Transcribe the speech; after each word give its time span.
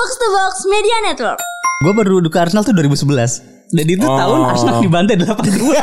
Box 0.00 0.16
to 0.16 0.28
Box 0.32 0.54
Media 0.64 0.96
Network. 1.04 1.36
Gue 1.84 1.92
baru 1.92 2.24
duduk 2.24 2.32
ke 2.32 2.40
Arsenal 2.40 2.64
tuh 2.64 2.72
2011 2.72 3.68
Dan 3.68 3.84
itu 3.84 4.00
tahun 4.00 4.48
Arsenal 4.48 4.80
dibantai 4.80 5.20
8-2 5.20 5.76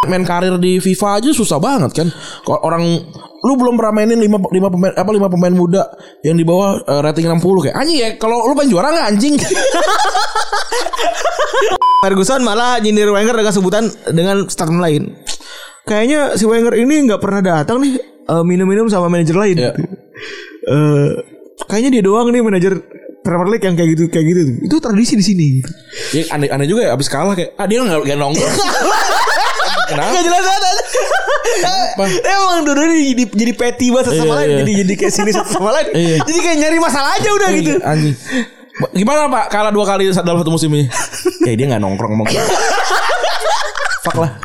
main 0.08 0.24
karir 0.24 0.56
di 0.56 0.80
FIFA 0.80 1.20
aja 1.20 1.28
susah 1.36 1.60
banget 1.60 1.92
kan. 1.92 2.08
Kalau 2.40 2.56
orang 2.64 2.88
lu 3.44 3.52
belum 3.60 3.76
pernah 3.76 4.00
mainin 4.00 4.16
5 4.16 4.48
lima 4.48 4.68
pemain 4.72 4.96
apa 4.96 5.10
lima 5.12 5.28
pemain 5.28 5.52
muda 5.52 5.84
yang 6.24 6.40
di 6.40 6.44
bawah 6.48 6.80
eh, 6.88 7.00
rating 7.04 7.28
60 7.28 7.68
kayak 7.68 7.76
anjing 7.76 7.98
ya 8.00 8.08
kalau 8.16 8.48
lu 8.48 8.56
pengen 8.56 8.72
juara 8.72 8.88
nggak 8.88 9.08
anjing 9.12 9.36
Ferguson 12.00 12.40
malah 12.40 12.80
nyindir 12.80 13.12
Wenger 13.12 13.36
dengan 13.36 13.52
sebutan 13.52 13.92
dengan 14.08 14.48
statement 14.48 14.80
lain. 14.80 15.02
Kayaknya 15.84 16.40
si 16.40 16.48
Wenger 16.48 16.72
ini 16.80 17.12
nggak 17.12 17.20
pernah 17.20 17.44
datang 17.44 17.84
nih 17.84 18.00
eh, 18.24 18.44
minum-minum 18.46 18.88
sama 18.88 19.12
manajer 19.12 19.36
lain. 19.36 19.56
Iya. 19.60 19.72
Eh, 20.64 21.35
kayaknya 21.64 21.90
dia 21.98 22.02
doang 22.04 22.28
nih 22.28 22.44
manajer 22.44 22.76
Premier 23.24 23.48
League 23.50 23.64
yang 23.64 23.74
kayak 23.74 23.90
gitu 23.96 24.02
kayak 24.06 24.26
gitu. 24.28 24.40
Itu 24.62 24.76
tradisi 24.78 25.16
di 25.18 25.24
sini. 25.24 25.48
ya, 26.12 26.30
aneh 26.30 26.46
aneh 26.46 26.66
juga 26.68 26.86
ya 26.86 26.90
abis 26.94 27.08
kalah 27.08 27.32
kayak 27.32 27.56
ah 27.56 27.66
dia 27.66 27.80
nggak 27.82 28.04
nggak 28.06 28.18
nongkrong 28.20 28.54
kenapa 29.90 30.10
Gak 30.14 30.22
jelas 30.22 30.44
banget. 30.46 30.76
Emang 32.22 32.60
dulu 32.62 32.80
jadi 32.86 33.24
jadi 33.32 33.52
petty 33.56 33.86
banget 33.88 34.12
sama 34.12 34.22
Iya, 34.22 34.34
lain. 34.36 34.46
iya. 34.46 34.58
Jadi 34.60 34.72
jadi 34.84 34.92
kayak 34.94 35.12
sini 35.14 35.30
satu 35.32 35.50
sama 35.56 35.70
lain. 35.72 35.88
Iya. 35.94 36.16
Jadi 36.22 36.38
kayak 36.38 36.56
nyari 36.60 36.78
masalah 36.78 37.10
aja 37.16 37.28
udah 37.32 37.48
gitu. 37.56 37.72
anjing 37.82 38.16
Gimana 38.92 39.32
pak 39.32 39.44
kalah 39.48 39.72
dua 39.72 39.88
kali 39.88 40.12
dalam 40.12 40.36
satu 40.36 40.52
musim 40.52 40.68
ini 40.68 40.84
Kayak 41.48 41.56
dia 41.56 41.66
gak 41.72 41.80
nongkrong 41.80 42.12
ngomong 42.12 42.28
Fuck 44.04 44.16
lah 44.20 44.36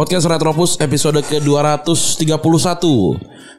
Podcast 0.00 0.32
Retropus 0.32 0.80
episode 0.80 1.20
ke-231 1.28 2.80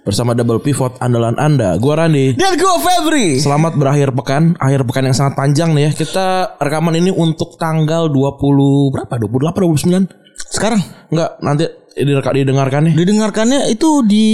Bersama 0.01 0.33
double 0.33 0.57
pivot 0.57 0.97
andalan 0.97 1.37
Anda 1.37 1.77
Gua 1.77 2.01
Randi 2.01 2.33
Dan 2.33 2.57
gue 2.57 2.75
Febri. 2.81 3.37
Selamat 3.37 3.77
berakhir 3.77 4.09
pekan, 4.09 4.57
akhir 4.57 4.81
pekan 4.89 5.05
yang 5.05 5.13
sangat 5.13 5.37
panjang 5.37 5.77
nih 5.77 5.93
ya. 5.93 6.01
Kita 6.01 6.57
rekaman 6.57 6.97
ini 6.97 7.13
untuk 7.13 7.61
tanggal 7.61 8.09
20 8.09 8.41
berapa? 8.89 9.21
28 9.21 10.09
29? 10.09 10.49
Sekarang 10.49 10.81
Enggak, 11.13 11.37
nanti 11.45 11.69
direka- 11.93 12.31
didengarkan 12.31 12.81
nih. 12.87 12.93
didengarkannya 12.95 13.59
itu 13.67 13.89
di 14.01 14.27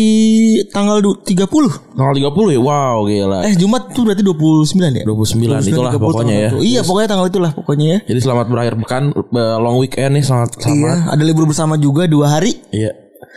tanggal 0.67 0.99
du- 0.99 1.17
30. 1.19 1.69
Tanggal 1.91 2.13
30 2.13 2.53
ya. 2.53 2.59
Wow, 2.59 2.97
gila. 3.03 3.39
Eh 3.43 3.53
Jumat 3.53 3.89
tuh 3.91 4.05
berarti 4.05 4.21
29 4.21 4.93
ya? 4.93 5.03
29 5.03 5.61
itulah 5.63 5.91
30 5.91 5.97
pokoknya 5.99 6.35
ya. 6.35 6.49
itu. 6.49 6.57
Iya 6.63 6.81
pokoknya 6.81 7.07
tanggal 7.07 7.27
itulah 7.27 7.51
pokoknya 7.51 7.85
ya. 7.87 7.99
Jadi 8.05 8.19
selamat 8.19 8.45
berakhir 8.47 8.73
pekan, 8.77 9.03
eh, 9.11 9.57
long 9.57 9.77
weekend 9.77 10.11
nih, 10.13 10.23
selamat 10.23 10.49
Iya, 10.53 10.61
selamat. 10.63 10.97
ada 11.11 11.23
libur 11.23 11.45
bersama 11.45 11.75
juga 11.75 12.05
dua 12.05 12.27
hari. 12.31 12.53
Iya. 12.69 12.93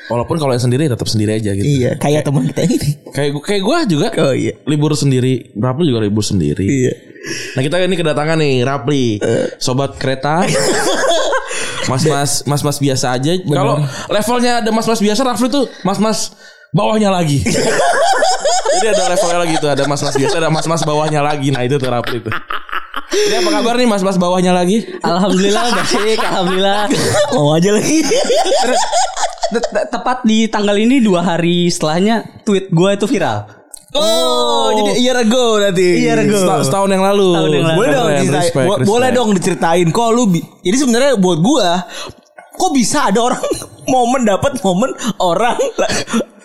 Walaupun 0.06 0.36
kalau 0.36 0.50
yang 0.50 0.60
sendiri 0.60 0.84
tetap 0.84 1.06
sendiri 1.06 1.34
aja 1.34 1.52
gitu. 1.52 1.62
Iya, 1.62 1.94
kayak 1.96 2.26
teman 2.26 2.42
kita 2.44 2.66
ini. 2.66 2.76
Kayak 3.10 3.30
kayak 3.40 3.62
gua 3.62 3.78
juga 3.84 4.06
Oh 4.20 4.34
iya. 4.34 4.52
libur 4.64 4.92
sendiri. 4.92 5.54
Berapa 5.54 5.80
juga 5.80 6.02
libur 6.02 6.20
sendiri. 6.20 6.66
Iya. 6.66 6.92
Nah 7.52 7.60
kita 7.60 7.76
ini 7.78 7.94
kedatangan 7.94 8.36
nih 8.36 8.64
Rapli 8.64 9.20
Sobat 9.56 9.94
kereta 9.94 10.40
Mas-mas 11.86 12.42
Mas-mas 12.44 12.76
biasa 12.76 13.14
aja 13.14 13.32
Kalau 13.38 13.80
levelnya 14.08 14.60
ada 14.60 14.70
mas-mas 14.70 15.00
biasa 15.00 15.20
Rapli 15.22 15.48
tuh 15.48 15.64
Mas-mas 15.80 16.34
bawahnya 16.70 17.10
lagi. 17.10 17.40
Jadi 18.76 18.86
ada 18.88 19.10
levelnya 19.10 19.38
lagi 19.42 19.54
tuh 19.58 19.70
Ada 19.70 19.84
mas-mas 19.84 20.14
biasa 20.14 20.34
Ada 20.38 20.48
mas-mas 20.48 20.82
bawahnya 20.82 21.20
lagi. 21.22 21.48
Nah 21.50 21.62
itu 21.62 21.76
tuh 21.76 21.88
Rapli 21.88 22.20
tuh. 22.20 22.32
Jadi 23.10 23.34
apa 23.42 23.50
kabar 23.52 23.74
nih 23.74 23.88
mas-mas 23.88 24.16
bawahnya 24.16 24.54
lagi? 24.54 24.86
Alhamdulillah 25.00 25.64
baik 25.74 26.20
Alhamdulillah. 26.20 26.84
Mau 27.34 27.54
aja 27.54 27.70
lagi. 27.74 28.06
Te- 29.50 29.66
te- 29.66 29.86
Tepat 29.90 30.22
di 30.22 30.46
tanggal 30.46 30.78
ini 30.78 31.02
dua 31.02 31.26
hari 31.26 31.66
setelahnya 31.66 32.22
Tweet 32.46 32.70
gue 32.70 32.90
itu 32.94 33.06
viral 33.10 33.59
Oh, 33.92 34.70
jadi 34.72 34.92
iya 34.98 35.12
rego 35.12 35.58
nanti. 35.58 35.88
Iya, 35.98 36.14
rego. 36.14 36.38
Seta- 36.38 36.62
Setahun 36.62 36.90
yang 36.90 37.02
lalu 37.02 37.26
Setahun 37.28 37.50
yang 37.50 37.66
lalu. 37.66 37.76
Boleh 37.76 37.90
dong 37.90 38.06
diceritain. 38.08 38.30
respect, 38.36 38.54
Bo- 38.60 38.70
respect. 38.72 38.86
Boleh 38.86 39.08
dong 39.10 39.28
diceritain. 39.34 39.86
Kok 39.90 40.08
lu 40.10 40.22
Jadi 40.60 40.76
sebenarnya 40.76 41.12
buat 41.16 41.38
gua 41.40 41.68
kok 42.52 42.70
bisa 42.70 43.08
ada 43.08 43.20
orang 43.24 43.42
momen 43.88 44.22
dapat 44.22 44.52
momen 44.60 44.92
orang 45.18 45.56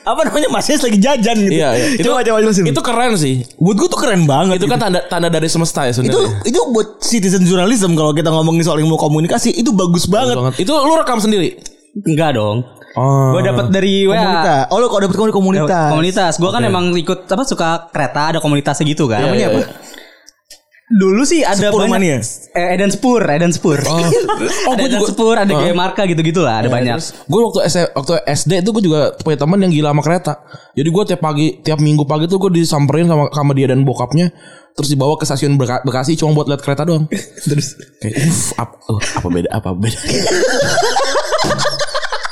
apa 0.01 0.21
namanya 0.23 0.49
masih 0.49 0.77
lagi 0.79 0.97
jajan 0.97 1.37
gitu. 1.39 1.53
Iya, 1.55 1.69
iya. 1.71 1.85
Itu, 1.93 2.07
coba 2.07 2.21
coba 2.23 2.37
jelasin. 2.39 2.63
itu 2.63 2.77
keren 2.79 3.13
sih 3.15 3.35
buat 3.57 3.75
gua 3.75 3.87
tuh 3.87 3.99
keren 3.99 4.21
banget. 4.23 4.57
Itu 4.57 4.65
kan 4.65 4.79
tanda 4.79 5.01
tanda 5.03 5.27
dari 5.27 5.45
semesta 5.45 5.83
ya 5.83 5.91
itu 5.91 6.01
sebenarnya 6.01 6.45
itu 6.45 6.59
buat 6.71 6.87
citizen 6.99 7.43
journalism 7.43 7.93
kalau 7.93 8.09
kita 8.09 8.29
ngomongin 8.29 8.61
soal 8.61 8.77
ilmu 8.77 8.95
komunikasi 8.95 9.51
itu 9.51 9.69
bagus 9.69 10.05
banget. 10.05 10.33
banget. 10.33 10.53
Itu 10.59 10.73
lu 10.73 10.93
rekam 10.95 11.17
sendiri 11.17 11.57
Enggak 11.97 12.33
dong 12.33 12.65
Oh. 12.95 13.31
Gue 13.31 13.43
dapet 13.43 13.65
dari 13.69 14.03
WA 14.03 14.15
Komunitas. 14.15 14.63
Oh 14.67 14.77
lu 14.79 14.87
kalau 14.87 15.01
dapet 15.03 15.15
komunitas. 15.15 15.35
komunitas. 15.35 15.87
Komunitas 15.89 16.33
Gue 16.37 16.49
kan 16.49 16.63
emang 16.63 16.85
ikut 16.91 17.19
apa 17.25 17.43
suka 17.43 17.67
kereta 17.89 18.31
Ada 18.31 18.39
komunitasnya 18.39 18.85
gitu 18.85 19.05
kan 19.05 19.19
Namanya 19.21 19.51
apa? 19.51 19.59
Dulu 20.85 21.25
sih 21.25 21.41
ada 21.41 21.73
Spur 21.73 21.81
banyak 21.81 21.91
Mania? 21.91 22.21
eh, 22.53 22.67
Eden 22.71 22.87
Spur 22.87 23.17
Eden 23.19 23.49
Spur 23.49 23.81
Oh, 23.81 23.99
Ada 24.69 24.77
gue 24.77 24.85
Eden 24.85 24.91
juga 24.95 25.07
Spur 25.09 25.35
Ada 25.35 25.49
Gaya 25.51 25.73
Marka 25.73 26.05
gitu-gitu 26.05 26.39
lah 26.39 26.61
Ada 26.61 26.69
banyak 26.69 26.95
Gue 27.25 27.41
waktu 27.41 27.59
S 27.65 27.75
waktu 27.89 28.21
SD 28.23 28.61
itu 28.61 28.69
gue 28.69 28.83
juga 28.85 28.99
punya 29.17 29.33
teman 29.35 29.59
yang 29.59 29.73
gila 29.73 29.89
sama 29.89 30.01
kereta. 30.01 30.33
Jadi 30.71 30.85
gue 30.87 31.03
tiap 31.05 31.19
pagi 31.19 31.47
tiap 31.59 31.79
minggu 31.79 32.05
pagi 32.05 32.25
tuh 32.25 32.37
gue 32.37 32.53
disamperin 32.53 33.05
sama 33.05 33.27
sama 33.29 33.51
dia 33.51 33.65
dan 33.65 33.81
bokapnya 33.81 34.29
terus 34.71 34.87
dibawa 34.87 35.15
ke 35.15 35.23
stasiun 35.23 35.55
Beka- 35.55 35.81
Bekasi 35.81 36.13
cuma 36.13 36.31
buat 36.31 36.45
lihat 36.45 36.59
kereta 36.59 36.83
doang. 36.83 37.07
Terus 37.43 37.79
Kayak 37.97 38.15
uff 38.21 38.51
apa, 38.55 38.75
uh, 38.85 38.99
apa 39.15 39.27
beda 39.27 39.49
apa 39.49 39.69
beda. 39.73 39.99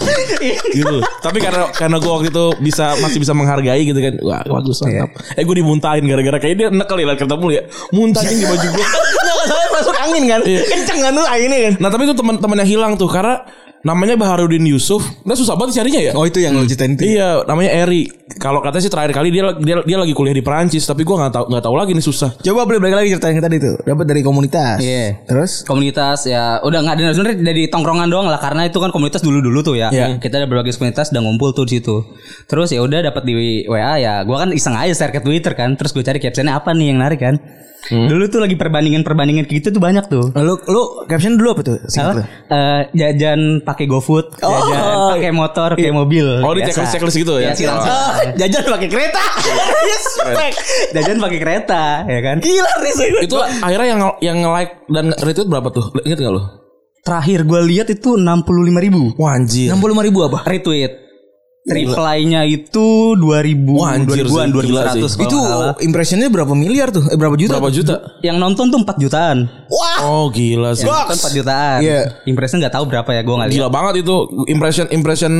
gitu. 0.79 0.97
Tapi 1.21 1.37
karena 1.39 1.69
karena 1.71 1.97
gue 1.99 2.11
waktu 2.11 2.27
itu 2.29 2.45
bisa 2.59 2.95
masih 2.99 3.19
bisa 3.21 3.33
menghargai 3.35 3.81
gitu 3.83 3.99
kan. 3.99 4.13
Wah, 4.21 4.41
bagus 4.43 4.83
mantap. 4.83 5.09
Eh 5.35 5.43
gue 5.43 5.55
dimuntahin 5.59 6.03
gara-gara 6.05 6.37
kayak 6.39 6.55
dia 6.55 6.67
lihat 6.69 7.17
kereta 7.17 7.35
mulu 7.35 7.53
ya. 7.53 7.63
Muntahin 7.91 8.37
di 8.39 8.45
baju 8.45 8.67
gue. 8.73 8.85
Masuk 9.75 9.95
angin 9.99 10.23
kan. 10.29 10.39
Kenceng 10.45 10.99
kan 11.01 11.11
tuh 11.17 11.25
anginnya 11.27 11.59
kan. 11.69 11.73
Nah, 11.81 11.89
tapi 11.91 12.03
itu 12.07 12.15
teman-teman 12.15 12.57
yang 12.63 12.69
hilang 12.69 12.93
tuh 12.95 13.09
karena 13.09 13.43
namanya 13.83 14.15
Baharudin 14.15 14.63
Yusuf. 14.63 15.03
Nah, 15.23 15.35
susah 15.35 15.53
banget 15.53 15.83
carinya 15.83 15.99
ya. 15.99 16.11
Oh 16.15 16.23
itu 16.23 16.39
yang 16.39 16.55
lu 16.55 16.63
ceritain 16.63 16.95
itu. 16.95 17.03
Iya, 17.03 17.43
namanya 17.43 17.71
Eri. 17.83 18.07
Kalau 18.39 18.63
katanya 18.63 18.81
sih 18.81 18.91
terakhir 18.91 19.11
kali 19.11 19.29
dia 19.29 19.51
dia, 19.59 19.75
dia 19.83 19.97
lagi 19.99 20.11
kuliah 20.11 20.31
di 20.31 20.39
Perancis, 20.39 20.83
tapi 20.83 21.03
gua 21.03 21.27
nggak 21.27 21.33
tahu 21.35 21.45
nggak 21.51 21.63
tahu 21.63 21.75
lagi 21.75 21.91
nih 21.91 22.01
susah. 22.01 22.33
Coba 22.39 22.63
boleh 22.63 22.79
balik 22.79 22.95
lagi 22.97 23.07
ceritain 23.11 23.35
yang 23.35 23.43
tadi 23.43 23.57
tuh. 23.59 23.75
Dapat 23.83 24.05
dari 24.07 24.21
komunitas. 24.23 24.79
Iya. 24.79 25.27
Terus 25.27 25.51
komunitas 25.63 26.25
ya 26.25 26.57
udah 26.59 26.79
nggak 26.79 26.95
ada 26.95 27.11
sebenarnya 27.11 27.37
dari 27.43 27.63
tongkrongan 27.67 28.07
doang 28.07 28.27
lah 28.31 28.39
karena 28.39 28.65
itu 28.65 28.79
kan 28.79 28.89
komunitas 28.89 29.19
dulu 29.19 29.43
dulu 29.43 29.59
tuh 29.61 29.75
ya 29.75 29.91
Iya. 29.91 30.17
kita 30.17 30.39
ada 30.39 30.47
berbagai 30.47 30.79
komunitas 30.79 31.11
udah 31.11 31.21
ngumpul 31.21 31.51
tuh 31.51 31.67
di 31.67 31.77
situ 31.77 32.01
terus 32.47 32.71
ya 32.71 32.79
udah 32.79 33.03
dapat 33.03 33.23
di 33.23 33.33
WA 33.67 33.99
ya 33.99 34.23
gua 34.23 34.47
kan 34.47 34.49
iseng 34.55 34.73
aja 34.73 34.95
share 34.95 35.11
ke 35.11 35.19
Twitter 35.19 35.51
kan 35.53 35.75
terus 35.75 35.91
gue 35.91 36.01
cari 36.01 36.17
captionnya 36.17 36.55
apa 36.55 36.71
nih 36.71 36.95
yang 36.95 37.03
narik 37.03 37.19
kan 37.19 37.35
dulu 37.89 38.23
tuh 38.27 38.39
lagi 38.39 38.55
perbandingan 38.55 39.03
perbandingan 39.03 39.43
gitu 39.43 39.67
tuh 39.67 39.77
banyak 39.77 40.07
tuh 40.07 40.31
lu 40.33 40.55
lu 40.65 40.81
caption 41.03 41.35
dulu 41.35 41.51
apa 41.51 41.61
tuh? 41.63 41.77
Lu. 41.79 41.99
apa? 42.15 42.23
Eh, 42.47 42.81
jajan 42.93 43.59
pakai 43.59 43.85
GoFood, 43.85 44.39
jajan 44.39 44.79
Oh. 44.79 45.11
pakai 45.11 45.31
motor, 45.31 45.69
pakai 45.75 45.91
mobil. 45.91 46.23
Oh, 46.39 46.53
di 46.53 46.63
checklist- 46.63 46.95
checklist 46.95 47.17
gitu 47.17 47.37
ya? 47.37 47.51
Iya, 47.51 47.67
langsung. 47.67 47.91
Ah, 47.91 48.15
jajan 48.39 48.63
pakai 48.65 48.87
kereta. 48.87 49.21
yes. 49.91 50.03
jajan 50.91 51.17
pakai 51.19 51.39
kereta, 51.39 51.83
ya 52.05 52.19
kan? 52.21 52.37
Gila 52.39 52.71
Riz. 52.79 52.99
Itu 53.19 53.35
akhirnya 53.39 53.87
yang 53.89 54.01
yang 54.21 54.37
like 54.47 54.87
dan 54.87 55.11
retweet 55.19 55.47
berapa 55.47 55.67
tuh? 55.67 55.85
Ingat 56.03 56.17
nggak 56.19 56.33
lo? 56.33 56.43
Terakhir 57.03 57.43
gue 57.43 57.61
lihat 57.67 57.87
itu 57.91 58.15
65 58.15 58.47
ribu 58.79 59.11
Wah 59.19 59.35
anjir. 59.35 59.67
65 59.67 60.07
ribu 60.07 60.19
apa? 60.23 60.39
retweet. 60.47 61.02
Reply-nya 61.63 62.43
itu 62.43 63.15
2000 63.15 63.23
Wah, 63.71 63.95
anjir 63.95 64.27
2000-an, 64.27 64.47
sih, 64.51 64.67
gila 64.67 64.81
sih. 64.91 64.99
2100 64.99 65.15
kalau 65.15 65.23
Itu 65.23 65.39
impressionnya 65.79 66.27
berapa 66.27 66.51
miliar 66.51 66.91
tuh? 66.91 67.07
Eh 67.07 67.15
berapa 67.15 67.39
juta? 67.39 67.55
Berapa 67.55 67.71
tuh? 67.71 67.77
juta? 67.79 67.95
Yang 68.19 68.37
nonton 68.43 68.65
tuh 68.67 68.79
4 68.83 68.99
jutaan. 68.99 69.37
Wah. 69.71 69.97
Oh 70.03 70.27
gila 70.27 70.75
sih. 70.75 70.83
Yang 70.83 70.91
nonton 71.07 71.17
4 71.23 71.37
jutaan. 71.39 71.79
Iya. 71.79 72.01
Impression 72.27 72.59
nggak 72.59 72.75
tahu 72.75 72.85
berapa 72.91 73.09
ya, 73.15 73.21
gue 73.23 73.35
nggak 73.39 73.47
lihat. 73.47 73.57
Gila 73.63 73.69
banget 73.71 73.93
itu 74.03 74.15
impression 74.51 74.85
impression 74.91 75.33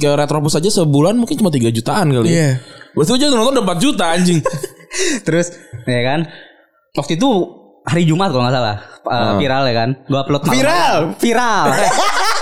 ke 0.00 0.08
Retropus 0.08 0.56
aja 0.56 0.72
sebulan 0.72 1.20
mungkin 1.20 1.36
cuma 1.36 1.52
3 1.52 1.68
jutaan 1.68 2.08
kali. 2.08 2.32
Iya. 2.32 2.50
Berarti 2.96 3.10
aja 3.20 3.26
nonton 3.28 3.60
udah 3.60 3.64
4 3.76 3.84
juta 3.84 4.04
anjing. 4.16 4.40
Terus 5.28 5.52
ya 5.84 6.00
kan 6.00 6.24
waktu 6.96 7.20
itu 7.20 7.28
hari 7.84 8.02
Jumat 8.02 8.32
kalau 8.32 8.48
nggak 8.48 8.56
salah 8.56 8.76
uh, 9.06 9.32
viral 9.38 9.62
ya 9.68 9.74
kan 9.76 9.88
gue 10.02 10.18
upload 10.18 10.42
malam- 10.42 10.56
Viral? 10.58 10.96
viral 11.20 11.64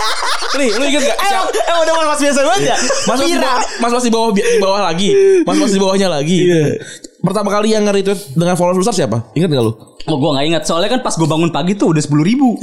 Nih, 0.55 0.71
lu 0.71 0.85
inget 0.87 1.03
gak? 1.05 1.19
Eh, 1.19 1.31
eh 1.59 1.77
udah 1.83 1.93
mas 2.07 2.21
biasa 2.21 2.41
banget 2.43 2.63
ya? 2.71 2.77
Mas 3.05 3.19
masih 3.19 3.39
bawah, 3.39 3.61
mas 3.83 3.93
masih 3.93 4.11
bawah 4.11 4.29
di 4.31 4.43
bawah 4.59 4.81
lagi. 4.83 5.09
Mas 5.43 5.57
masih 5.59 5.75
di 5.77 5.83
bawahnya 5.83 6.09
lagi. 6.09 6.39
Pertama 7.19 7.49
kali 7.49 7.73
yang 7.73 7.83
nge-retweet 7.85 8.37
dengan 8.37 8.55
followers 8.55 8.85
besar 8.85 8.95
siapa? 8.95 9.33
Ingat 9.33 9.51
gak 9.51 9.65
lu? 9.65 9.75
oh 10.05 10.21
gue 10.21 10.31
nggak 10.37 10.47
ingat 10.53 10.63
soalnya 10.69 10.93
kan 10.93 11.01
pas 11.01 11.17
gue 11.17 11.25
bangun 11.25 11.49
pagi 11.49 11.73
tuh 11.73 11.97
udah 11.97 12.03
sepuluh 12.05 12.29
ribu 12.29 12.61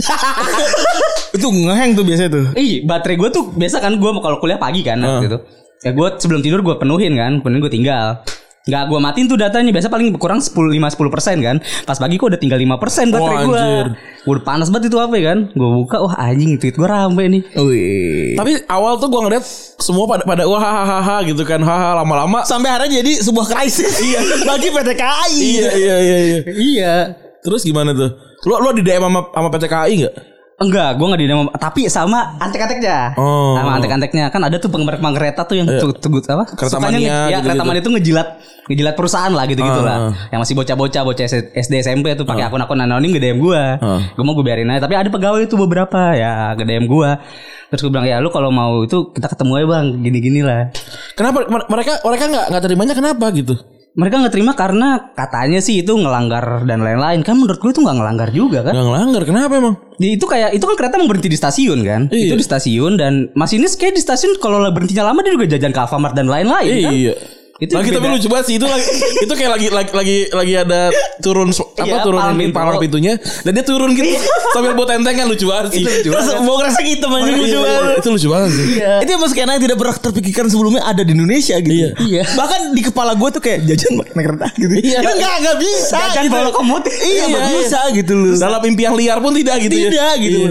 Itu 1.37 1.47
ngeheng 1.49 1.95
tuh 1.95 2.05
biasanya 2.05 2.29
tuh. 2.29 2.45
Ih, 2.53 2.85
baterai 2.85 3.17
gue 3.17 3.29
tuh 3.31 3.49
biasa 3.55 3.81
kan 3.81 3.95
gue 3.95 4.11
kalau 4.21 4.37
kuliah 4.37 4.59
pagi 4.59 4.83
kan 4.83 4.99
Ah. 5.01 5.17
gitu. 5.23 5.41
Ya 5.81 5.95
gue 5.95 6.07
sebelum 6.21 6.45
tidur 6.45 6.61
gue 6.61 6.75
penuhin 6.77 7.17
kan, 7.17 7.41
penuhin 7.41 7.61
gue 7.63 7.73
tinggal. 7.73 8.21
Nggak 8.61 8.83
gue 8.93 8.99
matiin 9.01 9.25
tuh 9.25 9.41
datanya 9.41 9.73
Biasa 9.73 9.89
paling 9.89 10.13
kurang 10.21 10.37
10 10.37 10.53
5-10% 10.53 11.41
kan 11.41 11.57
Pas 11.81 11.97
pagi 11.97 12.21
kok 12.21 12.29
udah 12.29 12.37
tinggal 12.37 12.61
5% 12.61 13.09
baterai 13.09 13.17
Wah, 13.17 13.41
gue 13.41 13.57
anjir. 13.57 13.87
Udah 14.29 14.41
panas 14.45 14.69
banget 14.69 14.93
itu 14.93 15.01
HP 15.01 15.13
kan 15.25 15.37
Gue 15.49 15.69
buka 15.81 15.97
Wah 15.97 16.13
anjing 16.21 16.61
tweet 16.61 16.77
gue 16.77 16.85
rame 16.85 17.25
nih 17.25 17.41
Wih. 17.57 18.37
Tapi 18.37 18.51
awal 18.69 19.01
tuh 19.01 19.09
gua 19.09 19.25
ngeliat 19.25 19.41
semua 19.81 20.05
pada 20.05 20.21
pada 20.29 20.45
wah 20.45 20.61
hahaha 20.61 21.25
gitu 21.25 21.41
kan. 21.41 21.57
Haha 21.57 22.05
lama-lama 22.05 22.45
Sampai 22.45 22.69
akhirnya 22.69 23.01
jadi 23.01 23.25
sebuah 23.25 23.49
krisis 23.49 23.97
bagi 24.49 24.69
PT 24.69 24.89
KAI. 24.93 25.33
Iya 25.41 25.69
iya 25.73 25.95
iya 25.97 26.17
iya. 26.21 26.39
Iya 26.45 26.95
Terus 27.41 27.65
gimana 27.65 27.97
tuh? 27.97 28.13
Lu 28.45 28.61
lu 28.61 28.69
di 28.77 28.85
DM 28.85 29.01
sama 29.01 29.25
sama 29.33 29.49
PT 29.49 29.65
KAI 29.65 29.93
enggak? 29.97 30.13
Enggak, 30.61 30.89
gue 30.93 31.05
nggak 31.09 31.17
di 31.17 31.25
nama, 31.25 31.49
tapi 31.57 31.89
sama 31.89 32.37
antek-anteknya. 32.37 33.17
Oh. 33.17 33.57
Sama 33.57 33.81
antek-anteknya 33.81 34.29
kan 34.29 34.41
ada 34.41 34.55
tuh 34.55 34.69
penggemar 34.69 34.95
penggemar 34.95 35.17
kereta 35.17 35.41
tuh 35.41 35.57
yang 35.57 35.65
tuh, 35.65 35.89
tuh, 35.91 36.21
apa? 36.21 36.45
Kereta 36.47 36.77
sukanya 36.77 36.85
mania 36.93 37.01
nge- 37.01 37.09
ya 37.09 37.17
gitu-gitu. 37.17 37.41
kereta 37.43 37.63
mania 37.63 37.81
itu 37.81 37.91
ngejilat 37.91 38.27
ngejilat 38.61 38.93
perusahaan 38.93 39.33
lah 39.33 39.45
gitu-gitu 39.45 39.73
Ah, 39.75 39.83
lah. 39.83 39.97
ah. 39.99 40.11
Yang 40.29 40.39
masih 40.39 40.55
bocah-bocah, 40.55 41.01
bocah 41.01 41.25
SD 41.51 41.73
SMP 41.81 42.13
tuh 42.13 42.23
pakai 42.23 42.45
akun-akun 42.45 42.77
anonim 42.77 43.09
nge 43.09 43.19
DM 43.19 43.41
gue. 43.41 43.63
Ah. 43.75 43.99
Gue 44.07 44.21
mau 44.21 44.31
gue 44.31 44.45
biarin 44.45 44.69
aja, 44.69 44.85
tapi 44.85 44.93
ada 44.93 45.09
pegawai 45.09 45.41
itu 45.41 45.57
beberapa 45.57 46.13
ya 46.13 46.53
nge 46.53 46.63
DM 46.63 46.85
gue. 46.85 47.09
Terus 47.67 47.81
gue 47.81 47.89
bilang 47.89 48.05
ya 48.05 48.19
lu 48.19 48.29
kalau 48.29 48.53
mau 48.53 48.85
itu 48.85 49.09
kita 49.09 49.27
ketemu 49.27 49.51
aja 49.55 49.65
bang, 49.65 49.85
gini-gini 49.97 50.41
lah. 50.45 50.69
Kenapa 51.17 51.41
mer- 51.43 51.67
mereka 51.67 51.97
mereka 52.01 52.23
nggak 52.27 52.45
nggak 52.47 52.61
terimanya 52.61 52.93
kenapa 52.93 53.25
gitu? 53.33 53.57
Mereka 53.91 54.15
nggak 54.17 54.31
terima 54.31 54.53
karena 54.53 55.11
katanya 55.11 55.59
sih 55.59 55.79
itu 55.79 55.91
ngelanggar 55.91 56.63
dan 56.63 56.79
lain-lain. 56.79 57.21
Kan 57.21 57.35
menurut 57.35 57.57
gue 57.57 57.69
itu 57.69 57.79
nggak 57.79 57.91
ngelanggar 57.93 58.29
juga 58.29 58.59
kan. 58.61 58.71
Nggak 58.71 58.87
ngelanggar 58.87 59.23
kenapa 59.25 59.53
emang? 59.53 59.75
Di- 59.93 60.15
itu 60.15 60.25
kayak 60.25 60.49
itu 60.51 60.63
kan 60.63 60.75
kereta 60.75 60.95
emang 60.95 61.07
berhenti 61.07 61.27
di 61.27 61.35
stasiun 61.35 61.79
kan 61.81 62.01
Iya. 62.07 62.25
itu 62.25 62.35
di 62.35 62.45
stasiun 62.45 62.95
dan 62.95 63.13
masinis 63.33 63.75
kayak 63.75 63.93
di 63.93 64.01
stasiun 64.01 64.37
kalau 64.37 64.63
berhentinya 64.65 65.05
lama 65.05 65.19
dia 65.19 65.31
juga 65.31 65.45
jajan 65.45 65.69
ke 65.69 65.79
Alfamart 65.79 66.13
dan 66.13 66.25
lain-lain 66.25 66.73
kan 66.79 66.93
Iya. 66.95 67.13
Itu 67.61 67.77
lagi 67.77 67.93
tapi 67.93 68.09
lucu 68.09 68.25
banget 68.25 68.45
sih 68.49 68.55
itu 68.57 68.65
lagi 68.65 68.81
itu 69.21 69.33
kayak 69.37 69.51
lagi 69.53 69.67
lagi 69.69 69.91
lagi 69.93 70.17
lagi 70.33 70.53
ada 70.57 70.89
turun 71.21 71.53
apa 71.53 71.85
Iya, 71.85 72.01
turun 72.01 72.17
palang 72.17 72.33
ini 72.33 72.43
pintu. 72.43 72.57
palang 72.57 72.75
pintunya 72.81 73.13
dan 73.45 73.51
dia 73.53 73.61
turun 73.61 73.89
gitu 73.93 74.09
sambil 74.49 74.73
bawa 74.73 74.87
tentengan 74.89 75.29
lucu 75.29 75.45
banget 75.45 75.69
sih. 75.71 75.83
Terus 75.85 76.41
mau 76.41 76.57
ngerasa 76.57 76.81
gitu 76.81 77.05
Iya, 77.05 77.15
anjing 77.15 77.37
lucu 77.37 77.53
iya, 77.53 77.61
banget. 77.61 77.93
itu 78.01 78.07
lucu 78.09 78.27
banget 78.27 78.49
sih. 78.51 78.65
Itu 78.81 79.11
emang 79.13 79.29
skena 79.29 79.51
yang 79.53 79.63
tidak 79.63 79.77
pernah 79.77 79.95
terpikirkan 79.95 80.45
sebelumnya 80.47 80.81
ada 80.81 81.01
di 81.01 81.11
Indonesia 81.13 81.55
gitu. 81.55 81.69
Iya. 81.69 81.89
Iya. 82.01 82.23
Bahkan 82.33 82.59
di 82.73 82.81
kepala 82.81 83.11
gue 83.13 83.29
tuh 83.29 83.41
kayak 83.41 83.59
jajan 83.63 83.91
naik 83.93 84.09
kereta 84.09 84.47
gitu. 84.57 84.73
Iya. 84.81 84.97
Itu 84.97 85.09
enggak 85.13 85.33
enggak 85.37 85.57
bisa. 85.61 85.97
Jajan 86.01 86.23
gitu. 86.25 86.33
bawa 86.33 86.43
lokomotif. 86.49 86.91
Iya, 86.91 87.05
Iya, 87.05 87.23
enggak 87.29 87.45
iya. 87.45 87.53
bisa 87.61 87.79
gitu 87.93 88.13
loh. 88.15 88.35
Dalam 88.35 88.61
impian 88.65 88.93
liar 88.97 89.17
pun 89.17 89.31
tidak 89.31 89.55
gitu 89.61 89.75
ya. 89.77 89.85
Tidak 89.85 90.13
gitu. 90.19 90.39
Iya. 90.41 90.49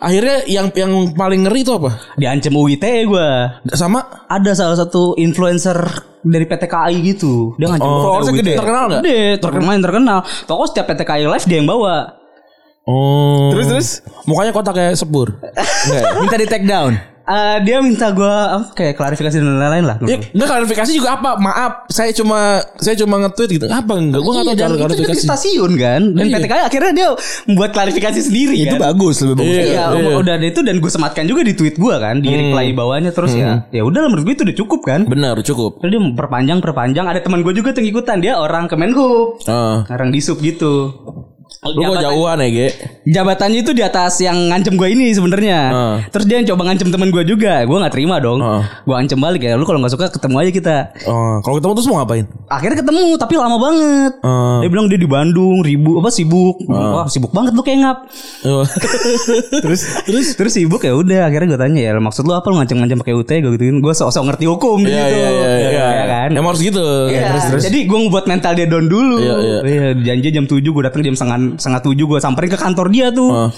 Akhirnya 0.00 0.48
yang 0.48 0.72
yang 0.72 0.92
paling 1.12 1.44
ngeri 1.44 1.60
itu 1.60 1.76
apa? 1.76 1.92
diancam 2.16 2.56
UITE 2.56 3.04
gue 3.04 3.28
Sama 3.70 4.00
ada 4.24 4.52
salah 4.52 4.72
satu 4.74 5.12
influencer 5.14 5.76
dari 6.20 6.44
PT 6.44 6.64
KAI 6.64 6.96
gitu 7.06 7.52
dia 7.56 7.68
ngancam 7.68 7.84
Oh, 7.84 8.00
followersnya 8.02 8.34
gede? 8.34 8.54
Terkenal 8.56 8.84
nggak? 8.86 9.00
gede 9.00 9.20
terkenal 9.38 9.70
yang 9.70 9.84
terkenal 9.84 10.18
pokoknya 10.44 10.68
setiap 10.68 10.86
PT 10.88 11.00
KAI 11.02 11.24
live 11.26 11.44
dia 11.44 11.56
yang 11.56 11.68
bawa 11.68 11.96
Oh. 12.82 13.52
Terus 13.52 13.66
terus 13.68 13.88
Mukanya 14.24 14.50
kotak 14.50 14.74
kayak 14.74 14.96
sepur. 14.96 15.36
Enggak 15.86 16.00
ya? 16.00 16.10
minta 16.18 16.36
di 16.36 16.46
take 16.48 16.66
down. 16.66 16.96
Eh, 17.30 17.56
dia 17.62 17.78
minta 17.78 18.10
gue 18.10 18.34
kayak 18.74 18.98
klarifikasi 18.98 19.38
dan 19.38 19.54
lain-lain 19.54 19.86
lah 19.86 19.96
Ya, 20.02 20.18
enggak 20.18 20.48
klarifikasi 20.50 20.90
juga 20.90 21.14
apa? 21.14 21.38
Maaf, 21.38 21.86
saya 21.86 22.10
cuma 22.10 22.58
saya 22.76 22.98
cuma 22.98 23.22
nge-tweet 23.22 23.50
gitu. 23.54 23.66
Apa 23.66 23.94
enggak? 23.94 24.18
Gua 24.18 24.32
enggak 24.34 24.46
tahu 24.46 24.56
Iya, 24.56 24.60
cara 24.60 24.66
itu 24.66 24.74
di 24.74 24.82
klarifikasi. 24.82 25.22
stasiun 25.22 25.70
kan 25.78 26.02
dan 26.10 26.24
Iya. 26.26 26.34
PT 26.34 26.44
KAI 26.44 26.62
akhirnya 26.66 26.92
dia 26.92 27.08
membuat 27.46 27.70
klarifikasi 27.70 28.20
sendiri 28.20 28.56
Itu 28.56 28.74
kan 28.74 28.82
bagus 28.82 29.16
lebih 29.22 29.36
bagus. 29.38 29.46
Iya, 29.46 29.62
Iya, 29.62 29.84
iya. 29.94 30.16
udah 30.18 30.34
ada 30.34 30.46
itu 30.48 30.60
dan 30.60 30.74
gue 30.76 30.90
sematkan 30.90 31.24
juga 31.24 31.40
di 31.40 31.54
tweet 31.54 31.76
gue 31.76 31.94
kan, 31.96 32.18
di 32.18 32.28
reply 32.28 32.66
bawahnya 32.72 33.14
terus 33.14 33.30
ya. 33.32 33.62
Ya 33.70 33.82
udah 33.86 34.10
menurut 34.10 34.24
gue 34.24 34.34
itu 34.34 34.42
udah 34.42 34.56
cukup 34.58 34.80
kan. 34.82 35.00
Benar, 35.06 35.38
cukup. 35.40 35.78
Terus 35.78 35.90
dia 35.92 36.02
perpanjang 36.12 36.58
perpanjang 36.58 37.06
ada 37.06 37.22
teman 37.22 37.40
gue 37.40 37.54
juga 37.54 37.70
yang 37.70 37.86
ikutan 37.86 38.18
dia 38.18 38.34
orang 38.36 38.66
Kemenhub. 38.66 39.38
Ah. 39.46 39.86
Orang 39.86 40.10
di 40.10 40.18
sub 40.18 40.42
gitu. 40.42 40.90
Lu 41.60 41.80
kok 41.92 42.00
jauhan 42.00 42.40
ya, 42.40 42.48
Ge? 42.48 42.68
Jabatannya 43.04 43.60
itu 43.60 43.72
di 43.76 43.82
atas 43.84 44.16
yang 44.24 44.48
ngancem 44.48 44.80
gue 44.80 44.88
ini 44.88 45.12
sebenarnya. 45.12 45.58
Ah. 45.68 45.96
Terus 46.08 46.24
dia 46.24 46.40
yang 46.40 46.48
coba 46.54 46.72
ngancem 46.72 46.88
temen 46.88 47.12
gue 47.12 47.22
juga. 47.28 47.64
Gue 47.68 47.76
nggak 47.76 47.92
terima 47.92 48.16
dong. 48.16 48.40
Ah. 48.40 48.64
Gue 48.86 48.96
ancem 48.96 49.20
balik 49.20 49.44
ya. 49.44 49.60
Lu 49.60 49.68
kalau 49.68 49.82
nggak 49.82 49.92
suka 49.92 50.06
ketemu 50.08 50.36
aja 50.40 50.50
kita. 50.54 50.76
Oh, 51.04 51.42
kalau 51.44 51.60
ketemu 51.60 51.72
terus 51.76 51.88
mau 51.90 51.96
ngapain? 52.00 52.24
Akhirnya 52.48 52.76
ketemu 52.80 53.02
tapi 53.20 53.34
lama 53.36 53.56
banget. 53.60 54.12
Ah. 54.24 54.58
Dia 54.64 54.68
bilang 54.72 54.86
dia 54.88 54.96
di 54.96 55.08
Bandung, 55.10 55.60
ribu 55.60 56.00
apa 56.00 56.08
sibuk. 56.08 56.64
Wah 56.70 57.10
sibuk 57.10 57.32
banget 57.34 57.52
lu 57.52 57.60
kayak 57.60 57.78
ngap. 57.84 57.98
Oh. 58.48 58.64
terus 59.64 59.80
terus 60.08 60.26
terus 60.38 60.52
sibuk 60.54 60.80
ya 60.80 60.96
udah 60.96 61.28
akhirnya 61.28 61.56
gue 61.56 61.60
tanya 61.60 61.80
ya 61.80 61.92
maksud 62.00 62.24
lu 62.24 62.32
apa 62.32 62.46
lu 62.48 62.56
ngancem-ngancem 62.56 62.98
pakai 63.04 63.14
UT 63.16 63.30
gue 63.30 63.52
gituin 63.58 63.76
gue 63.84 63.92
sok-sok 63.92 64.24
ngerti 64.32 64.44
hukum 64.48 64.80
Iya, 64.80 64.88
gitu 64.88 65.16
iya, 65.16 65.28
iya, 65.28 65.50
iya. 65.58 65.86
ya 65.92 66.04
kan 66.08 66.28
Emang 66.32 66.54
harus 66.54 66.62
gitu. 66.62 66.86
Iya, 67.10 67.36
Jadi 67.58 67.84
gue 67.84 67.98
ngebuat 68.06 68.24
mental 68.30 68.52
dia 68.56 68.66
down 68.68 68.86
dulu. 68.88 69.18
Iya, 69.20 69.34
iya. 69.66 69.88
janji 70.00 70.28
jam 70.32 70.44
7 70.48 70.60
gue 70.62 70.82
datang 70.84 71.02
jam 71.04 71.14
setengah 71.16 71.38
setengah 71.54 71.82
tujuh 71.82 72.04
gue 72.06 72.18
samperin 72.18 72.48
ke 72.48 72.56
kantor 72.56 72.86
dia 72.88 73.08
tuh. 73.10 73.28
Ah. 73.28 73.50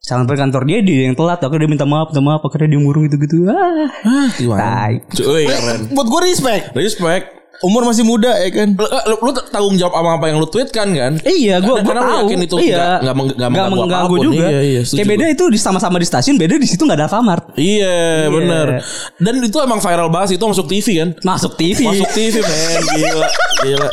Sampai 0.00 0.32
kantor 0.32 0.64
dia 0.64 0.80
dia 0.80 1.06
yang 1.06 1.14
telat, 1.14 1.38
akhirnya 1.38 1.64
dia 1.64 1.70
minta 1.70 1.84
maaf, 1.84 2.08
minta 2.08 2.22
maaf, 2.22 2.40
akhirnya 2.40 2.68
dia 2.68 2.80
murung 2.80 3.04
gitu-gitu. 3.04 3.44
Ah, 3.46 3.84
Ah, 4.00 4.26
gimana? 4.32 4.58
tai. 4.58 4.94
Cuy, 5.12 5.44
keren. 5.44 5.80
Buat 5.90 6.06
gue 6.08 6.20
respect. 6.24 6.64
Respect. 6.72 7.24
Umur 7.60 7.84
masih 7.84 8.08
muda 8.08 8.32
ya 8.32 8.48
kan. 8.48 8.72
Lu, 8.72 8.88
lu, 8.88 9.16
lu 9.20 9.30
tanggung 9.46 9.76
jawab 9.76 9.92
sama 9.92 10.16
apa 10.16 10.32
yang 10.32 10.40
lu 10.40 10.48
tweet 10.48 10.72
kan 10.72 10.88
kan? 10.88 11.20
Iya, 11.20 11.60
gue 11.60 11.76
gue 11.76 11.84
Karena 11.84 12.00
lu 12.00 12.08
tahu. 12.08 12.20
yakin 12.24 12.40
itu 12.40 12.56
iya. 12.64 13.04
meng- 13.04 13.36
nggak 13.36 13.50
mengganggu 13.52 13.84
apa 13.92 14.08
pun. 14.08 14.24
juga. 14.24 14.46
Iya, 14.48 14.60
iya, 14.64 14.80
Kayak 14.80 15.08
beda 15.12 15.26
itu 15.28 15.44
di 15.44 15.58
sama-sama 15.60 16.00
di 16.00 16.08
stasiun, 16.08 16.40
beda 16.40 16.56
di 16.56 16.64
situ 16.64 16.80
nggak 16.80 16.96
ada 16.96 17.04
Alfamart. 17.04 17.52
Iya, 17.60 18.32
bener. 18.32 18.80
Dan 19.14 19.44
itu 19.44 19.60
emang 19.60 19.76
viral 19.76 20.08
banget 20.08 20.40
itu 20.40 20.44
masuk 20.48 20.64
TV 20.64 20.86
kan? 20.96 21.08
Masuk 21.20 21.52
TV. 21.54 21.84
Masuk 21.84 22.08
TV 22.08 22.34
men 22.40 22.80
Gila 22.96 23.28
Gila 23.60 23.88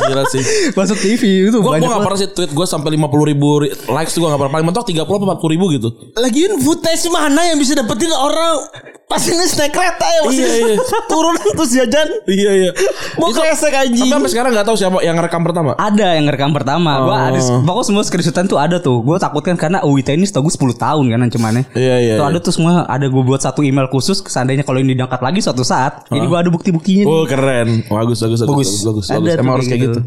Gila 0.00 0.22
sih 0.26 0.42
Masuk 0.72 0.96
TV 0.96 1.22
itu 1.44 1.58
Gue 1.58 1.66
banyak 1.66 1.82
gak 1.82 1.90
banget. 1.90 2.04
pernah 2.04 2.18
sih 2.18 2.28
tweet 2.30 2.50
gue 2.50 2.66
sampai 2.66 2.90
50 2.94 3.10
ribu 3.26 3.48
ri- 3.60 3.74
likes 3.88 4.12
tuh 4.12 4.20
gue 4.20 4.28
gak 4.28 4.38
pernah 4.38 4.52
Paling 4.52 4.66
mentok 4.66 4.84
30 4.84 5.02
apa 5.02 5.24
40 5.36 5.50
ribu 5.50 5.64
gitu 5.70 5.88
Lagian 6.14 6.52
footage 6.58 7.04
mana 7.08 7.40
yang 7.44 7.56
bisa 7.56 7.74
dapetin 7.74 8.10
orang 8.10 8.62
pas 9.04 9.18
ini 9.20 9.34
naik 9.34 9.74
kereta 9.74 10.06
ya 10.06 10.20
masih 10.22 10.38
Iya, 10.38 10.54
iya. 10.54 10.76
turun 11.10 11.34
terus 11.34 11.70
jajan. 11.72 12.06
Iya 12.24 12.50
iya 12.56 12.70
Mau 13.18 13.34
kresek 13.34 13.66
Tapi 13.68 13.90
anjing. 13.90 14.06
sampai 14.08 14.30
sekarang 14.30 14.50
gak 14.52 14.62
tahu 14.62 14.78
siapa 14.78 15.02
yang 15.02 15.18
rekam 15.18 15.42
pertama 15.42 15.74
Ada 15.74 16.14
yang 16.14 16.30
ngerekam 16.30 16.54
pertama. 16.54 17.02
Gua 17.02 17.16
ada 17.26 17.38
pokoknya 17.42 17.84
semua 17.84 18.02
screenshotan 18.02 18.46
tuh 18.46 18.54
ada 18.56 18.78
tuh. 18.78 19.02
Gue 19.02 19.18
takutkan 19.18 19.58
karena 19.58 19.82
UIT 19.82 20.14
ini 20.14 20.22
setahu 20.22 20.46
gue 20.46 20.54
10 20.54 20.78
tahun 20.78 21.04
kan 21.08 21.18
ancamannya. 21.20 21.64
Iya, 21.72 21.96
iya, 21.98 22.14
Tuh 22.14 22.22
iya. 22.22 22.30
ada 22.30 22.38
tuh 22.38 22.52
semua 22.52 22.86
ada 22.86 23.02
gue 23.02 23.18
buat 23.20 23.40
satu 23.40 23.60
email 23.60 23.90
khusus 23.90 24.22
seandainya 24.22 24.62
kalau 24.62 24.78
ini 24.78 24.94
diangkat 24.94 25.18
lagi 25.18 25.42
suatu 25.42 25.62
saat. 25.62 26.06
Jadi 26.06 26.22
gue 26.22 26.38
ada 26.38 26.46
bukti-buktinya. 26.48 27.02
Oh 27.04 27.26
keren 27.26 27.82
Bagus 27.82 28.22
bagus 28.22 28.38
bagus 28.40 28.46
Bagus 28.46 28.70
bagus, 28.80 29.06
Ada 29.08 29.18
bagus. 29.18 29.34
Emang 29.36 29.54
harus 29.56 29.66
kayak 29.66 29.79
gitu, 29.80 29.98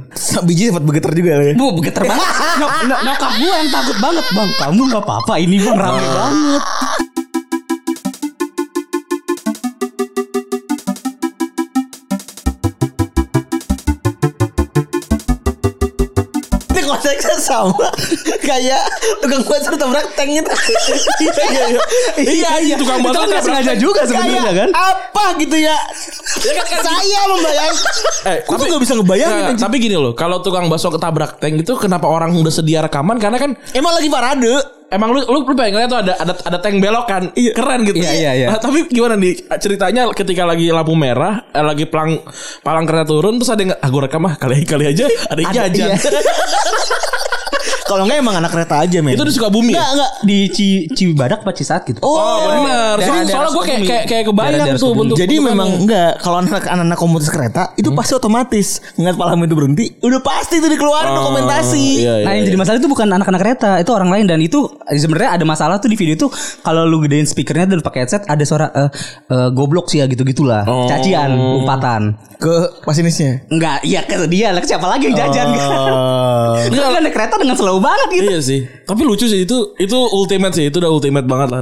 Biji 0.42 0.64
sempat 0.70 0.84
begeter 0.84 1.12
juga 1.12 1.32
ya. 1.40 1.54
Bu, 1.54 1.74
begeter 1.76 2.04
banget. 2.04 2.28
Nyok- 2.60 3.02
Nyokap 3.04 3.32
gue 3.36 3.52
yang 3.52 3.70
takut 3.70 3.98
banget 3.98 4.26
bang. 4.30 4.50
Kamu 4.56 4.82
nggak 4.88 5.04
apa-apa 5.04 5.34
ini 5.38 5.58
bang 5.58 5.76
rame 5.76 6.06
banget. 6.06 6.64
Konteksnya 16.86 17.38
sama 17.38 17.88
kayak 18.48 18.84
tukang 19.20 19.44
bakso 19.44 19.74
tabrak 19.74 20.08
tank 20.14 20.30
itu. 20.30 20.52
Iya 21.20 21.34
iya 21.46 21.64
iya 21.70 21.82
Iya 22.18 22.50
iya 22.62 22.76
tukang 22.76 23.00
Itu 23.00 23.08
bakso 23.08 23.20
kan 23.20 23.28
nggak 23.28 23.42
tabrak 23.42 23.64
sengaja 23.64 23.74
juga 23.76 24.02
sebenarnya 24.04 24.54
kan. 24.54 24.70
apa 24.72 25.26
gitu 25.38 25.58
ya? 25.58 25.78
Saya 26.84 27.22
membayangkan. 27.28 27.94
Eh, 28.24 28.38
Kok 28.44 28.56
tuh 28.56 28.66
gak 28.70 28.82
bisa 28.82 28.94
ngebayangin 28.96 29.44
anjing? 29.46 29.60
Tapi 29.60 29.76
gini 29.78 29.96
loh 29.96 30.14
Kalau 30.14 30.40
tukang 30.40 30.68
bakso 30.68 30.88
ketabrak 30.88 31.38
tank 31.38 31.60
itu 31.60 31.74
Kenapa 31.76 32.08
orang 32.08 32.32
udah 32.34 32.54
sedia 32.54 32.80
rekaman 32.80 33.20
Karena 33.20 33.36
kan 33.36 33.52
Emang 33.72 33.92
lagi 33.92 34.08
parade. 34.08 34.83
Emang 34.94 35.10
lu 35.10 35.26
lu, 35.26 35.42
lu 35.42 35.54
pengen 35.58 35.74
ngeliat 35.74 35.90
tuh 35.90 36.00
ada 36.06 36.14
ada 36.22 36.34
ada 36.38 36.58
tank 36.62 36.78
belok 36.78 37.06
kan 37.10 37.24
keren 37.34 37.82
gitu. 37.82 37.98
Iya, 37.98 38.14
iya, 38.14 38.32
iya. 38.38 38.48
Nah, 38.54 38.62
tapi 38.62 38.86
gimana 38.86 39.18
nih 39.18 39.50
ceritanya 39.58 40.06
ketika 40.14 40.46
lagi 40.46 40.70
lampu 40.70 40.94
merah, 40.94 41.50
eh, 41.50 41.66
lagi 41.66 41.90
pelang 41.90 42.22
palang 42.62 42.86
kereta 42.86 43.10
turun 43.10 43.42
terus 43.42 43.50
ada 43.50 43.62
yang 43.66 43.74
ah 43.74 43.90
gua 43.90 44.06
rekam 44.06 44.22
ah 44.30 44.38
kali 44.38 44.62
kali 44.62 44.94
aja 44.94 45.10
ada 45.34 45.40
yang 45.42 45.54
jajan. 45.54 45.90
iya. 45.90 45.98
Kalau 47.84 48.04
enggak 48.04 48.20
emang 48.20 48.36
anak 48.36 48.50
kereta 48.50 48.76
aja 48.80 48.98
men. 49.00 49.14
Itu 49.14 49.24
di 49.24 49.32
Sukabumi. 49.32 49.72
Enggak 49.72 49.84
ya? 49.84 49.94
enggak 49.94 50.12
di 50.24 50.38
Ci 50.48 50.68
Cibadak 50.90 51.40
apa 51.42 51.52
Cisaat 51.52 51.84
gitu. 51.86 52.00
Oh, 52.00 52.16
benar. 52.44 52.96
daerah- 52.96 53.00
Soalnya, 53.00 53.24
daerah 53.24 53.28
soalnya 53.30 53.52
gue 53.52 53.64
kayak 53.64 53.82
kayak 53.84 54.04
kayak 54.06 54.24
kebayang 54.26 54.76
tuh 54.76 54.92
bentuk 54.94 55.16
Jadi 55.16 55.36
memang 55.38 55.70
enggak 55.80 56.12
kalau 56.18 56.38
anak 56.40 56.64
anak 56.64 56.96
komunitas 56.96 57.30
kereta 57.30 57.64
itu 57.74 57.86
Hmm. 57.86 57.96
pasti 57.96 58.14
otomatis 58.14 58.68
ngeliat 58.96 59.16
palang 59.16 59.40
itu 59.40 59.54
berhenti, 59.54 59.86
udah 60.00 60.20
pasti 60.20 60.56
itu 60.56 60.68
dikeluarin 60.68 61.12
Oh, 61.12 61.18
dokumentasi. 61.22 61.86
iya, 62.00 62.14
iya, 62.14 62.14
Nah 62.22 62.32
yang 62.32 62.42
iya. 62.42 62.50
jadi 62.50 62.58
masalah 62.58 62.78
itu 62.78 62.88
bukan 62.88 63.08
anak-anak 63.10 63.40
kereta 63.40 63.72
Itu 63.78 63.92
orang 63.92 64.10
lain 64.10 64.26
Dan 64.26 64.40
itu 64.40 64.60
sebenarnya 64.90 65.30
ada 65.34 65.44
masalah 65.44 65.78
tuh 65.78 65.88
di 65.88 65.96
video 65.96 66.16
itu 66.16 66.28
Kalau 66.60 66.84
lu 66.84 67.00
gedein 67.00 67.24
speakernya 67.24 67.68
dan 67.68 67.80
pakai 67.80 68.00
headset 68.02 68.24
Ada 68.24 68.44
suara 68.44 68.68
eh, 68.70 68.90
eh, 69.28 69.50
goblok 69.52 69.88
sih 69.88 70.00
ya 70.00 70.06
gitu-gitulah 70.06 70.64
Oh. 70.64 70.86
Cacian 70.86 71.34
Umpatan 71.34 72.16
Ke 72.36 72.52
masinisnya. 72.84 73.44
Enggak 73.48 73.84
Iya 73.84 74.02
ke 74.02 74.26
dia 74.26 74.50
lah 74.50 74.62
Siapa 74.62 74.86
lagi 74.86 75.08
yang 75.08 75.18
jajan 75.18 75.48
kan 75.50 75.94
Lu 76.68 76.80
kan 76.84 77.04
kereta 77.06 77.36
dengan 77.36 77.53
slow 77.56 77.78
banget 77.78 78.08
gitu 78.14 78.30
Iya 78.30 78.40
sih. 78.40 78.60
Tapi 78.84 79.02
lucu 79.02 79.26
sih 79.26 79.42
itu 79.42 79.58
itu 79.76 79.98
ultimate 80.12 80.54
sih 80.54 80.68
itu 80.68 80.78
udah 80.78 80.90
ultimate 80.90 81.26
banget 81.26 81.50
lah. 81.50 81.62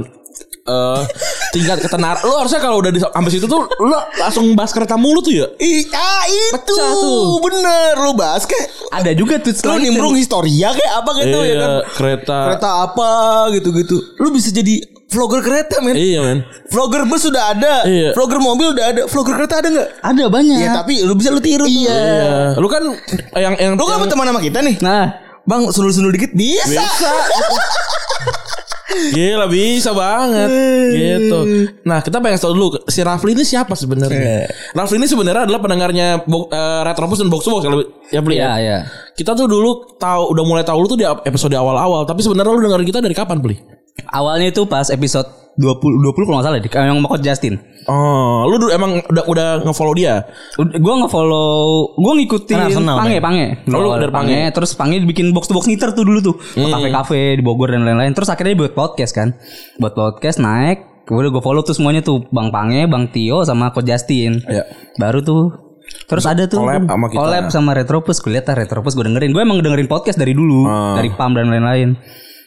Eh 0.62 1.02
tingkat 1.50 1.82
ketenar. 1.82 2.22
Lu 2.22 2.38
harusnya 2.38 2.58
kalau 2.58 2.78
udah 2.78 2.88
di 2.88 2.98
sampai 2.98 3.28
situ 3.28 3.44
tuh 3.44 3.66
lu 3.66 3.90
langsung 4.16 4.46
bahas 4.54 4.70
kereta 4.70 4.94
mulu 4.94 5.18
tuh 5.18 5.34
ya. 5.34 5.46
Ih, 5.58 5.84
ah 5.90 6.22
itu 6.24 6.54
Pecah 6.54 6.90
tuh. 6.94 7.42
bener 7.42 7.94
lu 7.98 8.14
bahas 8.14 8.46
kayak 8.46 8.70
Ada 8.90 9.10
juga 9.12 9.36
tuh 9.38 9.52
lu 9.68 9.78
nimbrung 9.80 10.14
historia 10.14 10.70
kayak 10.70 10.92
apa 10.98 11.10
gitu 11.18 11.38
ya 11.38 11.54
kan. 11.56 11.70
Iya, 11.70 11.72
kereta. 11.92 12.38
Kereta 12.46 12.70
apa 12.84 13.10
gitu-gitu. 13.50 13.96
Lu 14.16 14.30
bisa 14.30 14.48
jadi 14.48 14.80
vlogger 15.10 15.44
kereta 15.44 15.82
men. 15.82 15.92
Iya 15.92 16.20
men. 16.22 16.38
Vlogger 16.70 17.04
bus 17.04 17.20
sudah 17.20 17.52
ada, 17.52 17.84
Iya. 17.84 18.16
vlogger 18.16 18.40
mobil 18.40 18.72
udah 18.72 18.84
ada, 18.86 19.02
vlogger 19.04 19.36
kereta 19.36 19.60
ada 19.60 19.68
nggak? 19.68 19.88
Ada 20.00 20.24
banyak. 20.30 20.56
Ya 20.56 20.68
tapi 20.72 21.04
lu 21.04 21.12
bisa 21.12 21.28
lu 21.28 21.42
tiru 21.42 21.68
tuh. 21.68 21.84
Iya. 21.84 22.56
Lu 22.56 22.64
kan 22.64 22.80
yang 23.36 23.52
yang 23.60 23.72
Lu 23.76 23.84
kan 23.84 23.98
yang- 23.98 24.08
teman 24.08 24.24
sama 24.24 24.40
kita 24.40 24.64
nih. 24.64 24.80
Nah, 24.80 25.20
Bang 25.42 25.68
sundul-sundul 25.74 26.14
dikit 26.14 26.32
bisa. 26.34 26.78
bisa. 26.82 27.10
Gila 28.92 29.48
bisa 29.48 29.90
banget 29.96 30.50
gitu. 30.92 31.38
Nah 31.88 32.04
kita 32.04 32.20
pengen 32.20 32.36
tahu 32.36 32.52
dulu 32.52 32.68
si 32.92 33.00
Rafli 33.00 33.32
ini 33.32 33.44
siapa 33.44 33.72
sebenarnya? 33.72 34.46
Rafli 34.76 35.00
ini 35.00 35.08
sebenarnya 35.08 35.48
adalah 35.48 35.60
pendengarnya 35.64 36.20
eh, 36.28 36.80
Retropus 36.84 37.24
dan 37.24 37.32
Box 37.32 37.48
Box 37.48 37.64
kalau 37.64 37.80
ya 38.12 38.20
Pli 38.20 38.36
iya 38.36 38.44
ya. 38.44 38.52
iya. 38.60 38.78
Kita 39.16 39.32
tuh 39.32 39.48
dulu 39.48 39.96
tahu 39.96 40.36
udah 40.36 40.44
mulai 40.44 40.64
tahu 40.64 40.84
lu 40.84 40.88
tuh 40.92 40.98
di 41.00 41.08
episode 41.08 41.56
awal-awal, 41.56 42.04
tapi 42.04 42.20
sebenarnya 42.20 42.52
lu 42.52 42.60
dengerin 42.68 42.86
kita 42.88 43.00
dari 43.00 43.16
kapan 43.16 43.40
Pli? 43.40 43.56
Awalnya 44.12 44.52
itu 44.52 44.64
pas 44.68 44.88
episode 44.92 45.41
20 45.52 46.00
20 46.00 46.26
kalau 46.26 46.36
nggak 46.40 46.46
salah 46.48 46.58
deh, 46.58 46.70
yang 46.72 46.96
mau 47.00 47.12
Justin. 47.16 47.60
Oh, 47.84 48.46
lu 48.46 48.56
dulu 48.56 48.70
emang 48.70 49.02
udah 49.04 49.24
udah 49.26 49.48
nge-follow 49.66 49.92
dia. 49.92 50.22
Gua 50.56 50.94
nge-follow, 51.02 51.58
gua 51.98 52.12
ngikutin 52.14 52.56
Arsenal, 52.56 52.96
Pange, 53.02 53.18
men. 53.18 53.22
Pange. 53.22 53.46
Oh, 53.68 53.80
lu 53.82 53.88
Awal 53.90 53.98
dari 54.00 54.14
Pange. 54.14 54.40
Terus 54.54 54.70
Pange 54.72 54.96
bikin 55.02 55.34
box 55.34 55.50
to 55.50 55.54
box 55.54 55.66
niter 55.66 55.90
tuh 55.90 56.06
dulu 56.06 56.22
tuh. 56.22 56.34
Ke 56.38 56.62
kafe-kafe 56.64 57.36
di 57.36 57.42
Bogor 57.42 57.68
dan 57.68 57.82
lain-lain. 57.82 58.14
Terus 58.14 58.30
akhirnya 58.30 58.54
buat 58.54 58.72
podcast 58.72 59.12
kan. 59.12 59.34
Buat 59.76 59.92
podcast 59.92 60.38
naik. 60.38 60.88
Udah 61.04 61.28
gue 61.28 61.42
follow 61.42 61.60
tuh 61.60 61.74
semuanya 61.74 62.00
tuh 62.00 62.22
Bang 62.30 62.54
Pange, 62.54 62.86
Bang 62.86 63.10
Tio 63.10 63.42
sama 63.42 63.74
Coach 63.74 63.84
Justin. 63.84 64.38
Iya. 64.46 64.64
Baru 64.96 65.20
tuh 65.20 65.42
Terus 65.82 66.24
ada 66.24 66.46
tuh 66.46 66.62
collab 66.62 66.86
sama 66.86 67.06
kita. 67.10 67.18
collab 67.18 67.44
sama 67.50 67.70
Retropus 67.74 68.22
gue 68.22 68.32
lihat 68.32 68.46
ah 68.48 68.56
Retropus 68.56 68.94
gue 68.94 69.02
dengerin 69.02 69.34
gue 69.34 69.42
emang 69.42 69.58
dengerin 69.58 69.90
podcast 69.90 70.14
dari 70.14 70.30
dulu 70.32 70.64
Ah. 70.64 70.94
dari 70.94 71.10
Pam 71.10 71.34
dan 71.34 71.50
lain-lain 71.50 71.98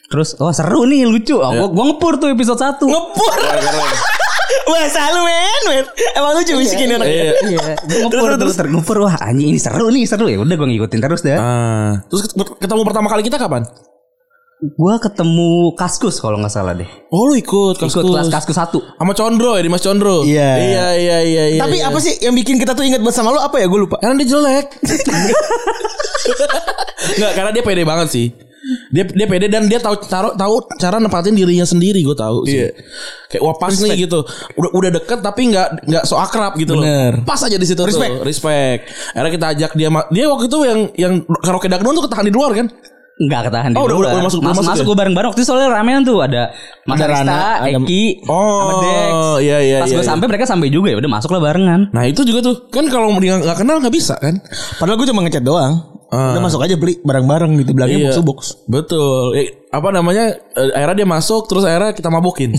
terus 0.06 0.38
wah 0.38 0.54
seru 0.54 0.86
nih 0.86 1.10
lucu 1.10 1.42
oh, 1.42 1.52
gue 1.70 1.84
ngepur 1.90 2.22
tuh 2.22 2.30
episode 2.30 2.62
1 2.62 2.78
Ngepur. 2.86 3.34
Wah 4.66 4.86
selalu 4.90 5.20
men, 5.30 5.62
men. 5.70 5.86
Emang 6.14 6.32
lucu 6.38 6.54
bisikin 6.58 6.96
anak. 6.98 7.06
Iya. 7.10 7.34
Iya, 7.50 7.60
gue 7.82 8.00
ngepur 8.06 8.30
tuh 8.38 8.54
ter 8.54 8.68
ngepur 8.70 8.98
wah 9.06 9.16
anjing 9.22 9.50
ini 9.54 9.60
seru 9.62 9.90
nih 9.90 10.06
seru 10.06 10.30
ya 10.30 10.38
udah 10.42 10.56
gue 10.56 10.68
ngikutin 10.70 11.00
terus 11.02 11.22
dah. 11.26 11.38
Ah, 11.38 11.92
terus 12.10 12.30
ketemu 12.34 12.82
pertama 12.86 13.10
kali 13.10 13.26
kita 13.26 13.38
kapan? 13.42 13.66
Gue 14.56 14.96
ketemu 15.04 15.76
Kaskus 15.76 16.18
kalau 16.24 16.40
nggak 16.40 16.54
salah 16.54 16.74
deh. 16.74 16.88
Oh, 17.12 17.28
lu 17.28 17.36
ikut 17.36 17.76
Ikut 17.76 17.92
kelas 17.92 18.32
Kaskus 18.32 18.56
satu. 18.56 18.80
sama 18.96 19.12
Condro 19.12 19.60
ya 19.60 19.62
di 19.62 19.70
Mas 19.70 19.84
Condro. 19.84 20.24
Iya. 20.24 20.50
Iya 20.58 20.88
iya 20.96 21.18
iya 21.22 21.44
iya. 21.54 21.62
Tapi 21.62 21.84
iya. 21.84 21.92
apa 21.92 22.00
sih 22.00 22.16
yang 22.24 22.34
bikin 22.34 22.56
kita 22.58 22.72
tuh 22.72 22.88
ingat 22.88 23.04
banget 23.04 23.20
sama 23.20 23.36
lu 23.36 23.42
apa 23.44 23.60
ya? 23.60 23.68
Gue 23.68 23.84
lupa. 23.84 24.00
Karena 24.00 24.16
dia 24.24 24.30
jelek. 24.32 24.66
Enggak, 27.20 27.32
karena 27.38 27.52
dia 27.54 27.64
pede 27.68 27.84
banget 27.86 28.08
sih. 28.10 28.28
Dia 28.90 29.04
dia 29.06 29.26
pede 29.26 29.46
dan 29.46 29.66
dia 29.66 29.78
tahu 29.78 29.94
taruh 30.02 30.34
tahu 30.34 30.58
cara 30.76 30.98
nempatin 30.98 31.32
dirinya 31.32 31.64
sendiri 31.64 32.02
gue 32.02 32.14
tahu 32.14 32.46
sih. 32.46 32.66
Iya. 32.66 32.70
Kayak 33.28 33.42
wah 33.42 33.56
pas 33.56 33.74
nih 33.74 33.94
gitu. 34.02 34.26
Udah 34.56 34.70
udah 34.74 34.90
deket 34.92 35.20
tapi 35.20 35.42
nggak 35.50 35.68
nggak 35.86 36.04
so 36.04 36.16
akrab 36.16 36.54
gitu 36.56 36.74
Bener. 36.74 37.22
loh. 37.22 37.24
Pas 37.24 37.38
aja 37.40 37.54
di 37.54 37.64
situ 37.64 37.78
Respect. 37.80 38.10
tuh. 38.12 38.26
Respect. 38.26 38.80
Akhirnya 39.12 39.32
kita 39.32 39.46
ajak 39.54 39.72
dia 39.74 39.90
dia 40.10 40.26
waktu 40.26 40.46
itu 40.46 40.58
yang 40.64 40.80
yang 40.96 41.14
karaoke 41.40 41.66
dagdon 41.66 41.94
tuh 41.94 42.10
ketahan 42.10 42.26
di 42.26 42.34
luar 42.34 42.52
kan? 42.54 42.68
Nggak 43.16 43.42
ketahan 43.48 43.70
di 43.72 43.78
Oh, 43.80 43.88
udah- 43.88 43.96
luar. 43.96 44.12
udah 44.12 44.24
masuk- 44.28 44.42
udah 44.44 44.50
masuk, 44.52 44.60
masuk 44.60 44.72
masuk 44.74 44.84
ya? 44.84 44.88
gue 44.92 44.98
bareng-bareng 45.00 45.30
waktu 45.32 45.40
itu 45.40 45.48
soalnya 45.48 45.70
ramean 45.72 46.04
tuh 46.04 46.18
ada 46.20 46.52
Mas 46.84 47.00
Ada 47.00 47.06
Arista, 47.08 47.22
Rana, 47.24 47.40
ada- 47.64 47.80
Eki, 47.80 48.04
Oh, 48.28 48.60
sama 48.60 48.74
Dex. 48.76 49.12
iya, 49.40 49.58
iya, 49.64 49.78
Pas 49.80 49.88
iya, 49.88 49.96
gue 49.96 50.04
iya. 50.04 50.10
sampai 50.12 50.26
mereka 50.28 50.44
sampai 50.44 50.68
juga 50.68 50.88
ya 50.92 50.98
udah 51.00 51.08
masuklah 51.08 51.40
barengan. 51.40 51.82
Nah 51.96 52.04
itu 52.04 52.28
juga 52.28 52.44
tuh 52.44 52.68
kan 52.68 52.84
kalau 52.92 53.16
nggak 53.16 53.56
kenal 53.56 53.80
nggak 53.80 53.96
bisa 53.96 54.20
kan? 54.20 54.36
Padahal 54.76 55.00
gue 55.00 55.08
cuma 55.08 55.24
ngechat 55.24 55.48
doang. 55.48 55.95
Ah. 56.14 56.38
Udah 56.38 56.42
masuk 56.46 56.62
aja 56.62 56.76
beli 56.78 57.02
barang-barang 57.02 57.52
gitu 57.66 57.72
bilangnya 57.74 58.10
box 58.10 58.16
to 58.16 58.24
box. 58.24 58.40
Betul. 58.70 59.26
Eh, 59.36 59.48
apa 59.74 59.90
namanya? 59.90 60.38
eh, 60.38 60.70
akhirnya 60.74 61.06
dia 61.06 61.08
masuk 61.10 61.50
terus 61.50 61.66
akhirnya 61.66 61.92
kita 61.98 62.10
mabokin. 62.14 62.54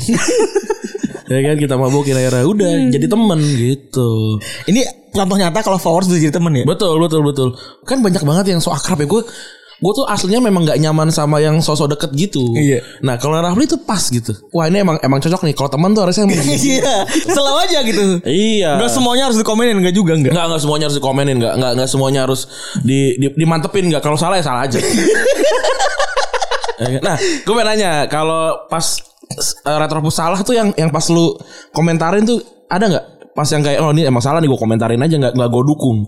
ya 1.31 1.39
kan 1.43 1.57
kita 1.59 1.75
mabokin 1.79 2.15
akhirnya 2.15 2.45
udah 2.47 2.71
jadi 2.91 3.07
temen 3.07 3.39
gitu. 3.43 4.39
Ini 4.67 5.11
contoh 5.15 5.37
nyata 5.39 5.59
kalau 5.63 5.79
followers 5.79 6.11
bisa 6.11 6.29
jadi 6.31 6.35
temen 6.37 6.53
ya. 6.53 6.65
Betul 6.67 6.99
betul 6.99 7.23
betul. 7.23 7.49
Kan 7.87 8.03
banyak 8.03 8.23
banget 8.23 8.55
yang 8.55 8.61
so 8.63 8.75
akrab 8.75 8.99
ya 8.99 9.07
gue. 9.07 9.23
Gue 9.77 9.93
tuh 9.93 10.09
aslinya 10.09 10.41
memang 10.41 10.65
nggak 10.65 10.81
nyaman 10.81 11.13
sama 11.13 11.37
yang 11.37 11.61
sosok 11.61 11.93
deket 11.93 12.11
gitu. 12.17 12.41
Iya. 12.57 12.81
Nah 13.05 13.21
kalau 13.21 13.37
Rafli 13.37 13.69
tuh 13.69 13.77
pas 13.85 14.01
gitu. 14.01 14.33
Wah 14.57 14.73
ini 14.73 14.81
emang 14.81 14.97
emang 15.05 15.21
cocok 15.21 15.45
nih. 15.45 15.53
Kalau 15.53 15.69
teman 15.69 15.93
tuh 15.93 16.09
harusnya. 16.09 16.25
Iya, 16.67 17.05
selalu 17.29 17.57
aja 17.69 17.79
gitu. 17.85 18.05
iya. 18.25 18.81
Enggak 18.81 18.93
semuanya 18.97 19.29
harus 19.29 19.39
dikomenin 19.39 19.77
enggak 19.77 19.95
juga 19.95 20.17
enggak. 20.17 20.33
Enggak, 20.33 20.47
enggak 20.49 20.63
semuanya 20.65 20.85
harus 20.89 20.97
dikomenin, 20.97 21.37
enggak, 21.37 21.55
enggak, 21.61 21.73
enggak 21.77 21.91
semuanya 21.93 22.21
harus 22.25 22.41
di, 22.81 23.01
di 23.21 23.27
dimantepin 23.37 23.85
enggak. 23.93 24.03
Kalau 24.03 24.17
salah 24.17 24.41
ya 24.41 24.45
salah 24.45 24.65
aja. 24.65 24.81
Ya 26.77 27.01
kan? 27.01 27.01
nah, 27.01 27.17
gue 27.17 27.55
mau 27.57 27.65
nanya, 27.65 28.05
kalau 28.05 28.69
pas 28.69 28.85
uh, 29.65 29.79
Retropus 29.81 30.13
salah 30.21 30.41
tuh 30.45 30.53
yang 30.53 30.77
yang 30.77 30.93
pas 30.93 31.09
lu 31.09 31.33
komentarin 31.73 32.29
tuh 32.29 32.37
ada 32.69 32.85
nggak? 32.85 33.05
Pas 33.33 33.49
yang 33.49 33.65
kayak 33.65 33.81
oh 33.81 33.97
ini 33.97 34.05
emang 34.05 34.21
salah 34.21 34.45
nih 34.45 34.49
gue 34.49 34.61
komentarin 34.61 35.01
aja 35.01 35.17
nggak 35.17 35.33
nggak 35.41 35.51
gue 35.57 35.63
dukung. 35.65 36.05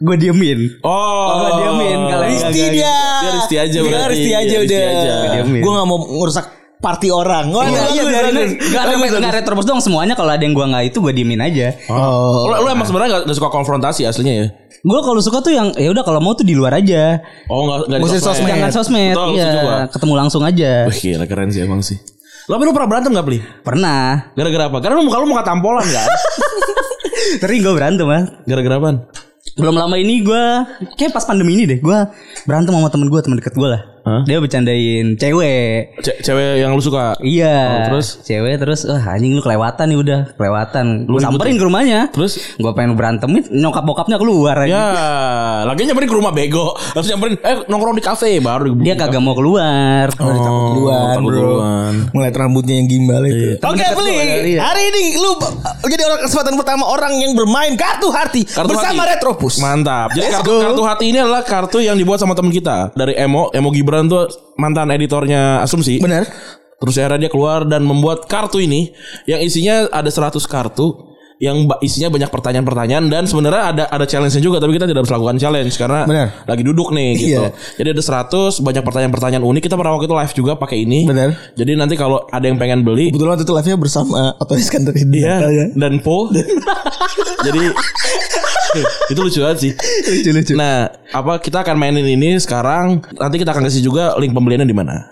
Gue 0.00 0.16
diemin. 0.16 0.80
Oh, 0.80 1.28
Gua 1.36 1.50
diemin 1.60 1.98
kalau 2.08 2.24
Risti 2.24 2.56
Enggak, 2.56 2.72
dia. 2.72 2.94
Dia 3.20 3.30
Risti 3.36 3.56
aja 3.56 3.68
Dia 3.68 3.82
berarti. 3.84 4.10
Risti 4.10 4.30
aja 4.32 4.40
Dia 4.48 4.58
Risti 4.58 4.72
udah. 4.72 4.88
aja. 4.88 5.12
Diemin. 5.36 5.60
Gue 5.60 5.72
gak 5.76 5.86
mau 5.86 5.98
ngerusak 6.00 6.46
party 6.80 7.08
orang. 7.12 7.44
Oh, 7.52 7.60
Iya, 7.60 7.82
iya 7.92 8.02
aja. 8.08 8.32
Nggak 8.32 8.84
bagus, 8.88 9.08
nggak 9.12 9.20
bagus. 9.20 9.36
retropus 9.36 9.66
dong 9.68 9.80
semuanya 9.84 10.16
kalau 10.16 10.32
ada 10.32 10.40
yang 10.40 10.56
gue 10.56 10.64
nggak 10.64 10.84
itu 10.88 10.98
gue 10.98 11.12
diemin 11.12 11.44
aja. 11.44 11.76
Oh. 11.92 12.48
Lu, 12.48 12.64
lu 12.64 12.68
emang 12.72 12.88
sebenarnya 12.88 13.08
nggak 13.12 13.22
nggak 13.28 13.36
suka 13.36 13.50
konfrontasi 13.52 14.08
aslinya 14.08 14.34
ya? 14.34 14.46
Gue 14.80 15.00
kalau 15.04 15.20
suka 15.20 15.44
tuh 15.44 15.52
yang 15.52 15.76
ya 15.76 15.92
udah 15.92 16.00
kalau 16.00 16.24
mau 16.24 16.32
tuh 16.32 16.48
di 16.48 16.56
luar 16.56 16.80
aja. 16.80 17.20
Oh 17.52 17.68
nggak 17.68 17.78
nggak 17.92 18.00
di 18.00 18.08
sosmed. 18.08 18.24
sosmed. 18.24 18.48
Jangan 18.48 18.72
sosmed. 18.72 19.12
Betul, 19.12 19.28
iya, 19.36 19.48
gua. 19.60 19.78
ketemu 19.92 20.14
langsung 20.16 20.40
aja. 20.40 20.72
Wih 20.88 20.96
gila 20.96 21.26
keren 21.28 21.52
sih 21.52 21.60
emang 21.60 21.84
sih. 21.84 22.00
Lo 22.48 22.56
tapi 22.56 22.64
lu 22.64 22.72
pernah 22.72 22.88
berantem 22.88 23.12
gak 23.12 23.26
Pli? 23.28 23.38
Pernah. 23.60 24.32
Gara-gara 24.32 24.64
apa? 24.72 24.78
Karena 24.80 24.94
lu 24.96 25.04
muka 25.04 25.20
lu 25.20 25.28
muka 25.28 25.44
tampolan 25.44 25.84
kan? 25.84 26.08
Sering 27.44 27.60
gue 27.60 27.74
berantem 27.76 28.08
ah. 28.08 28.24
Gara-gara 28.42 28.80
apaan? 28.80 28.96
Belum 29.56 29.76
lama 29.76 29.96
ini 29.96 30.20
gue 30.24 30.42
kayak 30.96 31.12
pas 31.16 31.24
pandemi 31.24 31.56
ini 31.56 31.64
deh 31.64 31.78
gue 31.80 31.98
berantem 32.44 32.72
sama 32.72 32.88
temen 32.92 33.08
gue 33.08 33.20
temen 33.20 33.36
deket 33.40 33.56
gue 33.56 33.68
lah. 33.68 33.99
Hah? 34.00 34.22
Dia 34.24 34.38
bercandain 34.38 35.14
cewek. 35.14 36.00
Ce- 36.00 36.18
cewek 36.20 36.58
yang 36.58 36.72
lu 36.72 36.80
suka? 36.80 37.14
Iya. 37.20 37.56
Oh, 37.60 37.80
terus? 37.92 38.06
cewek 38.22 38.56
terus 38.56 38.80
wah 38.84 39.04
anjing 39.10 39.32
lu 39.32 39.40
kelewatan 39.40 39.86
nih 39.86 39.98
udah 39.98 40.20
kelewatan. 40.34 41.04
Lu 41.04 41.16
samperin 41.16 41.56
ke 41.56 41.64
rumahnya. 41.64 42.00
Terus? 42.10 42.56
Gue 42.56 42.72
pengen 42.72 42.96
berantemin 42.96 43.44
nyokap 43.50 43.84
bokapnya 43.84 44.16
keluar 44.16 44.56
aja. 44.56 44.68
Ya, 44.70 44.86
lagi 45.64 45.84
nyamperin 45.84 46.08
ke 46.08 46.16
rumah 46.16 46.32
bego. 46.32 46.72
Harus 46.74 47.06
nyamperin 47.06 47.36
eh 47.40 47.56
nongkrong 47.66 47.96
di 47.96 48.04
kafe 48.04 48.40
baru 48.40 48.72
Dia 48.76 48.94
kagak 48.94 49.20
mau 49.20 49.34
keluar. 49.34 50.08
Oh, 50.16 50.74
duluan, 50.74 51.16
takut 51.16 51.28
bro. 51.28 51.36
duluan. 51.36 51.92
Ngeliat 52.10 52.34
rambutnya 52.34 52.74
yang 52.76 52.88
gimbal 52.88 53.22
itu. 53.26 53.58
Oke, 53.60 53.82
Temen 53.82 53.96
beli. 53.98 54.12
gua, 54.14 54.24
iya. 54.40 54.60
Hari 54.62 54.82
ini 54.88 55.02
lu 55.16 55.30
jadi 55.82 56.02
orang 56.06 56.20
kesempatan 56.24 56.54
pertama 56.56 56.84
orang 56.86 57.12
yang 57.18 57.32
bermain 57.34 57.74
kartu 57.74 58.08
hati 58.08 58.42
Kartu 58.46 58.72
bersama 58.72 59.02
hati. 59.04 59.10
Retropus. 59.18 59.54
Mantap. 59.58 60.08
Jadi 60.14 60.26
kartu 60.30 60.52
kartu 60.62 60.82
hati 60.86 61.04
ini 61.10 61.18
adalah 61.18 61.42
kartu 61.42 61.78
yang 61.78 61.94
dibuat 61.94 62.16
sama 62.16 62.32
teman 62.32 62.48
kita 62.48 62.94
dari 62.94 63.14
Emo. 63.14 63.50
Emo 63.50 63.68
Gibran 63.68 63.89
tuh 64.06 64.30
mantan 64.56 64.94
editornya 64.94 65.64
Asumsi. 65.64 65.98
Benar. 65.98 66.26
Terus 66.80 66.96
akhirnya 66.96 67.28
dia 67.28 67.30
keluar 67.30 67.68
dan 67.68 67.84
membuat 67.84 68.24
kartu 68.24 68.56
ini 68.56 68.88
yang 69.28 69.44
isinya 69.44 69.90
ada 69.92 70.08
100 70.08 70.40
kartu 70.48 71.09
yang 71.40 71.64
isinya 71.80 72.12
banyak 72.12 72.28
pertanyaan-pertanyaan 72.28 73.08
dan 73.08 73.24
sebenarnya 73.24 73.62
ada 73.72 73.84
ada 73.88 74.04
challenge-nya 74.04 74.44
juga 74.44 74.60
tapi 74.60 74.76
kita 74.76 74.84
tidak 74.84 75.08
harus 75.08 75.12
lakukan 75.16 75.40
challenge 75.40 75.72
karena 75.72 76.04
Benar. 76.04 76.26
lagi 76.44 76.62
duduk 76.62 76.92
nih 76.92 77.10
gitu. 77.24 77.42
Iya. 77.48 77.56
Jadi 77.80 77.88
ada 77.96 78.02
100 78.28 78.60
banyak 78.60 78.82
pertanyaan-pertanyaan 78.84 79.44
unik. 79.48 79.62
Kita 79.64 79.80
pernah 79.80 79.96
waktu 79.96 80.04
itu 80.04 80.16
live 80.20 80.34
juga 80.36 80.52
pakai 80.60 80.84
ini. 80.84 81.08
Benar. 81.08 81.32
Jadi 81.56 81.72
nanti 81.80 81.96
kalau 81.96 82.28
ada 82.28 82.44
yang 82.44 82.60
pengen 82.60 82.84
beli 82.84 83.08
Kebetulan 83.08 83.40
waktu 83.40 83.44
itu 83.48 83.54
live-nya 83.56 83.76
bersama 83.80 84.36
Otto 84.36 84.52
Iskandar 84.52 84.92
Iya 84.92 85.36
Iya. 85.48 85.66
dan 85.80 86.04
Po. 86.04 86.28
Jadi 87.48 87.60
itu 89.16 89.20
lucu 89.24 89.40
banget 89.40 89.58
sih. 89.64 89.72
Lucu 90.12 90.30
lucu. 90.36 90.52
Nah, 90.60 90.92
apa 91.10 91.40
kita 91.40 91.64
akan 91.64 91.80
mainin 91.80 92.04
ini 92.04 92.36
sekarang? 92.36 93.00
Nanti 93.16 93.40
kita 93.40 93.56
akan 93.56 93.64
kasih 93.64 93.80
juga 93.80 94.12
link 94.20 94.36
pembeliannya 94.36 94.68
di 94.68 94.76
mana. 94.76 95.08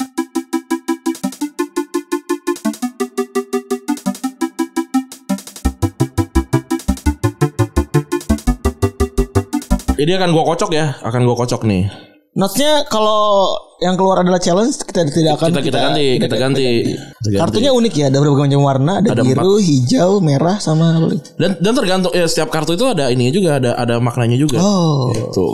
Jadi 9.99 10.11
akan 10.15 10.31
gua 10.31 10.45
kocok 10.55 10.71
ya, 10.71 10.95
akan 11.03 11.21
gua 11.27 11.37
kocok 11.43 11.67
nih. 11.67 11.91
Notes-nya 12.39 12.87
kalau 12.87 13.51
yang 13.83 13.99
keluar 13.99 14.23
adalah 14.23 14.39
challenge 14.39 14.79
kita 14.87 15.11
tidak 15.11 15.43
akan 15.43 15.51
Kita 15.51 15.63
kita 15.65 15.79
ganti, 15.91 16.07
kita 16.23 16.37
ganti. 16.39 16.67
Kita 16.95 17.29
ganti. 17.35 17.41
Kartunya 17.43 17.71
unik 17.75 17.95
ya, 17.99 18.07
ada 18.07 18.19
berbagai 18.23 18.47
macam 18.47 18.63
warna, 18.63 18.93
ada, 19.03 19.09
Ada 19.11 19.23
biru, 19.27 19.59
hijau, 19.59 20.23
merah 20.23 20.63
sama 20.63 21.03
apa 21.03 21.19
dan 21.35 21.59
dan 21.59 21.73
tergantung 21.75 22.15
ya 22.15 22.31
setiap 22.31 22.55
kartu 22.55 22.79
itu 22.79 22.87
ada 22.87 23.11
ininya 23.11 23.33
juga, 23.35 23.51
ada 23.59 23.75
ada 23.75 23.99
maknanya 23.99 24.39
juga. 24.39 24.63
Oh. 24.63 25.11
Gitu. 25.11 25.49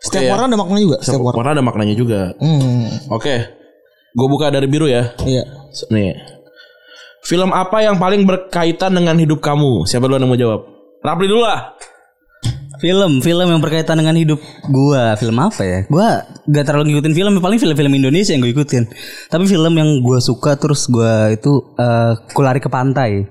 Setiap 0.00 0.24
Oke 0.24 0.28
ya. 0.28 0.32
warna 0.32 0.44
ada 0.48 0.56
makna 0.56 0.78
juga, 0.80 0.96
setiap 1.04 1.20
warna. 1.20 1.36
Warna 1.36 1.50
ada 1.52 1.64
maknanya 1.64 1.94
juga. 2.00 2.20
Hmm. 2.40 2.88
Oke. 3.12 3.34
Gue 4.16 4.26
buka 4.26 4.48
dari 4.48 4.66
biru 4.66 4.88
ya. 4.88 5.12
Iya. 5.20 5.44
Nih. 5.92 6.16
Film 7.20 7.52
apa 7.52 7.84
yang 7.84 8.00
paling 8.00 8.24
berkaitan 8.24 8.96
dengan 8.96 9.20
hidup 9.20 9.44
kamu? 9.44 9.84
Siapa 9.84 10.08
duluan 10.08 10.24
yang 10.24 10.32
mau 10.32 10.40
jawab? 10.40 10.60
Rapli 11.04 11.28
dulu 11.28 11.44
lah. 11.44 11.76
Film, 12.80 13.20
film 13.20 13.46
yang 13.46 13.60
berkaitan 13.60 13.94
dengan 13.94 14.16
hidup 14.16 14.40
gua. 14.66 15.12
Film 15.14 15.36
apa 15.36 15.60
ya? 15.60 15.78
Gua 15.86 16.24
gak 16.48 16.64
terlalu 16.64 16.90
ngikutin 16.90 17.12
film, 17.12 17.32
paling 17.36 17.60
film-film 17.60 17.92
Indonesia 17.92 18.32
yang 18.32 18.40
gue 18.40 18.52
ikutin. 18.52 18.88
Tapi 19.28 19.44
film 19.44 19.72
yang 19.72 20.00
gua 20.00 20.16
suka 20.18 20.56
terus 20.56 20.88
gua 20.88 21.28
itu 21.28 21.76
eh 21.76 22.12
Kulari 22.32 22.58
ke 22.58 22.66
Pantai. 22.66 23.28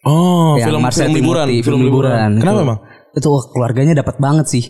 Oh, 0.00 0.56
Yang 0.56 0.68
film 0.68 0.80
film 0.86 1.12
liburan, 1.14 1.44
Timothy, 1.44 1.56
film 1.60 1.80
liburan. 1.80 2.30
Kenapa 2.36 2.56
Itu- 2.56 2.66
emang? 2.68 2.78
Itu 3.10 3.26
wah, 3.28 3.44
keluarganya 3.48 3.94
dapat 3.94 4.16
banget 4.16 4.46
sih. 4.46 4.64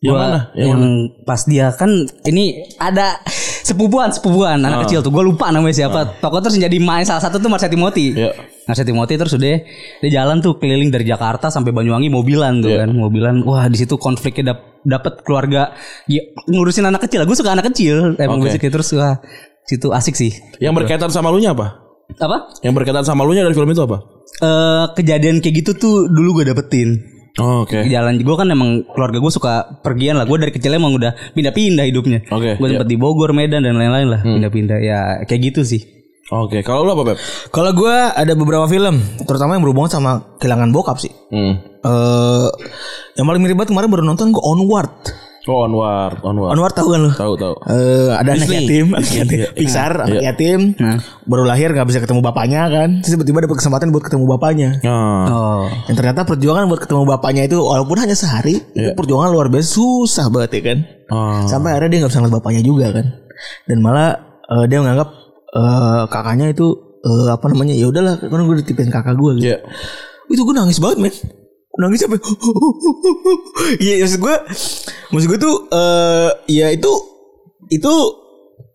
Yang 0.00 0.12
Gua- 0.12 0.20
mana? 0.20 0.38
Yang 0.52 0.68
Yang, 0.68 0.82
pas 1.24 1.40
dia 1.44 1.66
kan 1.72 1.90
ini 2.24 2.44
ada 2.76 3.16
sepupuan 3.64 4.12
sepupuan 4.12 4.60
Ah. 4.60 4.68
anak 4.68 4.88
kecil 4.88 5.00
tuh. 5.00 5.08
Gue 5.08 5.24
lupa 5.24 5.48
namanya 5.48 5.72
siapa. 5.74 6.20
Tokoh 6.20 6.40
terus 6.40 6.56
jadi 6.56 6.76
main 6.76 7.04
salah 7.04 7.20
satu 7.20 7.36
tuh 7.36 7.48
Marsha 7.48 7.68
Timothy. 7.68 8.12
Iya. 8.12 8.32
Marsha 8.64 8.82
Timothy 8.82 9.14
terus 9.16 9.32
udah 9.36 9.60
dia 10.00 10.10
jalan 10.10 10.40
tuh 10.40 10.56
keliling 10.56 10.88
dari 10.88 11.04
Jakarta 11.04 11.52
sampai 11.52 11.70
Banyuwangi 11.70 12.08
mobilan 12.08 12.64
tuh 12.64 12.72
Iya. 12.72 12.84
kan 12.84 12.90
mobilan. 12.96 13.34
Wah 13.44 13.68
di 13.68 13.76
situ 13.76 14.00
konfliknya 14.00 14.52
dap 14.56 14.58
dapet 14.84 15.20
keluarga 15.24 15.72
ya, 16.04 16.20
ngurusin 16.48 16.84
anak 16.84 17.04
kecil. 17.04 17.24
Gue 17.28 17.36
suka 17.36 17.52
anak 17.52 17.68
kecil 17.72 18.16
emang 18.16 18.40
basicnya 18.40 18.72
terus 18.72 18.92
wah 18.96 19.20
situ 19.64 19.92
asik 19.92 20.16
sih. 20.16 20.32
Yang 20.60 20.84
berkaitan 20.84 21.12
sama 21.12 21.28
lu 21.28 21.40
nya 21.40 21.52
apa? 21.52 21.80
Apa? 22.20 22.52
Yang 22.64 22.74
berkaitan 22.80 23.04
sama 23.04 23.24
lu 23.24 23.32
nya 23.32 23.44
dari 23.44 23.56
film 23.56 23.68
itu 23.68 23.84
apa? 23.84 24.00
Eh 24.40 24.84
kejadian 24.96 25.44
kayak 25.44 25.54
gitu 25.64 25.70
tuh 25.76 25.94
dulu 26.08 26.40
gue 26.40 26.52
dapetin. 26.52 27.14
Oh, 27.34 27.66
oke. 27.66 27.82
jalan 27.90 28.14
gue 28.22 28.36
kan 28.38 28.46
emang 28.46 28.86
keluarga 28.94 29.18
gue 29.18 29.32
suka 29.34 29.82
pergian 29.82 30.14
lah 30.14 30.22
gue 30.22 30.38
dari 30.38 30.54
kecil 30.54 30.70
emang 30.70 30.94
udah 30.94 31.34
pindah-pindah 31.34 31.82
hidupnya 31.82 32.22
Oke, 32.30 32.54
gue 32.54 32.66
iya. 32.70 32.78
sempet 32.78 32.86
di 32.86 32.94
Bogor 32.94 33.34
Medan 33.34 33.66
dan 33.66 33.74
lain-lain 33.74 34.06
lah 34.06 34.22
pindah-pindah 34.22 34.78
ya 34.78 34.98
kayak 35.26 35.50
gitu 35.50 35.66
sih 35.66 35.82
Oke, 36.24 36.64
kalau 36.64 36.88
lu 36.88 36.96
apa, 36.96 37.12
Beb? 37.12 37.18
Kalau 37.52 37.76
gue 37.76 37.92
ada 37.92 38.32
beberapa 38.32 38.64
film, 38.64 38.96
terutama 39.28 39.60
yang 39.60 39.62
berhubungan 39.62 39.92
sama 39.92 40.10
kehilangan 40.40 40.72
bokap 40.72 40.96
sih. 40.96 41.12
Hmm. 41.28 41.60
Eh, 41.84 42.48
yang 43.14 43.28
paling 43.28 43.44
mirip 43.44 43.60
banget 43.60 43.76
kemarin 43.76 43.92
baru 43.92 44.02
nonton 44.02 44.32
gue 44.32 44.40
Onward. 44.40 44.92
Oh, 45.44 45.68
Onward, 45.68 46.24
Onward. 46.24 46.56
Onward 46.56 46.72
tahu 46.72 46.88
kan 46.88 47.00
lu? 47.04 47.12
Tahu, 47.12 47.36
tahu. 47.36 47.54
Eh, 47.68 48.08
ada 48.16 48.32
anak 48.32 48.48
Disney. 48.48 48.56
yatim, 48.64 48.86
anak 48.96 49.12
yatim. 49.12 49.36
Iya. 49.36 49.48
Pixar, 49.60 49.92
anak 50.00 50.16
Iya. 50.16 50.32
yatim, 50.32 50.60
baru 51.28 51.44
lahir 51.44 51.68
nggak 51.76 51.88
bisa 51.92 52.00
ketemu 52.00 52.24
bapaknya 52.24 52.60
kan, 52.72 52.88
terus 53.04 53.12
tiba-tiba 53.12 53.44
dapat 53.44 53.56
kesempatan 53.60 53.92
buat 53.92 54.08
ketemu 54.08 54.24
bapaknya. 54.24 54.80
Ah. 54.88 55.24
oh 55.28 55.64
Yang 55.92 55.96
ternyata 56.00 56.24
perjuangan 56.24 56.64
buat 56.64 56.80
ketemu 56.80 57.04
bapaknya 57.04 57.44
itu 57.44 57.60
walaupun 57.60 58.00
hanya 58.00 58.16
sehari, 58.16 58.64
itu 58.72 58.96
perjuangan 58.96 59.28
luar 59.28 59.52
biasa 59.52 59.68
susah 59.76 60.32
banget 60.32 60.50
ya 60.56 60.62
kan. 60.72 60.78
Ah. 61.12 61.44
Sampai 61.44 61.76
akhirnya 61.76 61.92
dia 61.92 61.98
nggak 62.00 62.12
bisa 62.16 62.20
ngeliat 62.24 62.36
bapaknya 62.40 62.62
juga 62.64 62.86
kan. 62.96 63.06
Dan 63.68 63.84
malah 63.84 64.16
eh, 64.48 64.64
dia 64.64 64.80
menganggap 64.80 65.12
eh, 65.54 66.02
kakaknya 66.10 66.50
itu 66.50 66.66
eh, 67.02 67.28
apa 67.30 67.46
namanya 67.50 67.74
ya 67.78 67.86
udahlah 67.88 68.18
kan 68.18 68.42
gue 68.42 68.56
ditipin 68.60 68.90
kakak 68.90 69.14
gue 69.14 69.30
gitu. 69.40 69.54
Iya. 69.54 69.58
Itu 70.30 70.42
gue 70.42 70.54
nangis 70.54 70.82
banget 70.82 70.98
men. 70.98 71.14
Nangis 71.74 72.06
sampai 72.06 72.22
Iya 73.82 74.06
maksud 74.06 74.22
gue 74.22 74.36
Maksud 75.10 75.26
gue 75.26 75.40
tuh 75.42 75.56
eh 75.74 76.30
Ya 76.46 76.70
itu 76.70 76.86
Itu 77.66 77.94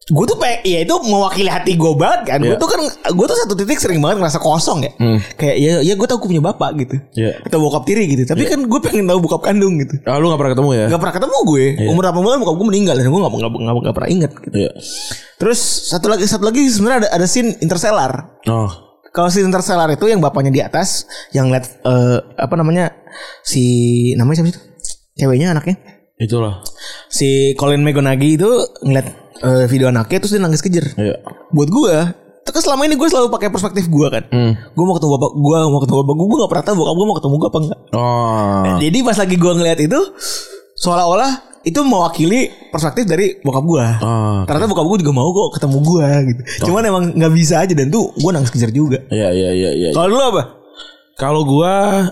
Gue 0.09 0.25
tuh 0.25 0.35
pengen 0.35 0.59
Ya 0.63 0.79
itu 0.81 0.95
mewakili 1.01 1.45
hati 1.45 1.73
gue 1.73 1.91
banget 1.93 2.21
kan 2.25 2.39
Gue 2.39 2.49
Iya. 2.49 2.57
tuh 2.57 2.65
kan 2.65 2.79
Gue 3.09 3.25
tuh 3.25 3.37
satu 3.37 3.53
titik 3.53 3.77
sering 3.77 3.97
banget 3.97 4.17
ngerasa 4.17 4.37
kosong 4.37 4.81
ya 4.81 4.91
Kayak 5.35 5.55
ya, 5.55 5.73
ya 5.81 5.93
gue 5.93 6.03
tau 6.03 6.17
gue 6.17 6.27
punya 6.27 6.41
bapak 6.41 6.69
gitu 6.77 6.95
Iya. 7.15 7.39
Atau 7.41 7.57
bokap 7.59 7.83
tiri 7.83 8.03
gitu 8.07 8.25
Tapi 8.25 8.43
kan 8.43 8.59
gue 8.59 8.79
pengen 8.79 9.05
tahu 9.05 9.21
bokap 9.21 9.41
kandung 9.43 9.77
gitu 9.77 10.01
Ah, 10.03 10.17
lu 10.17 10.27
gak 10.27 10.37
pernah 10.37 10.53
ketemu 10.53 10.69
ya? 10.73 10.85
Gak 10.87 10.99
pernah 10.99 11.15
ketemu 11.15 11.37
gue 11.45 11.65
Umur 11.87 12.03
8 12.03 12.19
bulan 12.19 12.37
bokap 12.37 12.55
gue 12.55 12.67
meninggal 12.67 12.95
Dan 12.95 13.05
gue 13.07 13.19
gak, 13.19 13.31
gak, 13.31 13.51
gak, 13.51 13.73
gak 13.79 13.95
pernah 13.95 14.09
inget 14.09 14.31
gitu. 14.35 14.55
Iya. 14.57 14.71
Terus 15.35 15.59
satu 15.87 16.05
lagi 16.07 16.23
Satu 16.25 16.43
lagi 16.43 16.61
sebenarnya 16.65 16.99
ada, 17.05 17.09
ada 17.13 17.25
scene 17.25 17.53
Interstellar 17.59 18.11
Oh. 18.43 18.69
kalau 19.09 19.25
si 19.27 19.41
Interstellar 19.41 19.89
itu 19.89 20.05
yang 20.05 20.17
bapaknya 20.19 20.49
di 20.49 20.61
atas 20.61 21.03
yang 21.31 21.49
lihat 21.49 21.65
eh, 21.81 22.17
apa 22.35 22.53
namanya 22.53 22.93
si 23.41 23.61
namanya 24.13 24.39
siapa 24.39 24.49
itu 24.49 24.61
ceweknya 25.15 25.51
anaknya 25.51 25.81
Itulah. 26.15 26.61
si 27.07 27.51
Colin 27.55 27.79
McGonaghy 27.79 28.35
itu 28.35 28.49
ngeliat 28.79 29.28
eh, 29.39 29.65
video 29.65 29.87
anaknya 29.87 30.17
terus 30.17 30.31
dia 30.31 30.39
nangis 30.39 30.59
kejer 30.59 30.85
Iya. 30.93 31.15
buat 31.49 31.67
gue 31.67 31.95
kan 32.41 32.65
selama 32.65 32.81
ini 32.83 32.95
gue 32.95 33.05
selalu 33.05 33.29
pakai 33.29 33.47
perspektif 33.47 33.85
gue 33.85 34.07
kan 34.07 34.25
Hmm. 34.27 34.57
gue 34.57 34.83
mau 34.83 34.93
ketemu 34.93 35.11
bapak 35.15 35.31
gue 35.31 35.57
mau 35.65 35.79
ketemu 35.79 35.97
bapak 36.01 36.15
gue 36.15 36.25
gue 36.25 36.37
gak 36.39 36.49
pernah 36.49 36.65
tahu 36.65 36.75
bokap 36.75 36.95
gue 36.95 37.05
mau 37.05 37.15
ketemu 37.15 37.35
gue 37.35 37.47
apa 37.47 37.59
enggak 37.59 37.79
Oh. 37.91 38.63
jadi 38.79 38.97
pas 38.99 39.17
lagi 39.17 39.35
gue 39.35 39.51
ngeliat 39.53 39.79
itu 39.79 39.99
seolah-olah 40.75 41.31
itu 41.61 41.79
mewakili 41.79 42.41
perspektif 42.69 43.03
dari 43.03 43.37
bokap 43.39 43.63
gue 43.63 43.85
Ah, 43.99 44.41
ternyata 44.43 44.65
bokap 44.65 44.85
gue 44.87 44.97
juga 44.99 45.13
mau 45.13 45.29
kok 45.29 45.49
ketemu 45.55 45.77
gue 45.79 46.07
gitu 46.25 46.41
cuman 46.65 46.81
emang 46.83 47.03
nggak 47.13 47.33
bisa 47.33 47.55
aja 47.59 47.71
dan 47.71 47.87
tuh 47.87 48.09
gue 48.11 48.31
nangis 48.31 48.49
kejer 48.49 48.71
juga 48.71 48.97
Iya, 49.07 49.29
iya, 49.29 49.49
iya, 49.51 49.69
iya. 49.71 49.89
kalau 49.91 50.09
lu 50.09 50.17
apa 50.19 50.43
Kalau 51.13 51.43
gua 51.43 52.07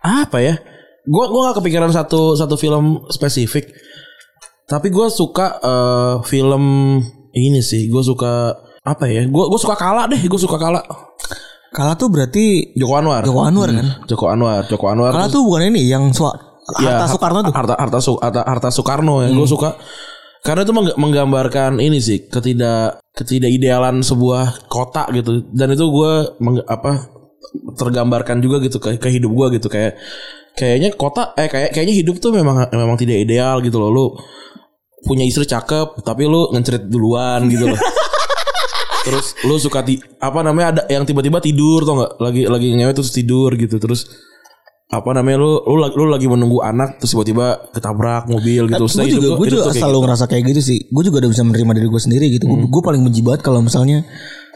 apa 0.00 0.38
ya? 0.40 0.58
Gua 1.02 1.24
gua 1.26 1.40
gak 1.48 1.62
kepikiran 1.62 1.86
satu 1.88 2.34
satu 2.34 2.54
film 2.54 3.06
spesifik. 3.06 3.70
Tapi 4.70 4.86
gua 4.88 5.10
suka 5.10 5.58
eh, 5.58 6.14
film 6.24 6.62
ini 7.34 7.58
sih. 7.58 7.90
Gua 7.90 8.06
suka 8.06 8.54
apa 8.80 9.10
ya? 9.10 9.26
Gua 9.26 9.50
gua 9.50 9.58
suka 9.58 9.74
kala 9.74 10.06
deh. 10.06 10.22
Gua 10.30 10.38
suka 10.38 10.54
kala. 10.56 10.78
Kala 11.70 11.94
tuh 11.94 12.06
berarti 12.06 12.70
Joko 12.74 12.94
Anwar. 12.94 13.22
Joko 13.26 13.42
Anwar 13.42 13.68
kan? 13.70 13.86
Joko 14.06 14.26
Anwar. 14.30 14.62
Joko 14.66 14.86
Anwar. 14.86 15.10
Kala 15.10 15.26
terus- 15.26 15.34
tuh 15.34 15.42
bukan 15.46 15.62
ini 15.70 15.86
yang 15.86 16.10
sua, 16.14 16.30
Ya, 16.78 17.02
Harta 17.02 17.10
Soekarno 17.10 17.38
tuh. 17.42 17.52
Harta 17.54 17.74
Harta 17.74 17.98
Su- 17.98 18.20
Harta, 18.22 18.42
Harta 18.46 18.68
Soekarno 18.70 19.26
yang 19.26 19.34
gue 19.34 19.48
suka 19.50 19.74
karena 20.40 20.62
itu 20.62 20.70
mengg- 20.70 20.94
menggambarkan 20.94 21.82
ini 21.82 21.98
sih 21.98 22.30
ketidak 22.30 23.02
ketidakidealan 23.12 24.00
sebuah 24.00 24.70
kota 24.70 25.10
gitu 25.10 25.50
dan 25.50 25.74
itu 25.74 25.82
gue 25.82 26.12
apa 26.64 27.10
tergambarkan 27.74 28.38
juga 28.38 28.62
gitu 28.62 28.78
ke, 28.78 28.96
ke 28.96 29.08
hidup 29.10 29.34
gue 29.34 29.46
gitu 29.58 29.66
kayak 29.66 29.98
kayaknya 30.54 30.94
kota 30.94 31.34
eh 31.34 31.50
kayak 31.50 31.74
kayaknya 31.74 31.94
hidup 31.96 32.22
tuh 32.22 32.30
memang 32.30 32.70
memang 32.70 32.96
tidak 32.96 33.18
ideal 33.20 33.58
gitu 33.60 33.76
loh 33.76 33.90
lu 33.90 34.06
punya 35.00 35.24
istri 35.24 35.44
cakep 35.44 36.00
tapi 36.00 36.24
lu 36.24 36.50
ngencerit 36.50 36.86
duluan 36.86 37.46
gitu 37.46 37.66
loh. 37.66 37.80
Terus 39.00 39.32
lu 39.42 39.56
suka 39.56 39.80
ti 39.80 39.96
apa 40.20 40.44
namanya 40.44 40.66
ada 40.70 40.82
yang 40.86 41.08
tiba-tiba 41.08 41.40
tidur 41.40 41.82
tau 41.82 41.96
nggak? 41.96 42.12
Lagi 42.20 42.42
lagi 42.44 42.68
ngewe 42.74 42.92
terus 42.92 43.08
tidur 43.10 43.56
gitu 43.56 43.80
terus 43.80 44.04
apa 44.90 45.14
namanya 45.14 45.40
lu 45.40 45.56
lu, 45.62 45.76
lagi- 45.78 45.96
lu 45.96 46.04
lagi 46.04 46.26
menunggu 46.26 46.60
anak 46.60 47.00
terus 47.00 47.14
tiba-tiba 47.14 47.70
ketabrak 47.72 48.28
mobil 48.28 48.68
gitu. 48.68 48.76
Gue 48.84 49.08
juga, 49.08 49.28
gue 49.32 49.46
juga 49.48 49.62
selalu 49.80 49.98
ngerasa 50.04 50.24
kayak 50.26 50.44
gitu 50.52 50.60
sih. 50.60 50.78
Gue 50.92 51.02
juga 51.02 51.16
udah 51.24 51.30
bisa 51.32 51.42
menerima 51.42 51.72
diri 51.72 51.88
gue 51.88 52.02
sendiri 52.02 52.26
gitu. 52.28 52.44
Gue 52.44 52.82
paling 52.82 53.00
benci 53.00 53.20
banget 53.22 53.40
kalau 53.40 53.64
misalnya 53.64 54.04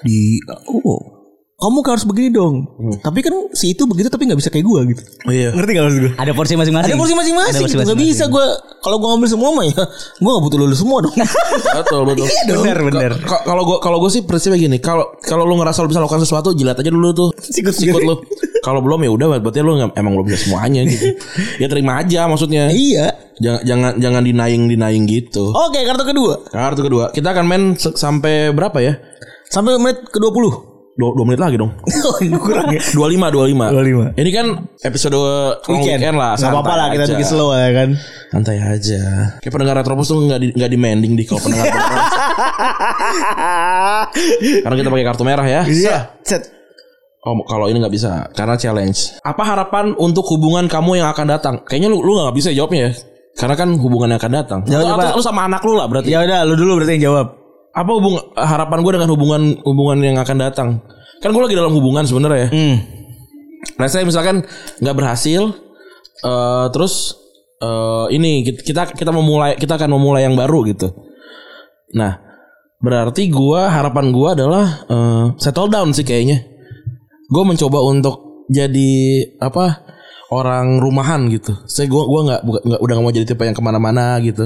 di 0.02 0.36
oh 0.68 1.13
kamu 1.54 1.86
harus 1.86 2.02
begini 2.02 2.28
dong. 2.28 2.66
Tapi 2.98 3.22
kan 3.22 3.30
si 3.50 3.72
itu 3.72 3.86
begitu 3.86 4.06
tapi 4.06 4.26
nggak 4.26 4.36
bisa 4.36 4.50
kayak 4.50 4.62
gue 4.62 4.80
gitu. 4.90 5.02
iya 5.30 5.54
Ngerti 5.54 5.70
gak 5.70 5.84
maksud 5.86 6.00
gue? 6.02 6.12
ada 6.14 6.32
porsi 6.32 6.54
masing-masing 6.54 6.92
Ada 6.92 6.98
porsi 6.98 7.14
masing-masing 7.14 7.62
gitu. 7.64 7.78
Gak 7.86 7.96
bisa 7.96 8.24
gue 8.26 8.46
kalau 8.80 8.96
gue 8.98 9.08
ngambil 9.08 9.28
semua 9.30 9.48
mah 9.50 9.64
ya 9.64 9.82
gue 10.18 10.28
gak 10.28 10.44
butuh 10.44 10.58
lulus 10.58 10.78
semua 10.78 10.98
dong. 11.00 11.14
betul 11.78 12.00
betul 12.04 12.26
Iya 12.26 12.42
dong. 12.50 12.58
bener 12.60 12.78
bener 12.82 13.10
Ka- 13.22 13.44
kalau 13.44 13.62
gua 13.62 13.78
kalau 13.78 13.96
gue 13.96 14.10
sih 14.10 14.22
prinsipnya 14.22 14.58
gini 14.58 14.76
kalau 14.76 15.14
kalau 15.20 15.42
lu 15.42 15.54
ngerasa 15.54 15.80
lu 15.80 15.88
bisa 15.88 16.02
lakukan 16.02 16.20
sesuatu 16.20 16.52
jilat 16.52 16.74
aja 16.74 16.90
dulu 16.90 17.08
tuh 17.12 17.28
Sikut 17.38 17.72
sikut 17.72 18.02
lu 18.02 18.18
kalau 18.60 18.82
belum 18.82 19.00
ya 19.00 19.10
udah 19.10 19.26
berarti 19.38 19.62
lu 19.62 19.78
nggak- 19.78 19.94
emang 19.94 20.12
belum 20.12 20.26
bisa 20.26 20.38
semuanya 20.42 20.82
gitu 20.82 21.06
ya 21.62 21.70
terima 21.70 21.96
aja 21.96 22.26
maksudnya 22.26 22.68
iya. 22.68 23.14
jangan 23.38 23.62
jangan 23.62 23.92
jangan 23.96 24.22
denying 24.22 24.66
denying 24.66 25.04
gitu 25.06 25.54
Oke 25.54 25.80
kartu 25.80 26.02
kedua. 26.04 26.34
kartu 26.44 26.82
kedua 26.82 27.04
kita 27.08 27.30
akan 27.30 27.44
main 27.46 27.62
sampai 27.78 28.50
berapa 28.50 28.82
ya 28.82 28.98
Sampai 29.44 29.78
menit 29.78 30.02
ke 30.04 30.18
20 30.18 30.73
dua, 30.94 31.10
dua 31.10 31.24
menit 31.24 31.40
lagi 31.40 31.56
dong 31.56 31.74
Oh 32.06 32.14
kurang 32.38 32.70
ya. 32.70 32.78
dua 32.90 33.06
lima 33.08 33.26
dua 33.28 33.44
lima 33.44 33.66
25. 33.70 34.14
ini 34.14 34.30
kan 34.30 34.46
episode 34.80 35.14
long 35.14 35.58
weekend, 35.66 36.14
lah 36.14 36.34
Gak 36.34 36.48
apa-apa 36.48 36.72
lah 36.72 36.86
kita 36.90 37.04
bikin 37.10 37.26
slow 37.26 37.50
ya 37.50 37.70
kan. 37.72 37.88
santai 38.30 38.58
aja 38.58 39.02
kayak 39.38 39.52
pendengar 39.52 39.74
Retropus 39.78 40.06
tuh 40.08 40.22
nggak 40.22 40.38
di 40.38 40.48
nggak 40.52 40.70
demanding 40.70 41.12
di 41.14 41.22
kalau 41.22 41.40
pendengar 41.40 41.66
karena 44.62 44.76
kita 44.76 44.88
pakai 44.88 45.04
kartu 45.04 45.22
merah 45.22 45.46
ya 45.46 45.62
Iya. 45.64 45.98
Set. 46.22 46.42
Oh, 47.22 47.40
kalau 47.42 47.66
ini 47.66 47.80
nggak 47.80 47.88
bisa 47.90 48.28
karena 48.30 48.52
challenge. 48.54 49.16
Apa 49.22 49.40
harapan 49.42 49.96
untuk 49.96 50.28
hubungan 50.28 50.68
kamu 50.68 51.00
yang 51.00 51.08
akan 51.08 51.26
datang? 51.26 51.54
Kayaknya 51.64 51.88
lu 51.88 52.04
lu 52.04 52.20
nggak 52.20 52.36
bisa 52.36 52.52
jawabnya 52.52 52.92
ya. 52.92 53.00
Karena 53.34 53.54
kan 53.56 53.68
hubungan 53.74 54.12
yang 54.12 54.20
akan 54.20 54.32
datang. 54.34 54.60
Jawab, 54.68 54.94
Atau- 54.94 55.08
atau 55.08 55.18
lu 55.18 55.24
sama 55.24 55.48
anak 55.48 55.64
lu 55.64 55.72
lah 55.72 55.88
berarti. 55.88 56.12
Ya 56.12 56.20
udah 56.20 56.44
lu 56.44 56.54
dulu 56.54 56.78
berarti 56.78 57.00
yang 57.00 57.04
jawab. 57.10 57.26
Apa 57.74 57.90
hubung 57.90 58.22
harapan 58.38 58.78
gue 58.86 58.92
dengan 58.94 59.10
hubungan 59.10 59.42
hubungan 59.66 59.98
yang 59.98 60.16
akan 60.22 60.36
datang? 60.38 60.68
Kan 61.18 61.34
gue 61.34 61.42
lagi 61.42 61.58
dalam 61.58 61.74
hubungan 61.74 62.06
sebenarnya 62.06 62.46
ya. 62.46 62.50
Hmm. 62.54 62.76
Nah, 63.80 63.88
saya 63.90 64.06
misalkan 64.06 64.46
nggak 64.78 64.96
berhasil, 64.96 65.42
eh 66.22 66.66
terus 66.70 67.18
eh 67.58 68.06
ini 68.14 68.44
kita 68.44 68.94
kita 68.94 69.10
memulai 69.10 69.58
kita 69.58 69.74
akan 69.74 69.90
memulai 69.98 70.22
yang 70.22 70.38
baru 70.38 70.62
gitu. 70.70 70.92
Nah, 71.96 72.20
berarti 72.78 73.26
gua 73.32 73.72
harapan 73.72 74.14
gua 74.14 74.38
adalah 74.38 74.66
eh, 74.86 75.24
settle 75.40 75.72
down 75.72 75.90
sih 75.90 76.06
kayaknya. 76.06 76.44
Gue 77.24 77.42
mencoba 77.42 77.80
untuk 77.82 78.46
jadi 78.52 79.24
apa 79.40 79.80
orang 80.28 80.78
rumahan 80.78 81.26
gitu. 81.32 81.56
Saya 81.66 81.88
gua 81.88 82.04
gua 82.06 82.20
nggak 82.28 82.40
udah 82.78 82.92
nggak 82.94 83.04
mau 83.04 83.14
jadi 83.14 83.26
tipe 83.26 83.42
yang 83.42 83.56
ke 83.56 83.64
mana-mana 83.64 84.20
gitu. 84.20 84.44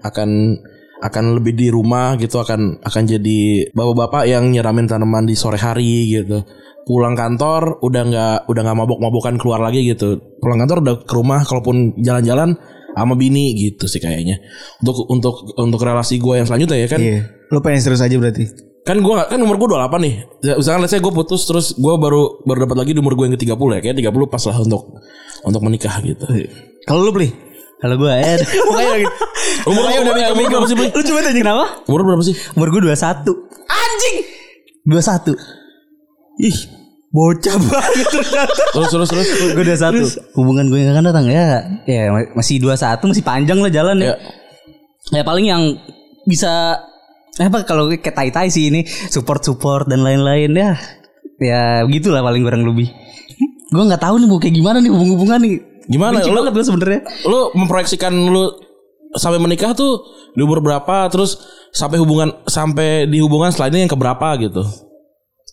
Akan 0.00 0.58
akan 1.02 1.40
lebih 1.40 1.52
di 1.58 1.66
rumah 1.72 2.14
gitu 2.20 2.38
akan 2.38 2.84
akan 2.84 3.02
jadi 3.08 3.70
bapak-bapak 3.74 4.30
yang 4.30 4.52
nyiramin 4.54 4.86
tanaman 4.86 5.26
di 5.26 5.34
sore 5.34 5.58
hari 5.58 6.14
gitu. 6.14 6.46
Pulang 6.84 7.16
kantor 7.16 7.80
udah 7.80 8.02
nggak 8.04 8.38
udah 8.46 8.60
nggak 8.60 8.78
mabok-mabokan 8.78 9.34
keluar 9.40 9.58
lagi 9.64 9.88
gitu. 9.88 10.20
Pulang 10.38 10.60
kantor 10.60 10.78
udah 10.84 10.94
ke 11.02 11.12
rumah 11.16 11.40
kalaupun 11.42 11.96
jalan-jalan 11.98 12.54
sama 12.94 13.14
bini 13.18 13.56
gitu 13.56 13.90
sih 13.90 13.98
kayaknya. 13.98 14.38
Untuk 14.84 15.08
untuk 15.10 15.34
untuk 15.58 15.80
relasi 15.82 16.20
gue 16.20 16.38
yang 16.38 16.46
selanjutnya 16.46 16.78
ya 16.78 16.88
kan. 16.88 17.00
Iya. 17.00 17.20
Lo 17.50 17.58
pengen 17.64 17.80
serius 17.82 18.04
aja 18.04 18.14
berarti. 18.14 18.72
kan 18.84 19.00
gue 19.00 19.16
kan 19.16 19.40
umur 19.40 19.56
gue 19.56 19.68
28 19.80 19.96
nih. 19.96 20.14
Misalkan 20.60 20.80
let's 20.84 20.92
say 20.92 21.00
gue 21.00 21.08
putus 21.08 21.48
terus 21.48 21.72
gue 21.72 21.94
baru 21.96 22.44
baru 22.44 22.68
dapat 22.68 22.84
lagi 22.84 22.92
di 22.92 23.00
umur 23.00 23.16
gue 23.16 23.32
yang 23.32 23.34
ke 23.40 23.48
30 23.48 23.56
ya 23.56 23.80
kayak 23.80 23.96
30 24.12 24.28
pas 24.28 24.44
lah 24.44 24.56
untuk 24.60 24.82
untuk 25.40 25.60
menikah 25.64 26.04
gitu. 26.04 26.24
Kalau 26.84 27.00
lu 27.00 27.08
beli? 27.16 27.32
Kalau 27.84 28.00
gue 28.00 28.08
eh 28.08 28.40
Makanya 28.40 28.92
lagi. 28.96 29.06
umur 29.68 29.82
umur, 29.84 30.00
umur, 30.00 30.14
umur 30.32 30.44
berapa 30.48 30.66
sih? 30.66 30.76
Lu 30.88 31.02
coba 31.04 31.20
tanya 31.20 31.36
kenapa? 31.36 31.64
umur 31.84 32.00
berapa 32.00 32.22
sih? 32.24 32.34
Umur 32.56 32.68
gue 32.72 32.80
21 32.88 33.28
Anjing. 33.68 34.16
21 34.88 35.36
Ih, 36.40 36.56
bocah 37.12 37.54
banget 37.60 38.06
ternyata. 38.10 38.62
terus 38.72 38.88
terus 38.90 39.08
terus. 39.12 39.28
Gue 39.52 39.64
21 39.68 40.34
Hubungan 40.34 40.64
gue 40.66 40.80
yang 40.80 40.96
akan 40.96 41.04
datang 41.12 41.26
ya. 41.28 41.60
Ya 41.84 42.08
masih 42.32 42.56
21 42.58 43.04
Masih 43.04 43.20
panjang 43.20 43.60
lah 43.60 43.68
jalan 43.68 43.96
ya. 44.00 44.16
Ya. 45.12 45.20
Ya 45.20 45.22
paling 45.22 45.44
yang 45.44 45.62
bisa 46.24 46.80
apa 47.36 47.66
kalau 47.68 47.92
kayak 47.92 48.14
tai 48.16 48.32
tai 48.32 48.48
sih 48.48 48.72
ini 48.72 48.88
support 49.12 49.44
support 49.44 49.84
dan 49.84 50.00
lain-lain 50.00 50.56
ya. 50.56 50.72
Ya 51.36 51.84
begitulah 51.84 52.24
paling 52.24 52.40
kurang 52.40 52.64
lebih. 52.64 52.88
Gue 53.68 53.84
nggak 53.84 54.00
tahu 54.00 54.22
nih 54.22 54.28
mau 54.30 54.40
kayak 54.40 54.54
gimana 54.56 54.78
nih 54.80 54.88
hubung-hubungan 54.88 55.38
nih 55.44 55.54
Gimana? 55.86 56.20
Benci 56.20 56.30
Lu- 56.32 56.36
banget 56.40 56.52
gue 56.56 56.64
sebenarnya 56.64 57.00
lu 57.28 57.40
memproyeksikan 57.54 58.12
lu 58.12 58.44
sampai 59.14 59.38
menikah 59.38 59.72
tuh 59.78 60.02
di 60.34 60.42
umur 60.42 60.58
berapa 60.58 61.06
terus 61.06 61.38
sampai 61.70 62.02
hubungan 62.02 62.34
sampai 62.50 63.06
di 63.06 63.22
hubungan 63.22 63.54
ini 63.70 63.86
yang 63.86 63.92
keberapa 63.92 64.34
gitu 64.42 64.66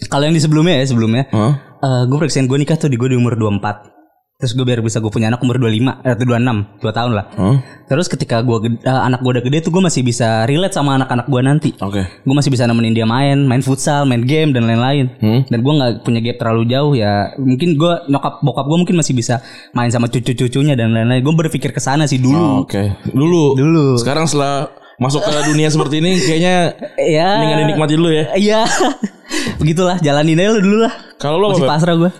kalau 0.10 0.26
yang 0.26 0.34
di 0.34 0.42
sebelumnya 0.42 0.82
ya 0.82 0.86
sebelumnya 0.90 1.30
Hah? 1.30 1.54
eh 1.78 2.02
gue 2.10 2.18
proyeksiin 2.18 2.50
gue 2.50 2.58
nikah 2.58 2.78
tuh 2.82 2.90
di 2.90 2.98
gue 2.98 3.14
di 3.14 3.18
umur 3.18 3.38
24 3.38 4.01
terus 4.42 4.58
gue 4.58 4.66
biar 4.66 4.82
bisa 4.82 4.98
gue 4.98 5.14
punya 5.14 5.30
anak 5.30 5.46
umur 5.46 5.62
25 5.62 6.02
eh, 6.02 6.18
atau 6.18 6.26
26 6.26 6.82
2 6.82 6.98
tahun 6.98 7.12
lah. 7.14 7.26
Hah? 7.38 7.58
terus 7.86 8.08
ketika 8.10 8.42
gue 8.42 8.58
ged- 8.66 8.82
eh, 8.82 9.02
anak 9.06 9.22
gue 9.22 9.32
udah 9.38 9.44
gede 9.46 9.58
tuh 9.62 9.72
gue 9.72 9.84
masih 9.86 10.02
bisa 10.02 10.50
relate 10.50 10.74
sama 10.74 10.98
anak-anak 10.98 11.30
gue 11.30 11.42
nanti. 11.46 11.70
Oke. 11.78 12.02
Gue 12.26 12.34
masih 12.34 12.50
bisa 12.50 12.66
nemenin 12.66 12.98
dia 12.98 13.06
main 13.06 13.46
main 13.46 13.62
futsal 13.62 14.10
main 14.10 14.26
game 14.26 14.50
dan 14.50 14.66
lain-lain. 14.66 15.14
Hmm. 15.22 15.46
dan 15.46 15.62
gue 15.62 15.74
nggak 15.78 15.92
punya 16.02 16.20
gap 16.26 16.42
terlalu 16.42 16.64
jauh 16.74 16.94
ya 16.98 17.38
mungkin 17.38 17.78
gue 17.78 17.94
nyokap 18.10 18.42
bokap 18.42 18.66
gue 18.66 18.78
mungkin 18.82 18.98
masih 18.98 19.14
bisa 19.14 19.46
main 19.78 19.94
sama 19.94 20.10
cucu-cucunya 20.10 20.74
dan 20.74 20.90
lain-lain. 20.90 21.22
Gue 21.22 21.36
berpikir 21.38 21.70
ke 21.70 21.78
sana 21.84 22.10
sih 22.10 22.18
dulu. 22.18 22.66
Oke. 22.66 22.98
Dulu. 23.14 23.54
Dulu. 23.54 23.86
sekarang 24.02 24.26
setelah 24.26 24.74
masuk 24.98 25.22
ke 25.22 25.34
dunia 25.50 25.70
seperti 25.70 25.98
ini 25.98 26.18
kayaknya 26.18 26.56
ya 26.98 27.30
mendingan 27.38 27.60
dinikmati 27.70 27.94
dulu 27.94 28.10
ya. 28.10 28.26
Iya. 28.34 28.62
Begitulah 29.62 30.02
jalanin 30.02 30.42
aja 30.42 30.50
lu 30.58 30.62
dulu 30.66 30.78
lah. 30.90 30.94
Kalau 31.22 31.38
lu 31.38 31.46
masih 31.54 31.70
apa 31.70 31.74
pasrah 31.78 31.96
gue 31.98 32.12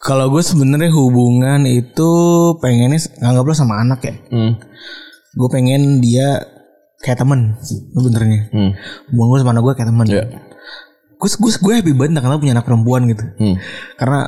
Kalau 0.00 0.32
gue 0.32 0.40
sebenarnya 0.40 0.88
hubungan 0.90 1.60
itu 1.62 2.10
pengennya 2.56 2.96
nganggap 3.20 3.44
lo 3.44 3.52
sama 3.52 3.78
anak 3.78 4.00
ya. 4.00 4.14
hmm. 4.32 4.52
Gue 5.30 5.48
pengen 5.48 6.00
dia 6.00 6.40
kayak 6.98 7.20
temen 7.20 7.60
sebenarnya. 7.60 8.48
Hmm. 8.48 8.72
Hubungan 9.12 9.28
gue 9.28 9.38
sama 9.40 9.50
anak 9.52 9.62
gue 9.62 9.74
kayak 9.76 9.88
temen. 9.92 10.06
Iya. 10.08 10.24
Gue 11.14 11.28
gue 11.28 11.50
gue 11.52 11.72
happy 11.76 11.92
banget 11.92 12.16
karena 12.18 12.40
punya 12.40 12.52
anak 12.56 12.64
perempuan 12.64 13.04
gitu. 13.06 13.24
Hmm. 13.36 13.56
Karena 13.94 14.20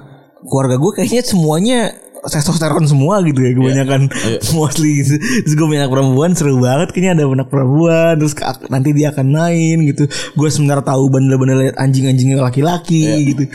keluarga 0.44 0.76
gue 0.76 0.90
kayaknya 0.92 1.22
semuanya 1.24 1.78
testosteron 2.22 2.86
semua 2.86 3.18
gitu 3.24 3.40
ya 3.40 3.50
kebanyakan 3.50 4.12
mostly 4.54 5.00
gitu. 5.00 5.16
Terus 5.16 5.54
gue 5.56 5.66
punya 5.66 5.88
anak 5.88 5.92
perempuan 5.92 6.36
seru 6.36 6.60
banget 6.60 6.92
kayaknya 6.92 7.12
ada 7.16 7.24
anak 7.26 7.48
perempuan 7.48 8.14
terus 8.14 8.36
ke- 8.36 8.44
nanti 8.68 8.92
dia 8.92 9.08
akan 9.10 9.26
main 9.26 9.76
gitu. 9.88 10.04
Gue 10.36 10.48
sebenarnya 10.52 10.84
tahu 10.84 11.08
bandel-bandel 11.08 11.58
liat 11.64 11.76
anjing-anjing 11.80 12.36
laki-laki 12.36 13.02
gitu. 13.26 13.48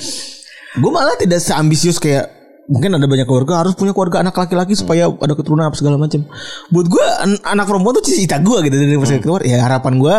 Gue 0.78 0.92
malah 0.92 1.16
tidak 1.16 1.40
seambisius 1.40 1.98
kayak 1.98 2.30
mungkin 2.68 2.92
ada 2.92 3.04
banyak 3.04 3.24
keluarga 3.24 3.62
harus 3.62 3.74
punya 3.74 3.92
keluarga 3.92 4.20
anak 4.20 4.36
laki-laki 4.36 4.74
supaya 4.74 5.08
ada 5.08 5.34
keturunan 5.34 5.66
apa 5.66 5.74
segala 5.74 5.96
macam. 5.96 6.28
Buat 6.68 6.86
gue 6.86 7.06
an- 7.18 7.44
anak 7.48 7.66
perempuan 7.66 7.96
tuh 7.96 8.04
cita 8.04 8.38
gue 8.38 8.58
gitu 8.62 8.76
dari 8.76 8.96
pas 8.96 9.12
keluar 9.18 9.42
ya 9.42 9.58
harapan 9.60 9.94
gue 9.98 10.16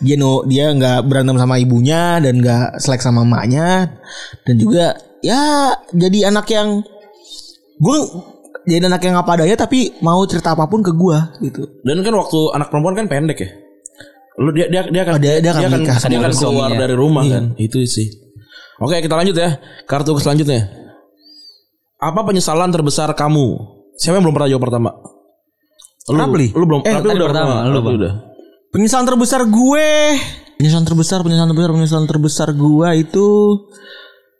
dia 0.00 0.16
no 0.16 0.42
dia 0.44 0.70
nggak 0.70 1.04
berantem 1.04 1.36
sama 1.36 1.56
ibunya 1.56 2.18
dan 2.18 2.34
nggak 2.36 2.78
selek 2.78 2.98
sama 2.98 3.22
emaknya 3.22 4.00
dan 4.42 4.54
juga 4.56 4.84
ya 5.20 5.42
jadi 5.90 6.18
anak 6.26 6.48
yang 6.48 6.80
gue 7.76 7.96
jadi 8.62 8.86
anak 8.86 9.02
yang 9.02 9.16
apa 9.16 9.30
adanya 9.34 9.56
tapi 9.58 9.92
mau 10.00 10.20
cerita 10.24 10.52
apa 10.52 10.64
pun 10.64 10.80
ke 10.80 10.90
gue 10.90 11.16
gitu. 11.42 11.64
dan 11.82 12.00
kan 12.00 12.12
waktu 12.14 12.40
anak 12.54 12.68
perempuan 12.68 12.92
kan 12.94 13.06
pendek 13.06 13.38
ya 13.38 13.50
lu 14.36 14.50
dia 14.50 14.66
dia 14.68 14.82
dia 14.86 15.00
akan 15.02 15.14
Oh, 15.14 15.20
dia- 15.20 15.36
dia 15.38 15.50
akan 15.50 15.62
menikah 15.70 15.96
dia 15.96 16.00
sama 16.02 16.16
akan 16.18 16.32
keluar 16.32 16.32
suaminya. 16.64 16.78
dari 16.78 16.94
rumah 16.94 17.24
kan 17.26 17.44
itu 17.56 17.76
sih 17.84 18.08
oke 18.80 18.96
kita 18.98 19.14
lanjut 19.14 19.36
ya. 19.36 19.60
Kartu 19.84 20.16
selanjutnya. 20.18 20.66
Apa 22.00 22.24
penyesalan 22.24 22.72
terbesar 22.72 23.12
kamu? 23.12 23.78
Siapa 24.00 24.16
yang 24.16 24.24
belum 24.24 24.36
pernah 24.40 24.48
jawab 24.48 24.64
pertama? 24.72 24.90
Lu, 26.08 26.16
Rapli. 26.16 26.48
lu 26.56 26.64
belum. 26.64 26.80
Eh, 26.88 26.96
Rapli 26.96 27.12
udah 27.12 27.28
pertama, 27.28 27.54
lu, 27.68 27.76
Rapli 27.76 27.94
udah. 28.00 28.12
Penyesalan 28.72 29.04
terbesar 29.04 29.44
gue. 29.44 29.88
Penyesalan 30.56 30.84
terbesar 30.88 31.18
Penyesalan 31.24 31.50
terbesar 31.52 31.70
Penyesalan 31.72 32.06
terbesar 32.08 32.48
gue 32.56 32.88
itu 32.96 33.28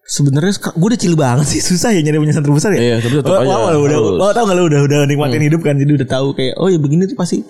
sebenarnya 0.08 0.52
gue 0.56 0.88
udah 0.88 1.00
chill 1.00 1.16
banget 1.20 1.46
sih. 1.52 1.60
Susah 1.68 1.92
ya 1.92 2.00
nyari 2.00 2.18
penyesalan 2.18 2.46
terbesar 2.48 2.70
ya. 2.72 2.80
Iya, 2.80 2.96
tapi 3.04 3.14
tetap 3.20 3.44
aja. 3.44 3.76
udah, 3.76 3.98
wah, 4.16 4.32
tau 4.32 4.44
gak 4.48 4.56
lu 4.56 4.64
udah 4.66 4.80
udah 4.88 4.98
nikmatin 5.04 5.44
hidup 5.44 5.60
kan? 5.60 5.76
Jadi 5.76 6.00
udah 6.00 6.08
tahu 6.08 6.32
kayak 6.32 6.56
oh 6.56 6.72
ya 6.72 6.78
begini 6.80 7.04
tuh 7.04 7.18
pasti. 7.20 7.44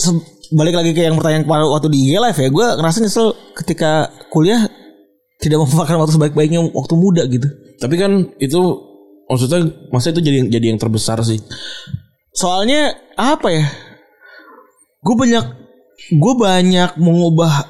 Se- 0.00 0.24
balik 0.54 0.78
lagi 0.78 0.94
ke 0.94 1.02
yang 1.02 1.18
pertanyaan 1.18 1.44
waktu 1.44 1.92
di 1.92 1.98
IG 2.08 2.16
live 2.16 2.38
ya. 2.40 2.48
Gue 2.48 2.66
ngerasa 2.80 2.98
nyesel 3.04 3.36
ketika 3.52 4.08
kuliah 4.32 4.64
tidak 5.42 5.62
memanfaatkan 5.62 6.00
waktu 6.00 6.14
sebaik-baiknya 6.16 6.60
waktu 6.72 6.94
muda 6.96 7.22
gitu. 7.28 7.48
tapi 7.76 8.00
kan 8.00 8.32
itu 8.40 8.60
maksudnya 9.28 9.68
masa 9.92 10.14
itu 10.14 10.24
jadi 10.24 10.48
jadi 10.48 10.72
yang 10.72 10.80
terbesar 10.80 11.20
sih 11.26 11.40
Soalnya 12.36 12.92
apa 13.16 13.48
ya? 13.48 13.64
Gue 15.00 15.16
banyak 15.16 15.44
gue 16.12 16.34
banyak 16.36 17.00
mengubah 17.00 17.64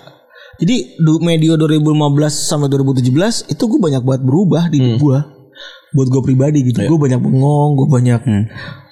jadi 0.58 0.98
medio 1.22 1.54
2015 1.54 1.94
sampai 2.26 2.66
2017 2.66 3.54
itu 3.54 3.62
gue 3.62 3.80
banyak 3.80 4.02
banget 4.02 4.22
berubah 4.26 4.66
di 4.66 4.82
hidup 4.82 4.98
gue. 4.98 5.18
Buat 5.94 6.08
gue 6.10 6.22
pribadi 6.26 6.66
gitu. 6.66 6.82
Gue 6.82 6.98
banyak 6.98 7.22
bengong, 7.22 7.78
gue 7.78 7.88
banyak 7.88 8.20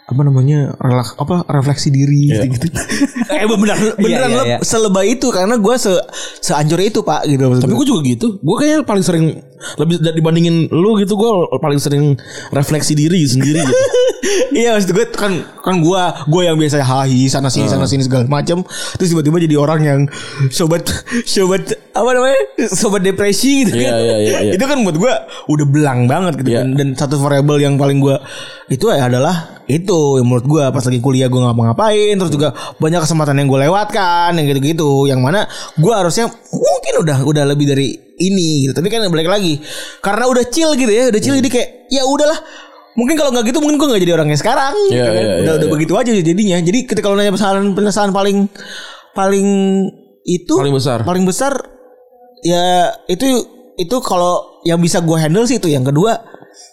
apa 0.04 0.20
namanya 0.20 0.76
relaks 0.76 1.16
apa 1.16 1.48
refleksi 1.48 1.88
diri 1.88 2.28
gitu. 2.28 2.68
eh 3.32 3.48
beneran 3.48 3.96
beneran 3.96 4.28
iya, 4.28 4.36
leb- 4.36 4.48
iya. 4.52 4.58
selebay 4.60 5.16
itu 5.16 5.32
karena 5.32 5.56
gue 5.56 5.74
se 5.80 5.96
seancur 6.44 6.76
itu 6.84 7.00
pak 7.00 7.24
gitu. 7.24 7.40
maksud 7.48 7.64
tapi 7.64 7.72
gua. 7.72 7.80
gue 7.80 7.86
juga 7.88 8.00
gitu 8.04 8.26
gue 8.36 8.56
kayaknya 8.60 8.80
paling 8.84 9.04
sering 9.04 9.26
lebih 9.76 9.96
da- 9.98 10.12
dibandingin 10.12 10.66
lu 10.68 10.96
gitu 10.96 11.14
gue 11.14 11.30
paling 11.56 11.78
sering 11.78 12.16
refleksi 12.50 12.92
diri 12.92 13.24
sendiri 13.24 13.60
gitu. 13.60 13.74
Iya 14.50 14.72
maksud 14.72 14.90
gue 14.90 15.04
kan 15.10 15.32
kan 15.60 15.76
gue 15.78 16.02
gue 16.26 16.42
yang 16.42 16.56
biasa 16.56 16.80
hahi 16.80 17.26
sana 17.26 17.52
sini 17.52 17.68
sana 17.68 17.84
sini 17.84 18.02
segala 18.02 18.24
macam 18.24 18.64
terus 18.96 19.12
tiba-tiba 19.12 19.36
jadi 19.36 19.56
orang 19.58 19.80
yang 19.82 20.00
sobat 20.48 20.86
sobat 21.24 21.68
apa 21.92 22.08
namanya? 22.08 22.40
Sobat 22.70 23.02
depresi 23.02 23.66
gitu 23.66 23.76
Iya, 23.76 23.84
kan. 23.84 24.00
iya, 24.00 24.16
iya, 24.16 24.38
iya. 24.40 24.52
itu 24.56 24.64
kan 24.64 24.80
buat 24.80 24.96
gue 24.96 25.12
udah 25.50 25.66
belang 25.68 26.06
banget 26.06 26.40
gitu 26.40 26.50
Iya. 26.50 26.62
kan. 26.62 26.68
Dan 26.72 26.88
satu 26.94 27.18
variabel 27.18 27.60
yang 27.60 27.74
paling 27.76 28.00
gue 28.00 28.16
itu 28.66 28.88
adalah 28.88 29.60
itu 29.64 30.16
yang 30.16 30.26
menurut 30.26 30.46
gue 30.46 30.64
pas 30.64 30.82
lagi 30.82 31.00
kuliah 31.00 31.28
gue 31.28 31.40
ngapa-ngapain 31.40 32.14
terus 32.14 32.32
juga 32.32 32.48
banyak 32.78 33.00
kesempatan 33.00 33.36
yang 33.36 33.48
gue 33.48 33.60
lewatkan 33.60 34.30
yang 34.34 34.46
gitu-gitu. 34.48 35.04
Yang 35.04 35.20
mana 35.20 35.40
gue 35.74 35.92
harusnya 35.92 36.30
mungkin 36.48 36.94
udah 37.02 37.18
udah 37.24 37.44
lebih 37.44 37.66
dari 37.68 37.88
ini 38.16 38.66
gitu. 38.66 38.72
Tapi 38.72 38.86
kan 38.88 39.02
balik 39.08 39.26
lagi 39.26 39.58
karena 39.98 40.24
udah 40.26 40.44
chill 40.48 40.72
gitu 40.74 40.90
ya 40.90 41.10
udah 41.10 41.20
chill 41.20 41.34
jadi 41.38 41.50
kayak 41.50 41.68
ya 41.90 42.02
udahlah. 42.04 42.38
Mungkin 42.94 43.18
kalau 43.18 43.34
nggak 43.34 43.50
gitu 43.50 43.58
mungkin 43.58 43.74
gue 43.74 43.88
nggak 43.90 44.02
jadi 44.06 44.12
orang 44.14 44.28
yang 44.30 44.38
sekarang 44.38 44.70
Iya, 44.86 44.94
gitu 44.94 45.02
kan. 45.02 45.14
iya, 45.18 45.18
udah 45.18 45.34
iya, 45.42 45.52
udah 45.58 45.66
iya. 45.66 45.74
begitu 45.74 45.92
aja 45.98 46.10
jadinya. 46.14 46.58
Jadi 46.62 46.78
ketika 46.86 47.06
lo 47.10 47.18
nanya 47.18 47.34
penyesalan 47.74 48.14
paling 48.14 48.46
paling 49.12 49.46
itu 50.22 50.54
Paling 50.54 50.74
besar. 50.74 50.98
paling 51.02 51.24
besar 51.26 51.52
ya 52.40 52.94
itu 53.06 53.26
itu 53.74 53.96
kalau 53.98 54.62
yang 54.62 54.78
bisa 54.78 55.02
gue 55.02 55.18
handle 55.18 55.42
sih 55.44 55.58
itu. 55.58 55.66
Yang 55.66 55.90
kedua 55.90 56.22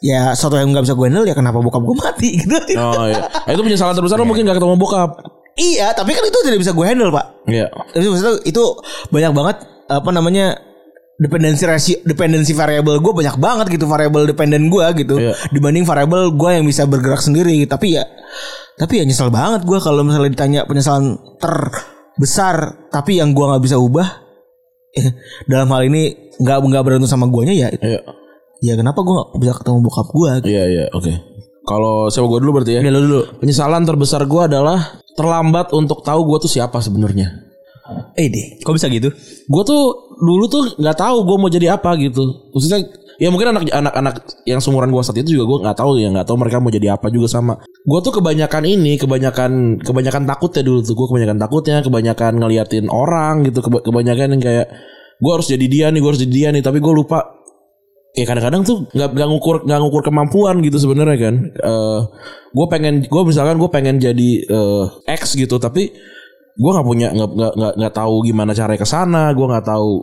ya 0.05 0.37
sesuatu 0.37 0.61
yang 0.61 0.69
nggak 0.69 0.85
bisa 0.85 0.93
gue 0.93 1.05
handle 1.09 1.25
ya 1.25 1.33
kenapa 1.33 1.57
bokap 1.57 1.81
gue 1.81 1.95
mati 1.97 2.29
gitu. 2.45 2.53
Oh 2.77 3.09
iya. 3.09 3.25
Nah, 3.25 3.51
itu 3.51 3.61
penyesalan 3.65 3.97
terbesar 3.97 4.21
lu 4.21 4.29
mungkin 4.29 4.45
gak 4.45 4.61
ketemu 4.61 4.77
bokap. 4.77 5.09
Iya 5.51 5.91
tapi 5.91 6.13
kan 6.13 6.21
itu 6.21 6.37
tidak 6.45 6.61
bisa 6.61 6.71
gue 6.71 6.85
handle 6.85 7.09
pak. 7.09 7.25
Iya. 7.49 7.65
Tapi 7.91 8.05
maksudnya 8.07 8.33
itu 8.45 8.63
banyak 9.09 9.31
banget 9.33 9.57
apa 9.89 10.09
namanya 10.13 10.53
dependensi 11.21 11.63
rasio 11.69 12.01
dependensi 12.01 12.57
variabel 12.57 12.97
gue 12.97 13.13
banyak 13.13 13.37
banget 13.37 13.77
gitu 13.77 13.85
variabel 13.85 14.25
dependen 14.25 14.73
gue 14.73 14.85
gitu. 15.05 15.21
Iya. 15.21 15.37
dibanding 15.53 15.85
variabel 15.85 16.33
gue 16.33 16.49
yang 16.57 16.65
bisa 16.65 16.89
bergerak 16.89 17.21
sendiri 17.21 17.61
tapi 17.69 17.93
ya 17.93 18.03
tapi 18.81 18.97
ya 18.97 19.03
nyesel 19.05 19.29
banget 19.29 19.61
gue 19.61 19.77
kalau 19.77 20.01
misalnya 20.01 20.33
ditanya 20.33 20.61
penyesalan 20.65 21.21
terbesar 21.37 22.89
tapi 22.89 23.21
yang 23.21 23.37
gue 23.37 23.45
nggak 23.45 23.61
bisa 23.61 23.77
ubah 23.77 24.09
eh, 24.97 25.13
dalam 25.45 25.69
hal 25.69 25.85
ini 25.85 26.33
nggak 26.41 26.57
nggak 26.57 26.81
berantem 26.81 27.05
sama 27.05 27.29
guanya 27.29 27.53
ya 27.53 27.69
iya. 27.69 28.01
Ya 28.61 28.77
kenapa 28.77 29.01
gue 29.01 29.13
nggak 29.13 29.41
bisa 29.41 29.53
ketemu 29.57 29.77
bokap 29.81 30.07
gue 30.13 30.31
iya 30.45 30.63
iya 30.69 30.85
oke. 30.93 31.13
Kalau 31.61 32.09
siapa 32.09 32.25
gue 32.29 32.39
dulu 32.41 32.61
berarti 32.61 32.77
ya? 32.77 32.81
Lo 32.89 33.01
dulu. 33.01 33.21
Penyesalan 33.41 33.85
terbesar 33.85 34.25
gue 34.25 34.41
adalah 34.41 35.01
terlambat 35.13 35.73
untuk 35.77 36.01
tahu 36.01 36.25
gue 36.25 36.45
tuh 36.45 36.51
siapa 36.51 36.81
sebenarnya. 36.81 37.50
Eh 38.15 38.27
deh. 38.27 38.45
Kok 38.61 38.73
bisa 38.75 38.87
gitu? 38.87 39.09
Gue 39.47 39.63
tuh 39.63 39.81
dulu 40.21 40.45
tuh 40.47 40.63
nggak 40.77 40.97
tahu 40.97 41.17
gue 41.25 41.37
mau 41.37 41.49
jadi 41.49 41.75
apa 41.75 41.95
gitu. 41.97 42.51
Maksudnya 42.53 42.79
ya 43.21 43.29
mungkin 43.29 43.53
anak 43.53 43.69
anak-anak 43.69 44.15
yang 44.49 44.57
seumuran 44.57 44.89
gue 44.89 45.01
saat 45.05 45.17
itu 45.21 45.37
juga 45.37 45.45
gue 45.45 45.57
nggak 45.69 45.77
tahu 45.77 45.91
ya 46.01 46.09
nggak 46.09 46.25
tahu 46.25 46.37
mereka 46.41 46.57
mau 46.57 46.71
jadi 46.73 46.97
apa 46.97 47.07
juga 47.09 47.27
sama. 47.29 47.53
Gue 47.85 47.99
tuh 48.01 48.13
kebanyakan 48.17 48.63
ini 48.65 48.97
kebanyakan 48.97 49.51
kebanyakan 49.81 50.23
takut 50.25 50.51
ya 50.53 50.63
dulu 50.65 50.79
tuh 50.81 50.93
gue 50.97 51.07
kebanyakan 51.09 51.37
takutnya 51.37 51.77
kebanyakan 51.81 52.31
ngeliatin 52.41 52.85
orang 52.89 53.45
gitu 53.45 53.61
keba- 53.61 53.83
kebanyakan 53.85 54.37
yang 54.37 54.41
kayak 54.41 54.67
gue 55.21 55.31
harus 55.31 55.47
jadi 55.49 55.65
dia 55.69 55.85
nih 55.93 55.99
gue 56.01 56.09
harus 56.09 56.21
jadi 56.21 56.33
dia 56.33 56.49
nih 56.49 56.65
tapi 56.65 56.81
gue 56.81 56.93
lupa 56.93 57.37
ya 58.11 58.25
kadang-kadang 58.27 58.65
tuh 58.67 58.89
nggak 58.91 59.09
nggak 59.15 59.27
ngukur 59.31 59.55
nggak 59.63 59.79
ngukur 59.79 60.01
kemampuan 60.03 60.59
gitu 60.65 60.81
sebenarnya 60.81 61.17
kan 61.21 61.35
Eh 61.47 62.01
gue 62.51 62.65
pengen 62.67 63.05
gue 63.07 63.21
misalkan 63.23 63.55
gue 63.55 63.69
pengen 63.71 64.01
jadi 64.03 64.29
eh, 64.43 64.85
X 65.15 65.39
gitu 65.39 65.55
tapi 65.61 65.93
gue 66.57 66.71
nggak 66.71 66.87
punya 66.87 67.07
nggak 67.15 67.29
nggak 67.31 67.73
nggak 67.79 67.93
tahu 67.95 68.15
gimana 68.27 68.51
caranya 68.51 68.79
ke 68.83 68.87
sana 68.87 69.31
gue 69.31 69.45
nggak 69.47 69.65
tahu 69.65 69.93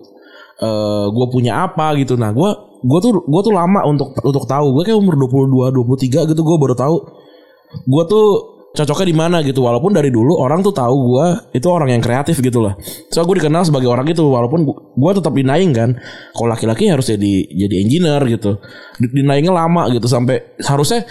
eh 0.58 1.06
gue 1.14 1.26
punya 1.30 1.64
apa 1.70 1.94
gitu. 2.00 2.18
Nah 2.18 2.34
gue 2.34 2.50
gue 2.82 2.98
tuh 3.02 3.22
gue 3.22 3.40
tuh 3.46 3.54
lama 3.54 3.86
untuk 3.86 4.10
untuk 4.26 4.44
tahu. 4.48 4.74
Gue 4.74 4.82
kayak 4.90 4.98
umur 4.98 5.14
22 5.14 5.70
23 5.70 6.30
gitu 6.34 6.40
gue 6.42 6.56
baru 6.58 6.74
tahu 6.74 6.96
gue 7.84 8.04
tuh 8.10 8.26
cocoknya 8.74 9.06
di 9.06 9.16
mana 9.16 9.36
gitu. 9.46 9.62
Walaupun 9.62 9.94
dari 9.94 10.10
dulu 10.10 10.34
orang 10.34 10.66
tuh 10.66 10.74
tahu 10.74 11.14
gue 11.14 11.26
itu 11.54 11.66
orang 11.70 11.94
yang 11.94 12.02
kreatif 12.02 12.42
gitu 12.42 12.58
lah. 12.58 12.74
So 13.14 13.22
gue 13.22 13.38
dikenal 13.38 13.70
sebagai 13.70 13.86
orang 13.86 14.10
itu 14.10 14.24
walaupun 14.26 14.66
gue 14.98 15.12
tetap 15.14 15.30
denying 15.30 15.70
kan. 15.70 15.94
Kalau 16.34 16.48
laki-laki 16.50 16.90
harus 16.90 17.06
jadi 17.06 17.34
jadi 17.54 17.74
engineer 17.78 18.22
gitu. 18.26 18.58
Di- 18.98 19.14
denyingnya 19.14 19.54
lama 19.54 19.86
gitu 19.94 20.10
sampai 20.10 20.58
harusnya 20.66 21.06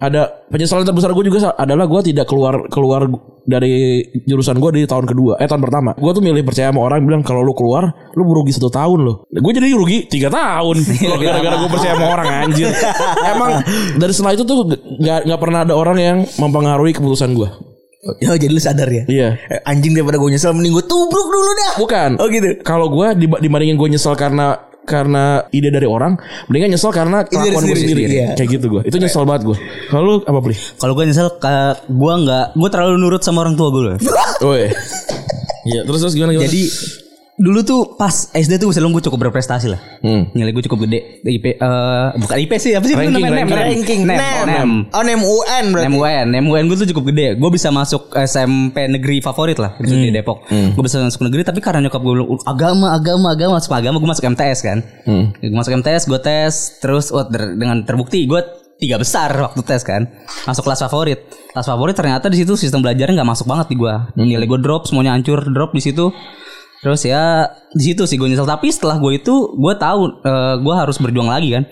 ada 0.00 0.48
penyesalan 0.48 0.88
terbesar 0.88 1.12
gue 1.12 1.28
juga 1.28 1.52
adalah 1.60 1.84
gue 1.84 2.00
tidak 2.08 2.24
keluar 2.24 2.64
keluar 2.72 3.04
dari 3.44 4.00
jurusan 4.24 4.56
gue 4.56 4.80
di 4.80 4.88
tahun 4.88 5.04
kedua 5.04 5.36
eh 5.36 5.44
tahun 5.44 5.60
pertama. 5.60 5.92
Gue 6.00 6.12
tuh 6.16 6.24
milih 6.24 6.40
percaya 6.40 6.72
sama 6.72 6.88
orang 6.88 7.04
bilang 7.04 7.20
kalau 7.20 7.44
lu 7.44 7.52
keluar 7.52 7.92
lu 8.16 8.24
merugi 8.24 8.56
satu 8.56 8.72
tahun 8.72 9.04
loh. 9.04 9.16
Gue 9.28 9.52
jadi 9.52 9.76
rugi 9.76 10.08
tiga 10.08 10.32
tahun. 10.32 10.76
Kalau 11.04 11.20
gara-gara 11.20 11.56
gue 11.60 11.70
percaya 11.70 11.92
sama 12.00 12.06
orang 12.16 12.28
anjir. 12.48 12.68
Emang 13.28 13.60
dari 14.00 14.12
setelah 14.16 14.32
itu 14.32 14.44
tuh 14.48 14.64
nggak 14.72 15.20
nggak 15.28 15.40
pernah 15.40 15.60
ada 15.68 15.74
orang 15.76 15.98
yang 16.00 16.18
mempengaruhi 16.40 16.96
keputusan 16.96 17.36
gue 17.36 17.48
Ya 18.24 18.32
jadi 18.32 18.48
lu 18.48 18.56
sadar 18.56 18.88
ya. 18.88 19.04
iya. 19.12 19.28
Eh, 19.52 19.60
Anjing 19.68 19.92
daripada 19.92 20.16
gue 20.16 20.32
nyesel 20.32 20.56
mending 20.56 20.72
gue 20.72 20.84
tubruk 20.88 21.28
dulu 21.28 21.50
dah. 21.52 21.72
bukan. 21.76 22.10
Oh 22.16 22.32
gitu. 22.32 22.56
kalau 22.64 22.88
gue 22.88 23.28
dibandingin 23.44 23.76
gue 23.76 23.88
nyesel 23.92 24.16
karena 24.16 24.56
karena 24.88 25.44
ide 25.54 25.68
dari 25.70 25.86
orang 25.86 26.16
mendingan 26.48 26.76
nyesel 26.76 26.90
karena 26.90 27.22
dari 27.24 27.52
kelakuan 27.52 27.64
gue 27.68 27.76
sendiri, 27.78 28.02
sendiri 28.02 28.02
iya. 28.16 28.28
kayak 28.34 28.50
gitu 28.58 28.66
gue 28.68 28.82
itu 28.86 28.96
nyesel 28.96 29.24
banget 29.28 29.42
gue 29.52 29.56
kalau 29.92 30.24
apa 30.24 30.38
beli 30.40 30.56
Kalau 30.80 30.92
gue 30.96 31.04
nyesel 31.06 31.28
gue 31.86 32.14
nggak 32.26 32.46
gue 32.56 32.68
terlalu 32.72 32.96
nurut 32.98 33.22
sama 33.22 33.44
orang 33.44 33.54
tua 33.54 33.68
gue. 33.70 33.94
oh 34.46 34.54
iya 34.56 34.72
Iya, 35.60 35.84
terus 35.84 36.00
terus 36.00 36.14
gimana, 36.16 36.32
gimana? 36.32 36.48
Jadi 36.48 36.62
dulu 37.40 37.64
tuh 37.64 37.80
pas 37.96 38.12
SD 38.36 38.60
tuh 38.60 38.68
film 38.68 38.92
gue 38.92 39.00
cukup 39.00 39.16
berprestasi 39.26 39.72
lah. 39.72 39.80
Hmm. 40.04 40.28
Nilai 40.36 40.52
gue 40.52 40.60
cukup 40.68 40.84
gede. 40.84 41.24
IP 41.24 41.56
eh 41.56 42.08
bukan 42.20 42.36
IP 42.36 42.52
sih 42.60 42.76
apa 42.76 42.84
sih 42.84 42.92
Ranking, 42.92 43.16
namanya? 43.16 43.48
ranking. 43.48 43.80
Ranking 43.80 44.00
Nem. 44.04 44.20
Nem. 44.20 44.44
Nem. 44.44 44.70
Oh 44.92 45.00
Nem 45.00 45.20
UN 45.24 45.64
berarti. 45.72 45.86
Nem 45.88 45.94
UN, 45.96 46.26
Nem 46.28 46.44
UN 46.44 46.64
gue 46.68 46.76
tuh 46.76 46.88
cukup 46.92 47.08
gede. 47.08 47.40
Gue 47.40 47.50
bisa 47.50 47.72
masuk 47.72 48.12
SMP 48.12 48.84
negeri 48.92 49.24
favorit 49.24 49.56
lah 49.56 49.72
itu 49.80 49.88
di 49.88 50.12
Depok. 50.12 50.44
Gue 50.52 50.82
bisa 50.84 51.00
masuk 51.00 51.24
negeri 51.24 51.40
tapi 51.40 51.64
karena 51.64 51.88
nyokap 51.88 52.04
gue 52.04 52.14
agama, 52.44 52.92
agama, 52.92 53.32
agama, 53.32 53.56
masuk 53.56 53.72
agama 53.72 53.96
gue 53.96 54.10
masuk 54.12 54.24
MTS 54.36 54.58
kan. 54.60 54.78
Gue 55.40 55.56
masuk 55.56 55.72
MTS, 55.80 56.04
gue 56.12 56.20
tes, 56.20 56.52
terus 56.84 57.08
oh, 57.08 57.24
ter- 57.24 57.56
dengan 57.56 57.80
terbukti 57.88 58.28
gue 58.28 58.40
tiga 58.76 59.00
besar 59.00 59.32
waktu 59.32 59.64
tes 59.64 59.80
kan. 59.80 60.04
Masuk 60.44 60.68
kelas 60.68 60.84
favorit. 60.84 61.24
Kelas 61.56 61.64
favorit 61.64 61.96
ternyata 61.96 62.28
di 62.28 62.36
situ 62.36 62.52
sistem 62.60 62.84
belajarnya 62.84 63.16
nggak 63.16 63.30
masuk 63.32 63.48
banget 63.48 63.72
di 63.72 63.76
gue. 63.80 63.94
Nilai 64.20 64.44
gue 64.44 64.60
drop, 64.60 64.84
semuanya 64.84 65.16
hancur, 65.16 65.40
drop 65.48 65.72
di 65.72 65.80
situ. 65.80 66.12
Terus 66.80 67.00
ya 67.04 67.52
di 67.76 67.92
situ 67.92 68.08
sih 68.08 68.16
gue 68.16 68.28
nyesel. 68.28 68.48
Tapi 68.48 68.72
setelah 68.72 68.96
gue 68.96 69.20
itu 69.20 69.52
gue 69.52 69.74
tahu 69.76 70.24
eh, 70.24 70.54
gue 70.60 70.74
harus 70.74 70.96
berjuang 70.96 71.28
lagi 71.28 71.52
kan. 71.52 71.64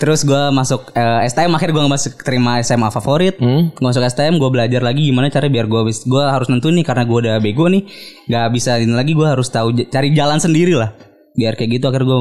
Terus 0.00 0.24
gue 0.24 0.42
masuk 0.50 0.90
eh, 0.96 1.28
STM 1.30 1.52
akhirnya 1.54 1.74
gue 1.78 1.84
masuk 1.86 2.12
terima 2.26 2.58
SMA 2.62 2.90
favorit. 2.90 3.38
Gue 3.76 3.84
masuk 3.86 4.02
STM 4.02 4.42
gue 4.42 4.50
belajar 4.50 4.82
lagi 4.82 5.06
gimana 5.06 5.30
cara 5.30 5.46
biar 5.46 5.70
gue 5.70 5.82
gue 5.94 6.24
harus 6.24 6.46
nentuin 6.50 6.74
nih 6.74 6.86
karena 6.86 7.06
gue 7.06 7.18
udah 7.26 7.36
bego 7.38 7.70
nih 7.70 7.86
nggak 8.26 8.46
bisa 8.50 8.78
ini 8.82 8.94
lagi 8.94 9.14
gue 9.14 9.26
harus 9.26 9.46
tahu 9.50 9.74
cari 9.86 10.10
jalan 10.14 10.42
sendiri 10.42 10.74
lah 10.74 10.90
biar 11.38 11.54
kayak 11.54 11.78
gitu 11.78 11.86
akhirnya 11.86 12.08
gue 12.10 12.20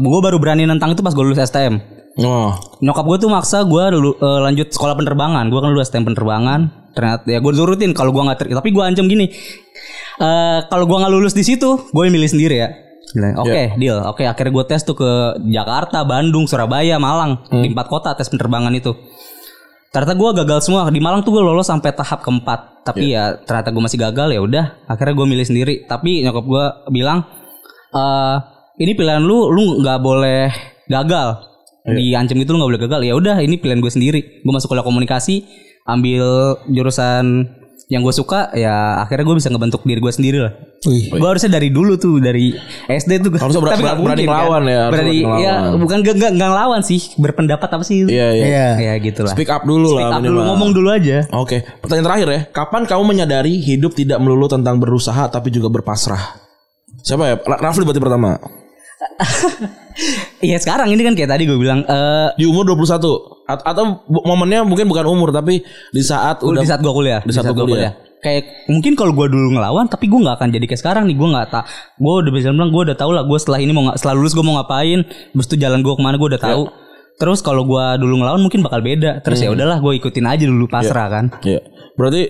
gue 0.00 0.20
baru 0.24 0.36
berani 0.40 0.64
nentang 0.64 0.96
itu 0.96 1.04
pas 1.04 1.12
gue 1.12 1.24
lulus 1.24 1.40
STM. 1.42 2.02
Oh. 2.20 2.52
Nyokap 2.84 3.04
gue 3.08 3.18
tuh 3.24 3.30
maksa 3.32 3.64
gue 3.64 3.84
dulu 3.92 4.16
eh, 4.20 4.40
lanjut 4.44 4.68
sekolah 4.68 4.96
penerbangan. 4.96 5.48
Gue 5.48 5.60
kan 5.60 5.68
dulu 5.72 5.80
STM 5.80 6.04
penerbangan. 6.12 6.60
Ternyata 6.92 7.24
ya 7.24 7.40
gue 7.40 7.52
turutin 7.56 7.90
kalau 7.96 8.12
gue 8.12 8.20
nggak 8.20 8.38
ter 8.40 8.46
tapi 8.52 8.68
gue 8.72 8.84
ancam 8.84 9.08
gini. 9.08 9.32
Eh 10.20 10.58
kalau 10.68 10.84
gue 10.86 10.96
nggak 10.98 11.12
lulus 11.12 11.34
di 11.34 11.44
situ, 11.46 11.90
gue 11.90 12.02
milih 12.08 12.30
sendiri 12.30 12.56
ya. 12.58 12.68
Bilang, 13.12 13.36
Oke, 13.44 13.76
deal. 13.76 13.98
Oke, 14.08 14.24
akhirnya 14.24 14.52
gue 14.56 14.64
tes 14.72 14.82
tuh 14.88 14.96
ke 14.96 15.10
Jakarta, 15.52 16.00
Bandung, 16.00 16.48
Surabaya, 16.48 16.96
Malang, 16.96 17.44
di 17.52 17.68
empat 17.68 17.86
kota 17.92 18.16
tes 18.16 18.32
penerbangan 18.32 18.72
itu. 18.72 18.96
Ternyata 19.92 20.16
gue 20.16 20.30
gagal 20.40 20.58
semua 20.64 20.88
di 20.88 21.04
Malang 21.04 21.20
tuh 21.20 21.36
gue 21.36 21.44
lolos 21.44 21.68
sampai 21.68 21.92
tahap 21.92 22.24
keempat. 22.24 22.88
Tapi 22.88 23.12
ya 23.12 23.36
ternyata 23.44 23.68
gue 23.68 23.82
masih 23.84 24.00
gagal 24.00 24.32
ya 24.32 24.40
udah. 24.40 24.64
Akhirnya 24.88 25.12
gue 25.12 25.26
milih 25.28 25.44
sendiri. 25.44 25.74
Tapi 25.84 26.24
nyokap 26.24 26.44
gue 26.48 26.64
bilang, 26.88 27.28
eh 27.92 28.36
ini 28.80 28.96
pilihan 28.96 29.20
lu, 29.20 29.52
lu 29.52 29.84
nggak 29.84 29.98
boleh 30.00 30.48
gagal. 30.88 31.44
Diancam 31.84 32.40
gitu 32.40 32.56
lu 32.56 32.64
nggak 32.64 32.70
boleh 32.72 32.82
gagal. 32.88 33.00
Ya 33.04 33.12
udah, 33.12 33.36
ini 33.44 33.60
pilihan 33.60 33.84
gue 33.84 33.92
sendiri. 33.92 34.40
Gue 34.40 34.52
masuk 34.56 34.72
kuliah 34.72 34.86
komunikasi, 34.86 35.44
ambil 35.84 36.56
jurusan 36.72 37.52
yang 37.92 38.00
gue 38.00 38.10
suka 38.10 38.48
ya 38.52 38.72
akhirnya 38.98 39.20
gue 39.22 39.36
bisa 39.36 39.52
ngebentuk 39.52 39.84
diri 39.84 40.00
gue 40.00 40.08
sendiri 40.08 40.38
lah. 40.40 40.52
Gue 40.82 41.28
harusnya 41.28 41.52
dari 41.52 41.68
dulu 41.68 41.94
tuh 41.94 42.18
dari 42.18 42.50
SD 42.88 43.20
tuh 43.20 43.30
Harusnya 43.36 43.60
ber- 43.60 43.70
Tapi 43.70 43.82
nggak 43.84 43.98
berani 43.98 44.08
mungkin, 44.18 44.26
ngelawan 44.26 44.62
ya, 44.64 44.78
harusnya 44.82 45.04
Berani 45.04 45.18
ya 45.38 45.54
bukan 45.76 45.98
gak, 46.00 46.14
gak, 46.16 46.32
gak 46.32 46.48
ngelawan 46.48 46.80
sih 46.82 47.00
berpendapat 47.14 47.68
apa 47.70 47.84
sih 47.84 48.02
Iya, 48.02 48.28
iya. 48.32 48.44
Iya. 48.44 48.66
Ya 48.80 48.94
gitu 48.98 49.22
lah 49.22 49.30
Speak 49.30 49.46
up 49.46 49.62
dulu 49.62 49.94
Speak 49.94 50.02
lah. 50.02 50.18
up 50.18 50.20
dulu 50.20 50.32
minimal. 50.34 50.48
ngomong 50.50 50.70
dulu 50.72 50.88
aja 50.90 51.22
Oke, 51.30 51.62
pertanyaan 51.78 52.06
terakhir 52.08 52.28
ya. 52.28 52.40
Kapan 52.50 52.82
kamu 52.82 53.02
menyadari 53.04 53.60
hidup 53.60 53.92
tidak 53.92 54.18
melulu 54.18 54.48
tentang 54.48 54.76
berusaha 54.76 55.28
tapi 55.28 55.48
juga 55.48 55.70
berpasrah? 55.70 56.40
Siapa 56.98 57.22
ya? 57.24 57.34
Ra- 57.38 57.60
Rafli 57.62 57.84
berarti 57.84 58.00
pertama. 58.00 58.30
Iya 60.40 60.56
sekarang 60.56 60.88
ini 60.88 60.98
kan 61.00 61.12
kayak 61.12 61.30
tadi 61.30 61.44
gue 61.44 61.54
bilang 61.54 61.84
eh 61.84 62.28
Di 62.34 62.44
umur 62.44 62.64
21 62.66 63.41
Atau 63.60 64.00
momennya 64.08 64.64
mungkin 64.64 64.88
bukan 64.88 65.04
umur 65.04 65.28
tapi 65.28 65.60
di 65.90 66.00
saat 66.00 66.40
udah 66.40 66.64
di 66.64 66.68
saat 66.68 66.80
gue 66.80 66.88
kuliah 66.88 67.20
di 67.20 67.28
saat 67.28 67.44
gua 67.46 67.68
kuliah. 67.68 67.92
kayak 68.18 68.70
mungkin 68.70 68.94
kalau 68.94 69.12
gue 69.12 69.26
dulu 69.26 69.52
ngelawan 69.52 69.84
tapi 69.84 70.06
gue 70.06 70.14
nggak 70.16 70.38
akan 70.38 70.48
jadi 70.48 70.64
kayak 70.64 70.80
sekarang 70.80 71.04
nih 71.04 71.18
gue 71.18 71.28
nggak 71.28 71.48
tak 71.50 71.64
gue 71.98 72.14
udah 72.22 72.30
bisa 72.30 72.48
bilang 72.48 72.70
gue 72.70 72.82
udah 72.86 72.94
tahu 72.94 73.10
lah 73.10 73.26
gue 73.26 73.34
setelah 73.34 73.58
ini 73.58 73.74
mau 73.74 73.90
setelah 73.92 74.14
lulus 74.14 74.32
gue 74.32 74.40
mau 74.40 74.54
ngapain 74.56 75.02
terus 75.34 75.46
tuh 75.50 75.58
jalan 75.58 75.82
gue 75.82 75.90
ke 75.90 76.00
mana 76.00 76.16
gue 76.16 76.28
udah 76.30 76.38
tahu 76.40 76.62
terus 77.18 77.42
kalau 77.42 77.66
gue 77.66 77.84
dulu 77.98 78.22
ngelawan 78.22 78.38
mungkin 78.38 78.62
bakal 78.62 78.78
beda 78.78 79.20
terus 79.20 79.42
ya 79.42 79.50
udahlah 79.50 79.82
gue 79.82 79.98
ikutin 79.98 80.22
aja 80.24 80.44
dulu 80.46 80.64
pasrah 80.66 81.10
kan 81.10 81.24
Iya. 81.42 81.60
Berarti 81.92 82.22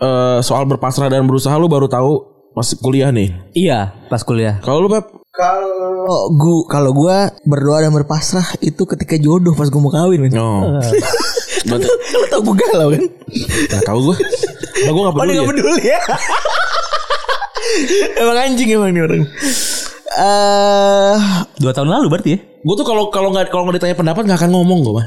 eh, 0.00 0.38
soal 0.40 0.64
berpasrah 0.64 1.12
dan 1.12 1.28
berusaha 1.28 1.52
lu 1.54 1.68
baru 1.68 1.86
tahu 1.86 2.12
pas 2.50 2.64
kuliah 2.74 3.12
nih. 3.12 3.28
iya 3.52 3.92
pas 4.08 4.24
kuliah 4.24 4.58
Kalau 4.58 4.80
lu 4.80 4.88
Pep? 4.88 5.17
Kalau 5.38 6.34
gua 6.34 6.58
kalau 6.66 6.90
gua 6.90 7.30
berdoa 7.46 7.78
dan 7.78 7.94
berpasrah 7.94 8.58
itu 8.58 8.82
ketika 8.82 9.14
jodoh 9.14 9.54
pas 9.54 9.70
gua 9.70 9.78
mau 9.78 9.94
kawin, 9.94 10.26
men. 10.26 10.34
Oh. 10.34 10.82
Berarti 11.68 11.86
Lu 12.10 12.26
tau 12.26 12.42
gua 12.42 12.54
galau 12.58 12.88
kan? 12.90 13.02
Gak 13.70 13.82
tahu 13.86 13.98
gue. 14.10 14.16
Nah, 14.78 14.90
gue 14.90 15.02
gak 15.02 15.14
Oh, 15.14 15.18
peduli. 15.18 15.30
dia 15.30 15.38
ya. 15.38 15.38
gak 15.38 15.50
peduli 15.54 15.82
ya. 15.86 16.00
emang 18.22 18.36
anjing 18.40 18.68
emang 18.72 18.90
nih 18.90 19.02
orang. 19.04 19.22
Eh, 20.08 21.16
dua 21.60 21.72
tahun 21.76 21.92
lalu 21.92 22.06
berarti 22.08 22.30
ya 22.32 22.40
Gue 22.58 22.74
tuh 22.74 22.82
kalau 22.82 23.06
kalau 23.14 23.30
nggak 23.30 23.54
kalau 23.54 23.68
nggak 23.68 23.78
ditanya 23.78 23.96
pendapat 23.96 24.22
nggak 24.26 24.38
akan 24.42 24.50
ngomong 24.50 24.82
gue 24.82 24.94
mah. 24.98 25.06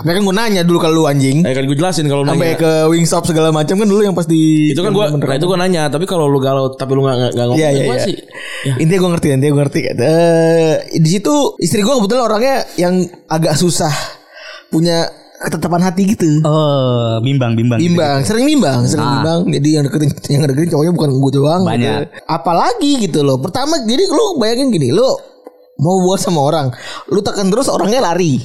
tapi 0.00 0.16
kan 0.16 0.22
gue 0.24 0.34
nanya 0.34 0.62
dulu 0.64 0.78
kalau 0.80 0.94
lu 0.96 1.04
anjing. 1.04 1.44
Eh 1.44 1.52
kan 1.52 1.68
gue 1.68 1.76
jelasin 1.76 2.08
kalau 2.08 2.24
Sampai 2.24 2.56
ke 2.56 2.88
Wingstop 2.88 3.28
segala 3.28 3.52
macam 3.52 3.76
kan 3.76 3.84
dulu 3.84 4.00
yang 4.00 4.16
pas 4.16 4.24
di 4.24 4.72
Itu 4.72 4.80
kan 4.80 4.96
gue, 4.96 5.04
nah 5.20 5.36
itu 5.36 5.44
gue 5.44 5.58
nanya. 5.60 5.92
Tapi 5.92 6.08
kalau 6.08 6.24
lu 6.24 6.40
galau 6.40 6.72
tapi 6.72 6.96
lu 6.96 7.04
nggak 7.04 7.36
nggak 7.36 7.46
ngomong, 7.52 7.60
Iya 7.60 7.68
iya 7.68 7.84
iya. 7.84 8.00
sih. 8.00 8.16
Intinya 8.80 9.00
gue 9.04 9.10
ngerti, 9.12 9.26
intinya 9.28 9.52
gue 9.52 9.62
ngerti. 9.68 9.80
Eh 9.92 10.74
di 10.96 11.08
situ 11.12 11.34
istri 11.60 11.84
gue 11.84 11.94
kebetulan 12.00 12.22
orangnya 12.32 12.56
yang 12.80 12.94
agak 13.28 13.60
susah 13.60 13.92
punya 14.72 15.04
ketetapan 15.36 15.82
hati 15.84 16.02
gitu. 16.16 16.40
oh 16.48 17.20
bimbang 17.20 17.52
bimbang 17.52 17.78
gitu. 17.78 17.92
Bimbang, 17.92 18.18
sering 18.24 18.46
bimbang, 18.48 18.80
sering 18.88 19.04
bimbang. 19.04 19.40
Jadi 19.52 19.68
yang 19.68 19.84
deketin 19.84 20.10
yang 20.32 20.42
deketin 20.48 20.70
cowoknya 20.72 20.92
bukan 20.96 21.10
gue 21.20 21.32
doang. 21.36 21.62
Banyak. 21.68 22.00
gitu. 22.08 22.24
Apalagi 22.24 22.92
gitu 23.04 23.20
loh. 23.20 23.36
Pertama 23.38 23.76
jadi 23.84 24.04
lu 24.08 24.40
bayangin 24.40 24.72
gini, 24.72 24.90
lu 24.90 25.35
mau 25.76 26.00
buat 26.08 26.20
sama 26.20 26.40
orang, 26.40 26.72
lu 27.12 27.20
tekan 27.20 27.52
terus 27.52 27.68
orangnya 27.68 28.00
lari. 28.00 28.40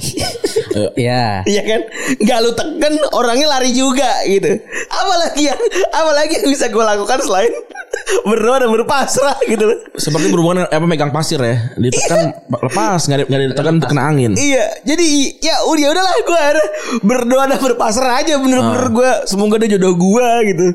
Iya 0.96 1.42
Iya 1.52 1.62
kan? 1.64 1.80
Gak 2.20 2.38
lu 2.44 2.50
tekan 2.52 2.92
orangnya 3.16 3.48
lari 3.48 3.72
juga 3.72 4.08
gitu. 4.28 4.60
Apalagi 4.92 5.48
yang 5.48 5.60
apalagi 5.92 6.32
yang 6.40 6.48
bisa 6.52 6.68
gue 6.68 6.84
lakukan 6.84 7.18
selain 7.24 7.52
berdoa 8.28 8.56
dan 8.60 8.70
berpasrah 8.72 9.38
gitu 9.48 9.64
loh. 9.64 9.78
Seperti 9.96 10.28
berhubungan 10.28 10.64
dengan 10.64 10.70
apa 10.76 10.86
megang 10.88 11.12
pasir 11.12 11.40
ya. 11.40 11.72
Ditekan 11.76 12.36
lepas, 12.68 13.00
nggak 13.08 13.28
nggak 13.28 13.40
ditekan 13.56 13.76
kena 13.80 14.02
angin. 14.12 14.32
Iya, 14.36 14.84
jadi 14.84 15.06
ya 15.40 15.54
udah 15.68 15.80
ya 15.82 15.88
udahlah 15.92 16.14
gue 16.20 16.42
berdoa 17.00 17.44
dan 17.48 17.58
berpasrah 17.58 18.20
aja 18.20 18.36
bener-bener 18.36 18.92
gue 18.92 19.10
semoga 19.24 19.56
dia 19.56 19.76
jodoh 19.76 19.96
gue 19.96 20.28
gitu. 20.52 20.66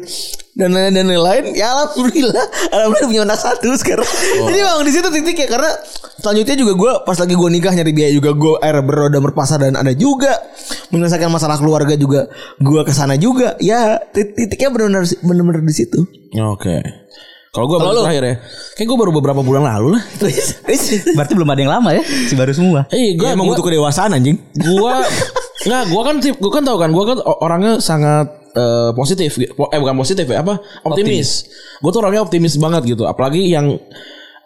Dan 0.58 0.74
lain 0.74 0.90
dan 0.90 1.06
lain-lain 1.06 1.54
ya 1.54 1.70
alhamdulillah 1.70 2.46
alhamdulillah 2.74 3.06
punya 3.06 3.22
anak 3.24 3.38
satu 3.38 3.70
sekarang. 3.78 4.10
Jadi 4.42 4.58
memang 4.58 4.82
di 4.82 4.90
situ 4.90 5.08
titik 5.08 5.38
ya 5.38 5.48
karena 5.48 5.70
selanjutnya 6.18 6.58
juga 6.58 6.74
gue 6.74 6.92
pas 7.06 7.14
lagi 7.14 7.38
gue 7.38 7.50
nikah 7.54 7.72
nyari 7.72 7.94
biaya 7.94 8.10
juga 8.10 8.34
gue 8.34 8.54
akhirnya 8.58 8.82
berdoa 8.82 9.10
dan 9.14 9.22
berpasrah 9.22 9.60
dan 9.62 9.78
ada 9.78 9.94
juga 9.94 10.34
menyelesaikan 10.90 11.30
masalah 11.30 11.56
keluarga 11.56 11.94
juga 11.94 12.26
gue 12.58 12.82
ke 12.82 12.90
sana 12.90 13.14
juga 13.16 13.54
ya 13.62 14.02
tit- 14.10 14.34
titiknya 14.34 14.74
benar-benar 14.74 15.04
benar-benar 15.22 15.62
di 15.62 15.76
situ. 15.78 16.00
Oke. 16.50 16.82
Kalau 17.48 17.66
gue 17.68 17.78
baru 17.78 18.02
terakhir 18.04 18.24
ya. 18.24 18.36
Kayak 18.74 18.88
gue 18.88 18.98
baru 18.98 19.12
beberapa 19.14 19.42
bulan 19.42 19.64
lalu 19.66 19.98
lah. 19.98 20.04
Berarti 21.18 21.34
belum 21.34 21.50
ada 21.50 21.60
yang 21.60 21.74
lama 21.74 21.90
ya, 21.90 22.02
si 22.02 22.34
baru 22.34 22.54
semua. 22.54 22.86
Eh, 22.90 23.14
gue 23.14 23.22
Gue 23.22 23.30
emang 23.30 23.50
gua, 23.50 23.58
butuh 23.58 23.66
kedewasaan 23.66 24.14
anjing. 24.14 24.38
gua 24.58 25.02
nggak 25.68 25.84
gua 25.90 26.02
kan 26.06 26.16
gua 26.38 26.52
kan 26.54 26.64
tahu 26.64 26.78
kan 26.78 26.90
gua 26.94 27.04
kan 27.04 27.18
orangnya 27.42 27.74
sangat 27.82 28.30
eh, 28.56 28.92
positif 28.96 29.32
Po- 29.54 29.70
eh 29.74 29.80
bukan 29.80 29.96
positif 29.98 30.26
ya 30.28 30.44
apa? 30.46 30.60
Optimis, 30.86 31.30
Gua 31.82 31.90
tuh 31.92 32.02
orangnya 32.06 32.22
optimis 32.24 32.54
banget 32.56 32.96
gitu 32.96 33.04
apalagi 33.04 33.48
yang 33.52 33.76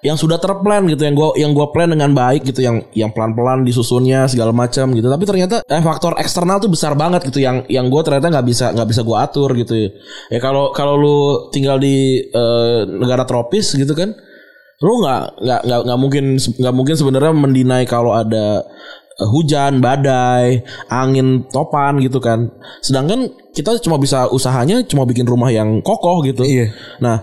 yang 0.01 0.17
sudah 0.17 0.41
terplan 0.41 0.89
gitu 0.89 1.05
yang 1.05 1.13
gua 1.13 1.29
yang 1.37 1.53
gua 1.53 1.69
plan 1.69 1.85
dengan 1.85 2.09
baik 2.09 2.41
gitu 2.49 2.65
yang 2.65 2.81
yang 2.97 3.13
pelan-pelan 3.13 3.61
disusunnya 3.61 4.25
segala 4.25 4.49
macam 4.49 4.89
gitu. 4.97 5.05
Tapi 5.05 5.23
ternyata 5.29 5.61
eh, 5.61 5.81
faktor 5.85 6.17
eksternal 6.17 6.57
tuh 6.57 6.73
besar 6.73 6.97
banget 6.97 7.29
gitu 7.29 7.37
yang 7.37 7.61
yang 7.69 7.85
gua 7.85 8.01
ternyata 8.01 8.33
nggak 8.33 8.45
bisa 8.49 8.73
nggak 8.73 8.89
bisa 8.89 9.01
gua 9.05 9.29
atur 9.29 9.53
gitu. 9.53 9.93
Ya 10.33 10.39
kalau 10.41 10.73
kalau 10.73 10.97
lu 10.97 11.17
tinggal 11.53 11.77
di 11.77 12.17
eh, 12.25 12.79
negara 12.89 13.29
tropis 13.29 13.77
gitu 13.77 13.93
kan 13.93 14.17
lu 14.81 15.05
nggak 15.05 15.23
nggak 15.37 15.81
nggak 15.85 15.99
mungkin 16.01 16.25
nggak 16.41 16.73
mungkin 16.73 16.95
sebenarnya 16.97 17.33
mendinai 17.37 17.85
kalau 17.85 18.17
ada 18.17 18.65
hujan 19.29 19.83
badai 19.83 20.65
angin 20.89 21.45
topan 21.49 22.01
gitu 22.01 22.17
kan. 22.17 22.49
Sedangkan 22.81 23.29
kita 23.53 23.77
cuma 23.83 24.01
bisa 24.01 24.25
usahanya 24.31 24.81
cuma 24.87 25.05
bikin 25.05 25.27
rumah 25.29 25.53
yang 25.53 25.83
kokoh 25.85 26.25
gitu. 26.25 26.41
Iya. 26.41 26.73
nah 27.03 27.21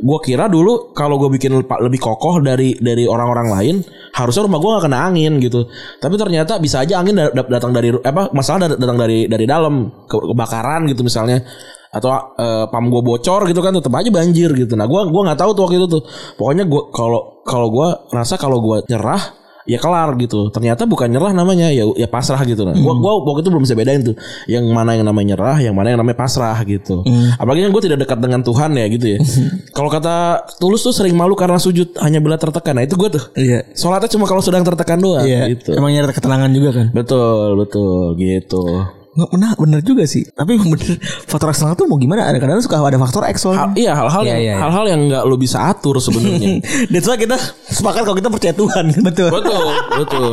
gua 0.00 0.16
kira 0.24 0.48
dulu 0.48 0.96
kalau 0.96 1.20
gue 1.20 1.28
bikin 1.36 1.60
lebih 1.60 2.00
kokoh 2.00 2.40
dari 2.40 2.72
dari 2.80 3.04
orang-orang 3.04 3.48
lain 3.52 3.76
harusnya 4.16 4.48
rumah 4.48 4.56
gua 4.56 4.70
nggak 4.78 4.84
kena 4.88 4.98
angin 5.04 5.32
gitu. 5.44 5.68
Tapi 6.00 6.14
ternyata 6.16 6.56
bisa 6.56 6.80
aja 6.80 7.00
angin 7.00 7.20
da- 7.20 7.32
da- 7.32 7.50
datang 7.60 7.72
dari 7.76 7.92
apa 7.92 8.32
masalah 8.32 8.64
da- 8.70 8.80
datang 8.80 8.96
dari 8.96 9.28
dari 9.28 9.44
dalam 9.44 9.92
ke- 10.08 10.24
kebakaran 10.32 10.88
gitu 10.88 11.04
misalnya. 11.04 11.44
Atau 11.90 12.14
eh, 12.14 12.64
pam 12.70 12.86
gue 12.86 13.02
bocor 13.02 13.50
gitu 13.50 13.58
kan 13.60 13.74
tetap 13.74 13.90
aja 13.98 14.08
banjir 14.14 14.54
gitu. 14.54 14.78
Nah 14.78 14.86
gua 14.86 15.04
gua 15.10 15.26
nggak 15.30 15.40
tahu 15.42 15.50
tuh 15.52 15.62
waktu 15.66 15.76
itu 15.82 15.88
tuh. 15.90 16.02
Pokoknya 16.38 16.64
gua 16.64 16.82
kalau 16.94 17.20
kalau 17.44 17.68
gua 17.68 17.88
rasa 18.14 18.38
kalau 18.38 18.62
gua 18.62 18.80
nyerah 18.86 19.39
ya 19.70 19.78
kelar 19.78 20.18
gitu. 20.18 20.50
Ternyata 20.50 20.82
bukan 20.82 21.06
nyerah 21.06 21.30
namanya 21.30 21.70
ya 21.70 21.86
ya 21.94 22.10
pasrah 22.10 22.42
gitu. 22.42 22.66
Nah 22.66 22.74
gua 22.74 22.98
gua 22.98 23.12
waktu 23.22 23.46
itu 23.46 23.50
belum 23.54 23.62
bisa 23.62 23.78
bedain 23.78 24.02
tuh 24.02 24.18
yang 24.50 24.66
mana 24.74 24.98
yang 24.98 25.06
namanya 25.06 25.38
nyerah 25.38 25.56
yang 25.62 25.74
mana 25.78 25.94
yang 25.94 26.00
namanya 26.02 26.18
pasrah 26.18 26.58
gitu. 26.66 27.06
Apalagi 27.38 27.62
kan 27.62 27.70
gue 27.70 27.82
tidak 27.86 27.98
dekat 28.02 28.18
dengan 28.18 28.40
Tuhan 28.42 28.70
ya 28.74 28.86
gitu 28.90 29.06
ya. 29.06 29.18
Kalau 29.76 29.86
kata 29.86 30.14
tulus 30.58 30.82
tuh 30.82 30.90
sering 30.90 31.14
malu 31.14 31.38
karena 31.38 31.56
sujud 31.56 31.94
hanya 32.02 32.18
bila 32.18 32.34
tertekan. 32.34 32.74
Nah 32.74 32.82
itu 32.82 32.98
gue 32.98 33.08
tuh. 33.08 33.24
Iya. 33.38 33.62
sholatnya 33.72 34.10
cuma 34.10 34.26
kalau 34.26 34.42
sedang 34.42 34.66
tertekan 34.66 34.98
doang 34.98 35.22
Iya. 35.22 35.54
gitu. 35.54 35.70
Emang 35.78 35.94
nyari 35.94 36.10
ketenangan 36.10 36.50
juga 36.50 36.70
kan. 36.74 36.86
betul 36.90 37.54
betul 37.54 38.18
gitu 38.18 38.64
Nggak 39.10 39.26
benar 39.28 39.52
bener 39.58 39.80
juga 39.82 40.02
sih. 40.04 40.22
Tapi 40.24 40.54
bener 40.54 40.78
faktor 41.26 41.50
eksternal 41.50 41.74
tuh 41.74 41.84
mau 41.84 41.98
gimana? 41.98 42.24
Ada 42.24 42.38
kadang 42.38 42.62
suka 42.62 42.78
ada 42.78 42.94
faktor 42.96 43.26
X 43.26 43.42
soalnya. 43.42 43.60
Hal- 43.60 43.74
iya 43.74 43.92
hal-hal 43.92 44.22
Iya, 44.22 44.28
yang 44.28 44.38
iya, 44.38 44.46
iya. 44.46 44.56
hal-hal 44.62 44.84
yang 44.86 45.00
nggak 45.06 45.22
lo 45.24 45.34
bisa 45.34 45.58
atur 45.66 45.98
sebenarnya 45.98 46.62
That's 46.94 47.04
why 47.04 47.16
kita 47.16 47.34
sepakat 47.66 48.06
kalau 48.06 48.14
kita 48.14 48.30
percaya 48.30 48.54
Tuhan. 48.54 48.84
Betul. 49.06 49.28
betul 49.32 49.66
betul 49.96 50.30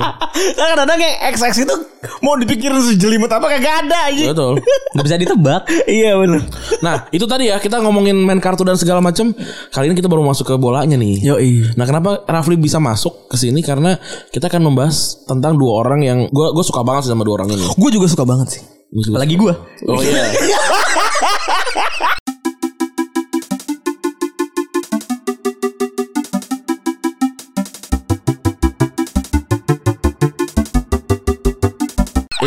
Karena 0.53 0.67
kadang-kadang 0.71 0.99
kayak 0.99 1.17
XX 1.33 1.65
itu 1.65 1.75
mau 2.19 2.37
dipikirin 2.37 2.77
sejelimet 2.79 3.27
apa 3.27 3.49
kagak 3.49 3.75
ada 3.83 3.97
aja. 4.07 4.25
betul 4.29 4.61
Gak 4.95 5.03
bisa 5.03 5.17
ditebak. 5.17 5.61
iya 5.85 6.13
bener. 6.13 6.45
Nah 6.79 7.09
itu 7.09 7.25
tadi 7.25 7.49
ya 7.49 7.57
kita 7.57 7.81
ngomongin 7.81 8.13
main 8.15 8.37
kartu 8.37 8.61
dan 8.61 8.77
segala 8.77 9.01
macam. 9.01 9.33
Kali 9.69 9.89
ini 9.89 9.95
kita 9.95 10.05
baru 10.05 10.21
masuk 10.21 10.45
ke 10.45 10.55
bolanya 10.55 10.93
nih. 10.93 11.25
Yoi. 11.25 11.73
Nah 11.73 11.83
kenapa 11.83 12.21
Rafli 12.23 12.53
bisa 12.55 12.77
masuk 12.77 13.25
ke 13.25 13.35
sini 13.35 13.59
karena 13.59 13.97
kita 14.29 14.45
akan 14.47 14.61
membahas 14.63 15.25
tentang 15.25 15.57
dua 15.57 15.81
orang 15.81 15.99
yang 16.01 16.19
gue 16.27 16.47
gue 16.47 16.61
suka 16.61 16.81
banget 16.81 17.09
sih 17.09 17.11
sama 17.11 17.25
dua 17.25 17.41
orang 17.41 17.49
ini. 17.51 17.65
Gue 17.73 17.89
juga 17.89 18.05
suka 18.05 18.21
banget 18.21 18.47
sih. 18.53 18.63
Apalagi 18.87 19.35
gue. 19.35 19.53
Oh 19.91 19.99
iya. 19.99 20.23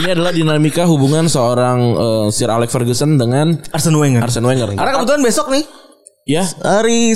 Ini 0.01 0.17
adalah 0.17 0.33
dinamika 0.33 0.89
hubungan 0.89 1.29
seorang 1.29 1.79
eh, 1.93 2.27
Sir 2.33 2.49
Alex 2.49 2.73
Ferguson 2.73 3.21
dengan 3.21 3.61
Arsene 3.77 4.01
Wenger. 4.01 4.25
Arsene 4.25 4.49
Wenger. 4.49 4.73
Karena 4.73 4.97
kebetulan 4.97 5.21
besok 5.21 5.53
nih 5.53 5.65
ya 6.25 6.45
hari 6.65 7.13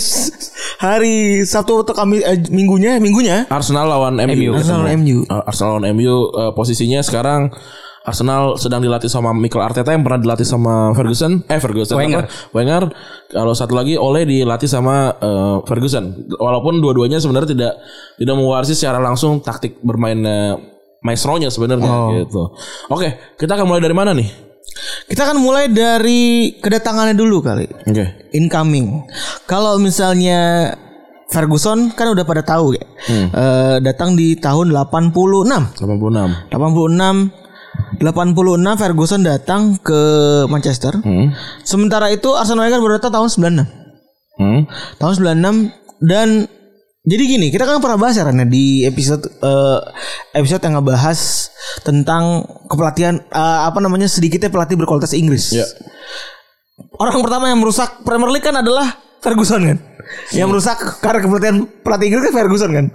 hari 0.81 1.45
Sabtu 1.49 1.81
atau 1.81 1.97
Kamis 1.97 2.21
eh, 2.25 2.41
minggunya 2.53 3.01
minggunya 3.01 3.49
Arsenal 3.49 3.89
lawan 3.89 4.21
MU. 4.21 4.53
Arsenal 4.53 4.85
lawan 4.85 5.01
MU. 5.01 5.25
Uh, 5.33 5.43
Arsenal 5.49 5.81
lawan 5.81 5.97
MU 5.97 6.29
uh, 6.37 6.53
posisinya 6.53 7.01
sekarang 7.01 7.49
Arsenal 8.05 8.61
sedang 8.61 8.85
dilatih 8.85 9.09
sama 9.09 9.33
Mikel 9.33 9.64
Arteta 9.64 9.97
yang 9.97 10.05
pernah 10.05 10.21
dilatih 10.21 10.45
sama 10.45 10.93
Ferguson 10.93 11.40
eh 11.49 11.57
Ferguson 11.57 11.97
Wenger. 11.97 12.29
apa? 12.29 12.53
Wenger 12.53 12.83
kalau 13.33 13.57
satu 13.57 13.73
lagi 13.73 13.97
Ole 13.97 14.29
dilatih 14.29 14.69
sama 14.69 15.09
uh, 15.17 15.64
Ferguson 15.64 16.29
walaupun 16.37 16.85
dua-duanya 16.85 17.17
sebenarnya 17.17 17.57
tidak 17.57 17.73
tidak 18.21 18.35
mewarisi 18.37 18.77
secara 18.77 19.01
langsung 19.01 19.40
taktik 19.40 19.81
bermain 19.81 20.21
uh, 20.21 20.61
maestronya 21.01 21.49
sebenarnya 21.49 22.25
gitu. 22.29 22.53
Oke, 22.93 23.37
kita 23.40 23.57
akan 23.57 23.69
mulai 23.69 23.81
dari 23.81 23.97
mana 23.97 24.12
nih? 24.12 24.29
Kita 25.05 25.29
akan 25.29 25.38
mulai 25.40 25.69
dari 25.69 26.57
kedatangannya 26.61 27.12
dulu 27.12 27.45
kali. 27.45 27.69
Oke. 27.88 28.33
Incoming. 28.33 29.05
Kalau 29.45 29.77
misalnya 29.77 30.73
Ferguson 31.29 31.93
kan 31.93 32.09
udah 32.09 32.25
pada 32.25 32.40
tahu 32.40 32.73
ya. 32.77 32.85
Eh, 33.12 33.77
datang 33.85 34.17
di 34.17 34.37
tahun 34.40 34.73
86. 34.73 35.77
86. 35.77 36.53
86 36.53 37.43
86 38.01 38.81
Ferguson 38.81 39.20
datang 39.23 39.79
ke 39.79 40.01
Manchester. 40.51 40.99
Hmm. 41.01 41.33
Sementara 41.62 42.11
itu 42.11 42.33
Arsene 42.35 42.61
Wenger 42.61 42.81
baru 42.81 42.99
datang 42.99 43.23
tahun 43.23 43.29
96. 43.31 43.85
Hmm. 44.35 44.61
Tahun 44.99 45.12
96 45.20 46.05
dan 46.05 46.29
jadi 47.05 47.23
gini, 47.29 47.53
kita 47.53 47.68
kan 47.68 47.85
pernah 47.85 48.01
bahas 48.01 48.16
ya 48.16 48.25
Ran, 48.25 48.40
ya, 48.40 48.49
di 48.49 48.81
episode 48.88 49.29
eh, 49.29 49.81
episode 50.40 50.64
yang 50.64 50.81
ngebahas 50.81 51.53
tentang 51.85 52.49
kepelatihan 52.64 53.20
eh, 53.20 53.61
apa 53.68 53.77
namanya 53.85 54.09
sedikitnya 54.09 54.49
pelatih 54.49 54.81
berkualitas 54.81 55.12
Inggris. 55.12 55.53
Ya. 55.53 55.68
Orang 56.97 57.20
pertama 57.20 57.53
yang 57.53 57.61
merusak 57.61 58.01
Premier 58.09 58.33
League 58.33 58.49
kan 58.49 58.57
adalah 58.57 58.88
Ferguson 59.20 59.68
kan. 59.68 59.79
Yang 60.33 60.49
merusak 60.49 60.81
karena 61.05 61.20
kepelatihan 61.20 61.57
pelatih 61.85 62.07
Inggris 62.09 62.25
kan 62.25 62.35
Ferguson 62.40 62.70
kan. 62.73 62.87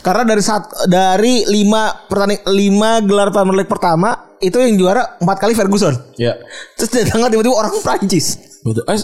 Karena 0.00 0.22
dari 0.24 0.40
saat 0.40 0.64
dari 0.88 1.44
lima 1.44 2.08
pertanding 2.08 2.40
lima 2.48 3.04
gelar 3.04 3.28
Premier 3.28 3.60
League 3.60 3.68
pertama 3.68 4.29
itu 4.40 4.56
yang 4.56 4.74
juara 4.74 5.16
empat 5.16 5.36
kali 5.38 5.52
Ferguson. 5.52 5.92
Ya. 6.16 6.36
Terus 6.74 6.88
datangnya 6.90 7.28
tiba-tiba 7.30 7.54
orang 7.54 7.72
Prancis. 7.80 8.40
Betul. 8.60 8.84
Eh, 8.84 9.00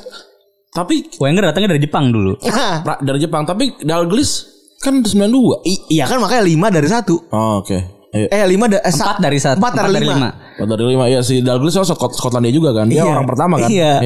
tapi 0.71 1.09
Wenger 1.17 1.49
datangnya 1.49 1.73
dari 1.73 1.83
Jepang 1.83 2.11
dulu. 2.11 2.37
pra- 2.83 3.01
dari 3.01 3.17
Jepang 3.19 3.45
tapi 3.45 3.77
Dalglish 3.79 4.45
kan 4.77 5.01
92. 5.01 5.65
I- 5.65 5.85
iya 5.91 6.05
kan 6.05 6.21
makanya 6.21 6.45
lima 6.45 6.69
dari 6.69 6.85
satu. 6.85 7.17
Oh, 7.29 7.61
oke. 7.61 7.96
Ayo. 8.17 8.27
Eh 8.27 8.45
lima 8.47 8.65
da- 8.67 8.81
eh, 8.81 8.89
Empat 8.89 9.17
dari 9.19 9.37
satu. 9.37 9.61
Empat 9.61 9.73
dari 9.77 10.01
lima. 10.01 10.29
Empat 10.57 10.69
dari 10.73 10.85
lima 10.89 11.05
ya 11.07 11.21
si 11.21 11.39
Dalglish 11.39 11.77
oh, 11.77 11.85
Skot 11.85 12.13
Skotlandia 12.13 12.49
juga 12.51 12.73
kan. 12.73 12.89
Dia 12.89 13.03
Iya. 13.03 13.13
orang 13.13 13.27
pertama 13.27 13.55
kan. 13.59 13.69
Iya. 13.69 13.93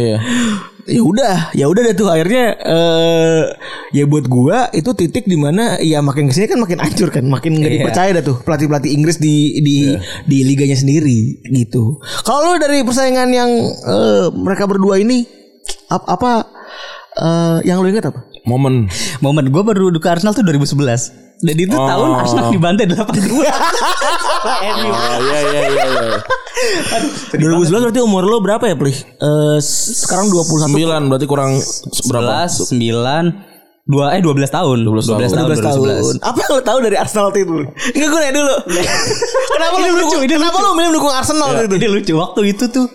Ya 0.91 1.05
udah, 1.05 1.53
ya 1.53 1.69
udah 1.69 1.83
deh 1.85 1.95
tuh 1.95 2.09
akhirnya 2.09 2.57
eh 2.57 3.43
ya 3.93 4.09
buat 4.09 4.27
gua 4.27 4.73
itu 4.73 4.91
titik 4.91 5.23
di 5.23 5.37
mana 5.37 5.77
ya 5.79 6.01
makin 6.01 6.27
ke 6.27 6.35
sini 6.35 6.49
kan 6.49 6.59
makin 6.59 6.81
hancur 6.81 7.13
kan, 7.13 7.23
makin 7.23 7.53
nggak 7.55 7.69
Iya. 7.69 7.77
dipercaya 7.79 8.11
dah 8.17 8.25
tuh 8.25 8.37
pelatih 8.41 8.67
pelatih 8.67 8.91
Inggris 8.91 9.21
di 9.21 9.61
di 9.61 9.77
di 10.25 10.39
liganya 10.43 10.75
sendiri 10.75 11.47
gitu. 11.47 12.01
Kalau 12.25 12.43
lu 12.49 12.59
dari 12.59 12.81
persaingan 12.83 13.29
yang 13.29 13.51
eh, 13.87 14.27
mereka 14.33 14.65
berdua 14.65 14.99
ini 14.99 15.23
ap- 15.87 16.09
apa 16.09 16.49
eh, 17.15 17.59
yang 17.69 17.85
lu 17.85 17.93
ingat 17.93 18.11
apa? 18.11 18.27
Momen. 18.43 18.89
Momen 19.21 19.47
gue 19.47 19.63
baru 19.63 19.93
ke 19.95 20.09
Arsenal 20.09 20.33
tuh 20.33 20.43
2011. 20.43 21.30
Dan 21.41 21.57
itu 21.57 21.73
Oh. 21.73 21.89
tahun 21.89 22.09
Arsenal 22.17 22.53
dibantai 22.53 22.85
8-2. 22.85 23.49
Oh 24.41 25.17
iya 25.21 25.39
iya 25.41 25.61
iya. 25.69 25.85
iya. 25.89 26.19
2011 27.35 27.73
berarti 27.83 28.01
umur 28.01 28.25
lo 28.25 28.41
berapa 28.41 28.61
ya, 28.63 28.77
Plih? 28.77 28.93
Eh 28.95 29.59
sekarang 29.61 30.29
21 30.29 30.67
Sembilan 30.67 31.01
berarti 31.09 31.27
kurang 31.27 31.57
berapa? 32.07 32.45
11, 32.45 32.69
9, 32.69 33.49
2 33.85 34.17
eh 34.17 34.21
12 34.21 34.49
tahun. 34.49 34.79
12 34.85 35.09
tahun. 35.09 35.19
12 35.19 35.33
tahun. 35.33 35.47
12 35.49 35.61
tahun. 35.61 35.79
2011. 36.21 36.21
Apa 36.23 36.39
yang 36.39 36.51
lo 36.51 36.63
tahu 36.63 36.79
dari 36.81 36.97
Arsenal 36.97 37.25
waktu 37.29 37.41
itu? 37.43 37.53
Enggak 37.91 38.09
gue 38.09 38.19
nanya 38.19 38.35
dulu. 38.37 38.55
kenapa 39.57 39.75
Ini 39.75 39.89
lu 39.89 39.97
lucu, 39.99 40.17
kenapa 40.23 40.57
lucu. 40.57 40.63
lu 40.63 40.73
milih 40.75 40.89
mendukung 40.93 41.13
Arsenal 41.13 41.47
waktu 41.51 41.65
itu? 41.67 41.77
Ini 41.77 41.89
lucu 41.91 42.13
waktu 42.15 42.41
itu 42.47 42.65
tuh 42.69 42.87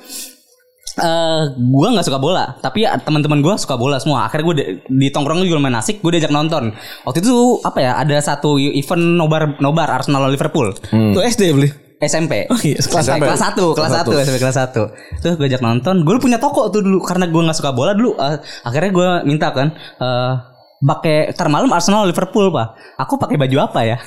eh 0.95 1.41
gue 1.55 1.87
nggak 1.91 2.07
suka 2.07 2.19
bola, 2.19 2.55
tapi 2.63 2.87
ya 2.87 2.95
teman-teman 2.99 3.43
gue 3.43 3.53
suka 3.59 3.75
bola 3.75 3.99
semua. 3.99 4.27
Akhirnya 4.27 4.45
gue 4.47 4.55
di, 4.55 4.63
di 4.87 5.07
tongkrong 5.11 5.43
juga 5.43 5.59
main 5.59 5.75
asik, 5.75 5.99
gue 5.99 6.11
diajak 6.15 6.31
nonton. 6.31 6.71
Waktu 7.03 7.19
itu 7.19 7.59
apa 7.63 7.79
ya? 7.83 7.91
Ada 7.99 8.35
satu 8.35 8.55
event 8.59 9.19
nobar 9.19 9.59
nobar 9.59 9.91
Arsenal 9.91 10.23
lawan 10.23 10.33
Liverpool. 10.33 10.71
Tuh 10.91 11.23
SD 11.23 11.43
beli. 11.51 11.69
SMP. 11.95 12.43
Oh 12.51 12.59
iya, 12.59 12.75
kelas 12.79 13.07
SMP. 13.07 13.23
kelas 13.23 13.41
1, 13.55 13.55
kelas 13.55 13.91
1, 14.03 14.23
SMP 14.27 14.37
kelas 14.43 14.57
1. 14.59 15.23
Terus 15.23 15.33
gue 15.39 15.47
ajak 15.47 15.63
nonton. 15.63 16.03
Gue 16.03 16.19
punya 16.19 16.37
toko 16.37 16.67
tuh 16.67 16.83
dulu 16.83 16.99
karena 17.03 17.25
gue 17.31 17.41
nggak 17.41 17.57
suka 17.57 17.71
bola 17.71 17.95
dulu. 17.95 18.19
Eh, 18.19 18.39
akhirnya 18.67 18.91
gue 18.91 19.09
minta 19.23 19.49
kan 19.55 19.71
eh 19.75 20.33
pakai 20.85 21.31
ntar 21.33 21.47
malam 21.47 21.71
Arsenal 21.71 22.05
Liverpool 22.05 22.51
pak. 22.51 22.99
Aku 22.99 23.15
pakai 23.15 23.39
baju 23.39 23.57
apa 23.63 23.79
ya? 23.87 23.97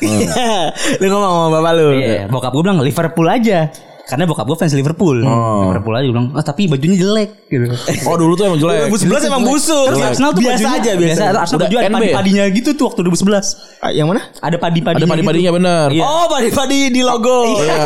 lu 1.00 1.04
ngomong 1.08 1.32
sama 1.32 1.48
bapak 1.58 1.72
lu. 1.80 1.88
Iya, 1.96 2.22
bokap 2.28 2.52
gue 2.52 2.62
bilang 2.62 2.80
Liverpool 2.84 3.28
aja. 3.28 3.72
Karena 4.08 4.24
bokap 4.24 4.48
gue 4.48 4.56
fans 4.56 4.72
Liverpool. 4.72 5.20
Liverpool 5.20 5.92
aja 5.92 6.06
Gua 6.06 6.14
bilang, 6.16 6.28
ah 6.32 6.40
tapi 6.40 6.64
bajunya 6.64 6.96
jelek 6.96 7.30
gitu. 7.44 7.68
Oh 8.08 8.16
dulu 8.16 8.32
tuh 8.32 8.48
emang 8.48 8.56
jelek. 8.56 8.88
2011 8.88 9.28
emang 9.28 9.42
busuk. 9.44 9.84
Terus 9.86 10.00
Arsenal 10.02 10.30
tuh 10.32 10.40
biasa 10.40 10.56
bajunya- 10.58 10.80
aja 10.80 10.92
biasa. 10.96 11.22
Arsenal 11.36 11.44
Udah 11.44 11.68
baju 11.68 11.76
ada 11.76 11.84
ya? 11.84 11.92
padi-padinya 11.92 12.44
gitu 12.48 12.68
tuh 12.72 12.84
waktu 12.88 13.00
2011. 13.04 13.46
Ah, 13.78 13.92
yang 13.92 14.08
mana? 14.08 14.24
Ada 14.40 14.56
padi-padinya. 14.56 15.04
Ada 15.04 15.12
padi-padinya 15.12 15.50
bener. 15.52 15.86
Iya. 15.92 16.02
Oh, 16.02 16.24
padi-padi 16.26 16.80
di 16.88 17.02
logo. 17.04 17.60
Iya. 17.60 17.84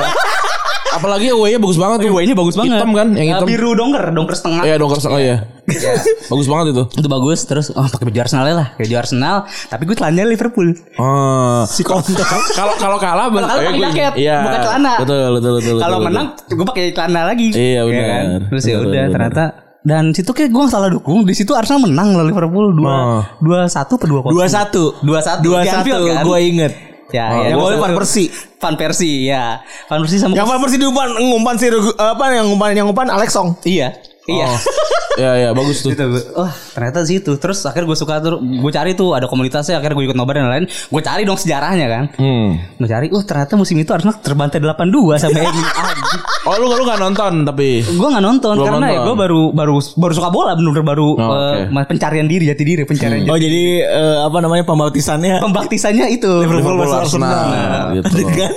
Apalagi 0.93 1.27
away-nya 1.31 1.57
bagus 1.57 1.79
banget 1.81 2.05
tuh. 2.05 2.13
Ini 2.15 2.33
bagus 2.33 2.55
banget. 2.55 2.77
Hitam 2.77 2.91
kan, 2.93 3.09
yang 3.13 3.29
hitam. 3.33 3.47
biru 3.49 3.71
dongker, 3.73 4.05
dongker 4.13 4.37
setengah. 4.37 4.63
Iya 4.63 4.77
dongker 4.77 4.99
oh 5.09 5.17
iya. 5.17 5.37
bagus 6.27 6.47
banget 6.47 6.67
itu. 6.75 6.83
Itu 6.99 7.09
bagus 7.09 7.39
terus 7.47 7.67
oh 7.71 7.87
pakai 7.87 8.05
baju 8.05 8.19
Arsenal 8.19 8.45
lah, 8.51 8.69
kayak 8.75 8.87
baju 8.87 8.97
Arsenal, 8.99 9.37
tapi 9.71 9.83
gue 9.87 9.97
telanjang 9.97 10.29
Liverpool. 10.29 10.69
Oh. 10.99 11.63
Si 11.65 11.81
kontol. 11.81 12.19
Kalau 12.53 12.75
kalau 12.77 12.99
kalah 12.99 13.31
Kalau 13.31 13.47
kalah 13.47 13.63
eh, 13.63 13.71
pakai 13.71 13.83
jaket, 13.89 14.13
Iya. 14.19 14.39
bukan 14.43 14.61
celana. 14.61 14.93
Betul 15.01 15.17
betul 15.39 15.53
betul. 15.59 15.77
Kalau 15.79 15.99
menang 16.03 16.27
gue 16.37 16.67
pakai 16.67 16.85
celana 16.93 17.21
lagi. 17.31 17.47
Iya, 17.51 17.71
Ya 17.73 17.83
benar. 17.87 18.07
kan? 18.07 18.25
Terus 18.51 18.65
ya 18.67 18.77
udah 18.81 19.05
ternyata 19.09 19.45
dan 19.83 20.15
situ 20.15 20.31
kayak 20.31 20.55
gue 20.55 20.63
gak 20.63 20.71
salah 20.71 20.91
dukung. 20.91 21.27
Di 21.27 21.35
situ 21.35 21.51
Arsenal 21.55 21.91
menang 21.91 22.15
lawan 22.15 22.31
Liverpool 22.31 22.71
dua 22.71 23.27
dua 23.43 23.67
satu 23.67 23.99
per 23.99 24.07
dua 24.07 24.23
Dua 24.23 24.47
satu. 24.47 24.95
dua 25.03 25.19
satu 25.19 25.43
Dua 25.43 25.61
satu. 25.63 25.91
Kan? 26.07 26.23
Gue 26.23 26.39
inget. 26.43 26.92
Ya, 27.13 27.25
Oh, 27.29 27.45
ya, 27.45 27.53
yang 27.53 27.61
golnya 27.61 27.77
satu. 27.77 27.85
Van 27.85 27.95
Persie. 27.95 28.29
Van 28.57 28.75
Persie 28.81 29.17
ya. 29.29 29.45
Van 29.87 29.99
Persie 30.01 30.19
sama 30.19 30.33
Yang 30.33 30.49
Van 30.49 30.59
Persie 30.65 30.81
diumpan 30.81 31.09
ngumpan 31.13 31.55
si 31.61 31.67
apa 32.01 32.25
yang 32.33 32.47
ngumpan 32.49 32.73
yang 32.73 32.87
ngumpan 32.89 33.09
Alex 33.13 33.31
Song. 33.37 33.55
Iya. 33.69 34.12
Iya. 34.25 34.51
Iya 35.13 35.31
iya 35.37 35.51
bagus 35.51 35.83
tuh. 35.83 35.93
Gitu, 35.93 36.09
wah 36.33 36.49
ternyata 36.73 37.05
di 37.05 37.13
situ 37.13 37.37
terus 37.37 37.61
akhirnya 37.61 37.85
gue 37.85 37.99
suka 37.99 38.17
tuh 38.19 38.41
gue 38.41 38.73
cari 38.73 38.95
tuh 38.95 39.13
ada 39.13 39.27
komunitasnya 39.27 39.77
akhirnya 39.77 39.93
gue 39.95 40.07
ikut 40.07 40.15
nobar 40.15 40.35
dan 40.35 40.49
lain 40.49 40.65
gue 40.65 41.03
cari 41.03 41.23
dong 41.23 41.37
sejarahnya 41.37 41.85
kan 41.87 42.05
Hmm. 42.15 42.57
gue 42.73 42.89
cari 42.89 43.07
oh 43.09 43.21
ternyata 43.21 43.53
musim 43.55 43.77
itu 43.77 43.93
Arsenal 43.93 44.17
terbantai 44.17 44.57
8-2 44.57 44.73
sama 45.19 45.37
MU 45.37 45.53
Anjing. 45.83 46.21
Oh 46.43 46.57
lu 46.57 46.73
lu 46.73 46.83
gak 46.83 46.97
nonton 46.97 47.45
tapi. 47.45 47.85
gue 47.85 48.09
nggak 48.09 48.25
nonton 48.25 48.55
Belum 48.55 48.67
karena 48.67 48.87
ya 48.87 48.93
nonton. 48.95 49.05
gue 49.05 49.17
baru 49.19 49.41
baru 49.53 49.75
baru 49.93 50.13
suka 50.13 50.29
bola 50.29 50.53
bener-bener 50.55 50.87
baru 50.87 51.09
Oh, 51.13 51.29
eh, 51.53 51.69
oke. 51.69 51.85
pencarian 51.87 52.25
diri 52.25 52.45
jati 52.47 52.63
diri 52.65 52.83
pencarian 52.83 53.27
Oh 53.27 53.37
jati. 53.37 53.45
jadi 53.45 53.63
eh, 53.85 54.17
apa 54.23 54.39
namanya 54.39 54.65
pembautisannya 54.65 55.45
pembaptisannya 55.45 56.09
itu 56.09 56.31
Liverpool 56.41 56.79
versus 56.79 56.97
Arsenal. 57.13 57.29
Arsenal. 57.53 57.87
Gitu. 57.93 58.09
Kan? 58.33 58.51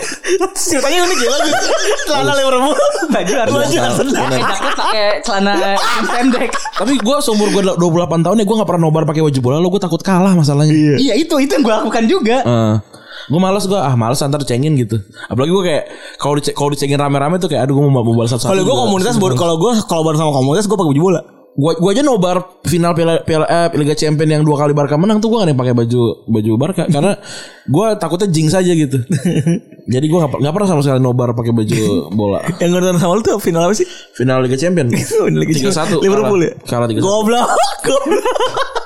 Ceritanya 0.55 0.99
unik 1.03 1.19
ya. 1.19 1.29
Celana 2.07 2.33
Liverpool. 2.33 2.75
baju 3.05 3.31
Baju 3.51 3.77
Arsenal 3.81 4.27
jaket 4.31 4.73
pakai 4.73 5.07
celana 5.19 5.54
pendek 6.15 6.51
Tapi 6.75 6.93
gue 6.99 7.15
seumur 7.23 7.47
gue 7.51 7.63
28 7.63 8.25
tahun 8.25 8.35
ya 8.41 8.45
gue 8.45 8.55
gak 8.59 8.69
pernah 8.69 8.83
nobar 8.87 9.03
pakai 9.07 9.23
baju 9.23 9.39
bola 9.41 9.57
lo 9.59 9.67
gue 9.71 9.81
takut 9.81 10.01
kalah 10.03 10.35
masalahnya. 10.35 10.73
iya 10.99 11.13
itu 11.15 11.35
itu 11.39 11.51
yang 11.55 11.63
gue 11.63 11.73
lakukan 11.73 12.03
juga 12.05 12.37
gue 13.25 13.39
males 13.41 13.65
gue 13.65 13.79
ah 13.79 13.95
males 13.97 14.21
antar 14.21 14.41
cengin 14.45 14.77
gitu. 14.77 15.01
Apalagi 15.25 15.49
gue 15.49 15.63
kayak 15.65 15.83
kalau 16.21 16.33
di 16.37 16.41
kalau 16.53 16.69
dicengin 16.69 16.99
rame-rame 17.01 17.41
tuh 17.41 17.49
kayak 17.49 17.65
aduh 17.65 17.73
gue 17.73 17.83
mau 17.89 18.05
mau 18.05 18.13
balas 18.13 18.37
satu. 18.37 18.53
Kalau 18.53 18.61
gue 18.61 18.75
komunitas 18.85 19.15
kalau 19.17 19.55
gue 19.57 19.71
kalau 19.89 20.01
bareng 20.05 20.19
sama 20.21 20.31
komunitas 20.35 20.69
gue 20.69 20.77
pakai 20.77 20.91
baju 20.93 21.01
bola. 21.01 21.21
Gue 21.55 21.71
gue 21.79 21.89
aja 21.95 22.03
nobar 22.03 22.59
final 22.67 22.91
piala 22.91 23.23
piala 23.23 23.47
eh, 23.47 23.71
Liga 23.79 23.95
Champion 23.95 24.27
yang 24.27 24.43
dua 24.43 24.59
kali 24.59 24.75
Barca 24.75 24.99
menang 24.99 25.23
tuh 25.23 25.31
gue 25.31 25.39
gak 25.39 25.47
ada 25.47 25.51
yang 25.55 25.61
pakai 25.63 25.71
baju 25.71 26.01
baju 26.27 26.51
Barca 26.59 26.83
karena 26.91 27.15
gue 27.63 27.87
takutnya 27.95 28.27
jinx 28.27 28.51
aja 28.51 28.71
gitu. 28.75 28.99
Jadi 29.93 30.05
gue 30.11 30.19
gak, 30.19 30.35
gak 30.35 30.51
pernah 30.51 30.67
sama 30.67 30.83
sekali 30.83 30.99
nobar 30.99 31.31
pakai 31.31 31.55
baju 31.55 32.11
bola. 32.11 32.43
Yang 32.61 32.71
nonton 32.75 32.99
sama 32.99 33.15
lu 33.15 33.23
tuh 33.23 33.39
final 33.39 33.71
apa 33.71 33.71
sih? 33.71 33.87
Final 34.19 34.43
Liga 34.43 34.59
Champion. 34.59 34.91
Tiga 35.55 35.71
satu. 35.71 36.03
Liverpool 36.03 36.43
ya. 36.43 36.51
Kalah 36.67 36.91
tiga 36.91 36.99
satu. 36.99 37.07
Goblok. 37.07 37.47
Goblok. 37.87 38.83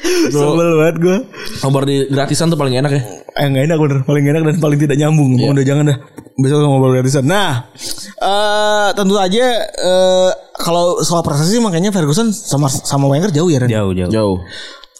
Sebel 0.32 0.70
banget 0.80 0.96
gue. 1.00 1.18
Nobar 1.64 1.82
di 1.84 2.08
gratisan 2.08 2.48
tuh 2.48 2.58
paling 2.58 2.76
enak 2.78 2.92
ya. 2.92 3.02
Eh 3.30 3.46
nggak 3.46 3.64
enak 3.70 3.78
bener 3.78 3.98
Paling 4.02 4.24
enak 4.26 4.42
dan 4.42 4.56
paling 4.58 4.74
tidak 4.74 4.98
nyambung 4.98 5.38
Udah 5.38 5.62
jangan 5.62 5.86
dah 5.86 5.98
Besok 6.34 6.66
ngobrol 6.66 6.98
gratisan 6.98 7.30
Nah 7.30 7.70
eh 8.18 8.88
Tentu 8.98 9.14
aja 9.22 9.46
eh 9.62 10.30
Kalau 10.58 10.98
soal 11.06 11.22
prestasi 11.22 11.56
sih 11.56 11.62
Makanya 11.62 11.94
Ferguson 11.94 12.34
sama 12.34 12.66
sama 12.66 13.06
Wenger 13.06 13.30
jauh 13.30 13.46
ya 13.46 13.62
Ren 13.62 13.70
jauh 13.70 13.94
jauh 13.94 14.10
Jauh. 14.10 14.36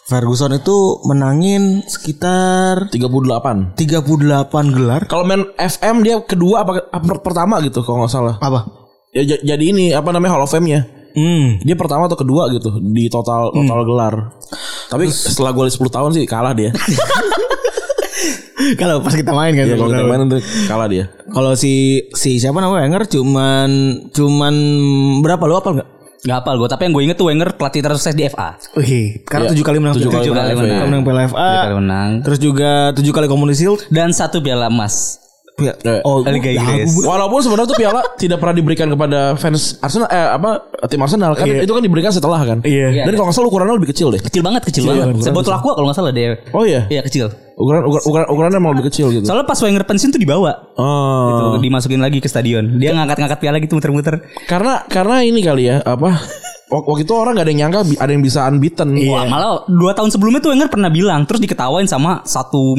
Ferguson 0.07 0.55
itu 0.55 0.99
menangin 1.07 1.87
sekitar 1.87 2.91
38. 2.91 3.79
38 3.79 4.75
gelar 4.75 5.07
Kalau 5.07 5.23
main 5.23 5.47
FM 5.55 6.03
dia 6.03 6.19
kedua 6.23 6.67
apa, 6.67 6.87
apa 6.91 7.19
pertama 7.23 7.63
gitu 7.63 7.83
kalau 7.87 8.03
nggak 8.03 8.11
salah. 8.11 8.35
Apa? 8.43 8.67
Ya 9.15 9.23
jadi 9.27 9.65
ini 9.71 9.95
apa 9.95 10.11
namanya 10.11 10.35
Hall 10.35 10.47
of 10.47 10.51
Fame-nya. 10.51 10.83
Hmm 11.15 11.61
Dia 11.63 11.77
pertama 11.77 12.07
atau 12.07 12.19
kedua 12.19 12.51
gitu 12.55 12.79
di 12.81 13.07
total 13.11 13.51
total 13.55 13.81
gelar. 13.87 14.15
Tapi 14.91 15.07
setelah 15.11 15.55
gue 15.55 15.71
10 15.71 15.79
tahun 15.87 16.11
sih 16.17 16.25
kalah 16.27 16.55
dia. 16.55 16.71
Kalau 18.77 19.01
pas 19.01 19.15
kita 19.17 19.33
main 19.33 19.57
kan 19.57 19.65
Iya 19.67 19.77
kalau 19.81 19.91
kita 19.91 20.05
main 20.05 20.29
tuh 20.29 20.41
kalah 20.69 20.87
dia. 20.87 21.09
Kalau 21.33 21.57
si 21.57 22.05
si 22.13 22.37
siapa 22.37 22.61
namanya 22.61 22.87
Wenger 22.87 23.03
cuman 23.09 23.69
cuman 24.13 24.55
berapa 25.25 25.43
lu 25.49 25.57
apa 25.57 25.69
enggak? 25.73 25.89
Gak 26.21 26.37
hafal 26.45 26.61
gue 26.61 26.69
Tapi 26.69 26.83
yang 26.85 26.93
gue 26.93 27.03
inget 27.09 27.17
tuh 27.17 27.27
Wenger 27.33 27.57
pelatih 27.57 27.81
tersukses 27.81 28.13
di 28.13 28.29
FA 28.29 28.53
Wih, 28.77 29.25
karena 29.25 29.49
Iya, 29.49 29.57
tujuh 29.57 29.65
kali 29.65 29.79
menang 29.81 29.95
tujuh 29.97 30.13
kali 30.13 30.29
tujuh 30.29 30.33
menang 30.37 30.47
kali 30.53 30.57
menang, 30.61 30.89
menang 30.93 31.03
Piala 31.09 31.23
FA. 31.33 31.41
Tujuh 31.49 31.65
kali 31.65 31.77
menang. 31.81 32.11
Terus 32.21 32.39
juga 32.39 32.73
tujuh 32.93 33.13
kali 33.17 33.27
Community 33.27 33.57
Shield. 33.57 33.81
Dan 33.89 34.13
satu 34.13 34.45
piala 34.45 34.69
emas 34.69 35.17
Eh, 35.61 36.01
Oh, 36.03 36.25
Liga 36.25 36.51
Inggris. 36.51 36.91
Walaupun 37.05 37.41
sebenarnya 37.45 37.69
tuh 37.69 37.79
piala 37.79 38.01
tidak 38.17 38.41
pernah 38.41 38.55
diberikan 38.57 38.89
kepada 38.89 39.37
fans 39.37 39.77
Arsenal 39.79 40.09
eh 40.09 40.29
apa 40.33 40.51
tim 40.89 41.01
Arsenal 41.01 41.33
kan 41.37 41.47
itu 41.47 41.73
kan 41.73 41.83
diberikan 41.85 42.11
setelah 42.11 42.41
kan. 42.43 42.59
Iya. 42.65 43.05
Dan 43.05 43.13
kalau 43.15 43.29
nggak 43.29 43.37
salah 43.37 43.49
ukurannya 43.49 43.77
lebih 43.77 43.91
kecil 43.93 44.09
deh. 44.11 44.21
Kecil 44.21 44.43
banget 44.43 44.63
Kecil 44.67 44.85
banget 44.87 45.21
Sebotol 45.21 45.53
aqua 45.55 45.73
kalau 45.77 45.87
gak 45.91 45.99
salah 45.99 46.13
deh 46.13 46.37
Oh 46.57 46.65
iya. 46.65 46.87
Iya 46.89 47.03
kecil 47.05 47.29
Ukuran 47.61 47.85
ukuran 47.85 48.03
ukuran 48.09 48.27
ukurannya 48.33 48.57
emang 48.57 48.73
lebih 48.73 48.89
kecil 48.89 49.13
gitu. 49.13 49.25
Soalnya 49.29 49.45
pas 49.45 49.61
Wenger 49.61 49.85
pensiun 49.85 50.11
tuh 50.17 50.21
dibawa 50.21 50.73
Oh. 50.81 51.57
Tuh, 51.57 51.61
dimasukin 51.61 52.01
lagi 52.01 52.17
ke 52.17 52.29
stadion. 52.29 52.81
Dia 52.81 52.97
ngangkat-ngangkat 52.97 53.37
piala 53.37 53.61
gitu 53.61 53.77
muter-muter. 53.77 54.25
Karena 54.49 54.81
karena 54.89 55.21
ini 55.21 55.45
kali 55.45 55.69
ya 55.69 55.85
apa 55.85 56.17
waktu 56.71 57.03
itu 57.03 57.13
orang 57.13 57.35
gak 57.35 57.45
ada 57.45 57.51
yang 57.51 57.61
nyangka 57.67 57.81
ada 57.99 58.11
yang 58.11 58.23
bisa 58.23 58.47
unbeaten. 58.47 58.89
Wah, 59.11 59.27
malah 59.27 59.67
dua 59.67 59.91
tahun 59.93 60.09
sebelumnya 60.09 60.39
tuh 60.39 60.55
Wenger 60.55 60.71
pernah 60.71 60.89
bilang, 60.89 61.27
terus 61.27 61.43
diketawain 61.43 61.85
sama 61.85 62.23
satu 62.23 62.79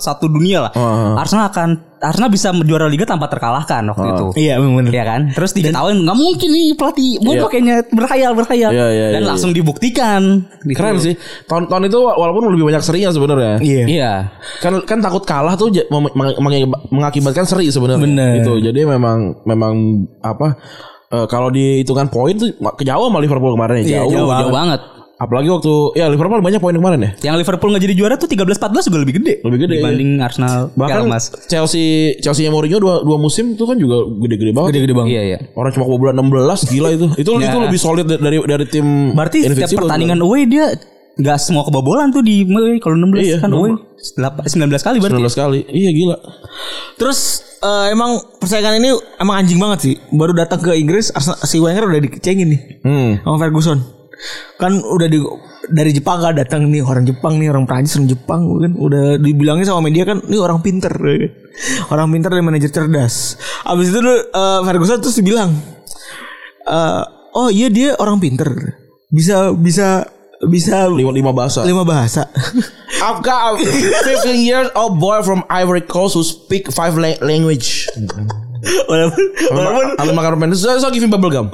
satu, 0.00 0.24
dunia 0.26 0.66
lah. 0.66 0.72
Arsenal 1.14 1.52
akan 1.52 1.70
Arsenal 1.96 2.28
bisa 2.28 2.52
juara 2.60 2.88
liga 2.88 3.08
tanpa 3.08 3.24
terkalahkan 3.24 3.80
waktu 3.88 4.06
itu. 4.12 4.26
Iya, 4.36 4.60
memang 4.60 4.84
benar. 4.84 4.92
Iya 4.92 5.04
kan? 5.04 5.20
Terus 5.32 5.52
diketawain 5.52 5.96
nggak 5.96 6.16
mungkin 6.16 6.48
nih 6.52 6.66
pelatih 6.76 7.10
bodoh 7.20 7.48
Iya. 7.48 7.52
kayaknya 7.52 7.76
berkhayal 7.88 8.32
berkhayal. 8.36 8.70
Iya, 8.72 8.86
iya, 8.92 9.06
Dan 9.16 9.22
iya, 9.24 9.28
langsung 9.32 9.50
dibuktikan. 9.56 10.44
Gitu. 10.60 10.76
Keren 10.76 11.00
sih. 11.00 11.16
Tahun-tahun 11.48 11.88
itu 11.88 11.96
wa- 11.96 12.16
walaupun 12.16 12.52
lebih 12.52 12.68
banyak 12.68 12.84
serinya 12.84 13.08
sebenarnya. 13.08 13.64
Iya. 13.64 13.84
Iya. 13.88 14.12
Kan 14.60 14.84
kan 14.84 14.98
takut 15.00 15.24
kalah 15.24 15.56
tuh 15.56 15.72
mengakibatkan 16.92 17.48
seri 17.48 17.72
sebenarnya. 17.72 18.04
Bener. 18.04 18.32
Itu. 18.44 18.60
Jadi 18.60 18.80
memang 18.84 19.40
memang 19.44 19.72
apa 20.20 20.56
eh, 21.08 21.26
kalau 21.26 21.48
dihitungan 21.48 22.06
poin 22.06 22.34
tuh 22.34 22.48
kejauh 22.74 23.06
sama 23.06 23.18
Liverpool 23.18 23.52
kemarin 23.52 23.80
Iya, 23.80 23.84
ya. 23.84 23.98
jauh. 24.00 24.10
Jauh, 24.10 24.26
banget. 24.26 24.42
jauh 24.42 24.54
banget. 24.54 24.80
Apalagi 25.16 25.48
waktu 25.48 25.72
ya 25.96 26.06
Liverpool 26.06 26.38
banyak 26.38 26.60
poin 26.60 26.76
kemarin 26.76 27.00
ya. 27.00 27.10
Yang 27.24 27.36
Liverpool 27.40 27.72
nggak 27.72 27.82
jadi 27.82 27.94
juara 27.96 28.14
tuh 28.14 28.28
13-14 28.28 28.84
juga 28.84 28.98
lebih 29.00 29.14
gede. 29.16 29.34
Lebih 29.40 29.58
gede, 29.58 29.74
dibanding 29.80 30.10
Arsenal. 30.20 30.68
Bahkan 30.70 30.92
Piala 30.92 31.08
Emas. 31.08 31.24
Chelsea 31.46 31.84
Chelsea-nya 32.20 32.52
Mourinho 32.52 32.76
dua, 32.76 33.00
dua 33.00 33.16
musim 33.16 33.56
itu 33.56 33.64
kan 33.64 33.74
juga 33.74 33.96
gede-gede 34.20 34.52
banget. 34.52 34.76
Gede-gede 34.76 34.92
banget. 34.92 35.10
Iya 35.10 35.22
iya. 35.24 35.38
Orang 35.52 35.72
cuma 35.72 35.88
kebobolan 35.88 36.14
16 36.14 36.68
gila 36.68 36.88
itu. 36.92 37.06
Itu 37.16 37.30
Ya. 37.34 37.48
itu 37.48 37.58
lebih 37.58 37.80
solid 37.80 38.04
dari 38.06 38.36
dari 38.38 38.66
tim 38.68 38.86
Berarti 39.10 39.38
setiap 39.42 39.72
pertandingan 39.78 40.20
away 40.20 40.44
dia 40.44 40.76
nggak 41.16 41.38
semua 41.40 41.64
kebobolan 41.64 42.12
tuh 42.12 42.20
di 42.20 42.44
kalau 42.76 42.92
16 43.00 43.16
Iya, 43.16 43.36
kan 43.40 43.48
away 43.50 43.72
19 43.72 44.52
kali 44.76 44.96
berarti. 45.00 45.16
19 45.16 45.32
kali. 45.34 45.58
Iya 45.66 45.90
gila. 45.92 46.16
Terus 46.94 47.18
eh, 47.66 47.86
emang 47.90 48.10
persaingan 48.38 48.78
ini 48.78 48.90
emang 49.18 49.34
anjing 49.36 49.58
banget 49.58 49.78
sih. 49.82 49.94
Baru 50.10 50.30
datang 50.30 50.62
ke 50.62 50.72
Inggris 50.72 51.10
Arsenal- 51.10 51.42
si 51.42 51.58
Wenger 51.58 51.84
udah 51.84 52.00
dicengin 52.00 52.48
nih 52.48 52.60
Hmm. 52.80 53.12
sama 53.20 53.36
Ferguson. 53.38 53.78
Kan 54.56 54.78
udah 54.80 55.08
di 55.10 55.18
dari 55.66 55.90
Jepang 55.90 56.22
kan 56.22 56.30
datang 56.32 56.70
nih 56.70 56.78
orang 56.78 57.02
Jepang 57.02 57.36
nih 57.36 57.50
orang 57.50 57.66
Prancis 57.66 57.98
orang 57.98 58.06
Jepang 58.06 58.40
kan 58.56 58.72
udah 58.72 59.18
dibilangin 59.18 59.66
sama 59.66 59.82
media 59.82 60.06
kan 60.06 60.22
ini 60.22 60.38
orang 60.38 60.62
pinter 60.62 60.94
orang 61.90 62.06
pinter 62.06 62.30
dan 62.30 62.46
manajer 62.46 62.70
cerdas 62.70 63.34
abis 63.66 63.90
itu 63.90 63.98
eh, 64.30 64.60
Ferguson 64.62 65.02
terus 65.02 65.18
bilang 65.18 65.50
eh, 66.62 67.02
oh 67.34 67.50
iya 67.50 67.66
dia 67.66 67.98
orang 67.98 68.22
pinter 68.22 68.46
bisa 69.10 69.50
bisa 69.52 70.06
bisa 70.42 70.84
Lima, 70.86 71.08
lima 71.10 71.32
bahasa. 71.32 71.64
lima 71.64 71.80
bahasa 71.80 72.28
I've 72.98 73.20
got 73.20 73.56
a 73.56 73.64
15 73.64 74.36
years 74.38 74.68
old 74.72 74.96
boy 74.96 75.20
from 75.20 75.40
Ivory 75.46 75.80
Coast 75.80 76.12
who 76.12 76.20
speak 76.20 76.68
five 76.68 76.92
la- 76.94 77.16
language. 77.20 77.88
walaupun 78.84 79.22
walaupun 79.48 79.86
Ambil 79.96 80.12
makan 80.12 80.30
permen 80.34 80.48
So, 80.52 80.74
so 80.76 80.90
give 80.90 80.98
me 80.98 81.08
bubble 81.08 81.30
gum 81.30 81.48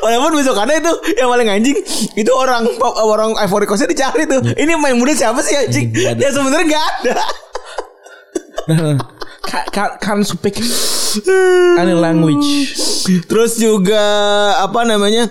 walaupun 0.00 0.32
besokannya 0.34 0.80
itu 0.80 0.92
yang 1.14 1.28
paling 1.28 1.48
anjing 1.48 1.76
itu 2.14 2.32
orang 2.32 2.66
orang 2.98 3.32
Ivory 3.38 3.64
Coastnya 3.64 3.88
dicari 3.88 4.24
tuh. 4.24 4.42
Ini 4.44 4.74
main 4.74 4.96
muda 4.96 5.12
siapa 5.12 5.40
sih 5.40 5.54
anjing? 5.54 5.94
Ya 5.94 6.28
sebenarnya 6.28 6.66
nggak 6.66 6.84
ada. 6.84 7.14
Ca- 9.72 9.96
Can't 9.98 10.22
speak 10.22 10.60
Any 11.74 11.90
language 11.90 12.46
Terus 13.26 13.56
juga 13.56 14.02
apa 14.56 14.84
namanya? 14.84 15.26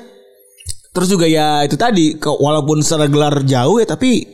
Terus 0.99 1.09
juga 1.09 1.25
ya 1.25 1.63
itu 1.63 1.73
tadi 1.73 2.13
ke, 2.13 2.27
walaupun 2.27 2.83
secara 2.83 3.07
gelar 3.07 3.39
jauh 3.41 3.79
ya 3.79 3.87
tapi 3.87 4.27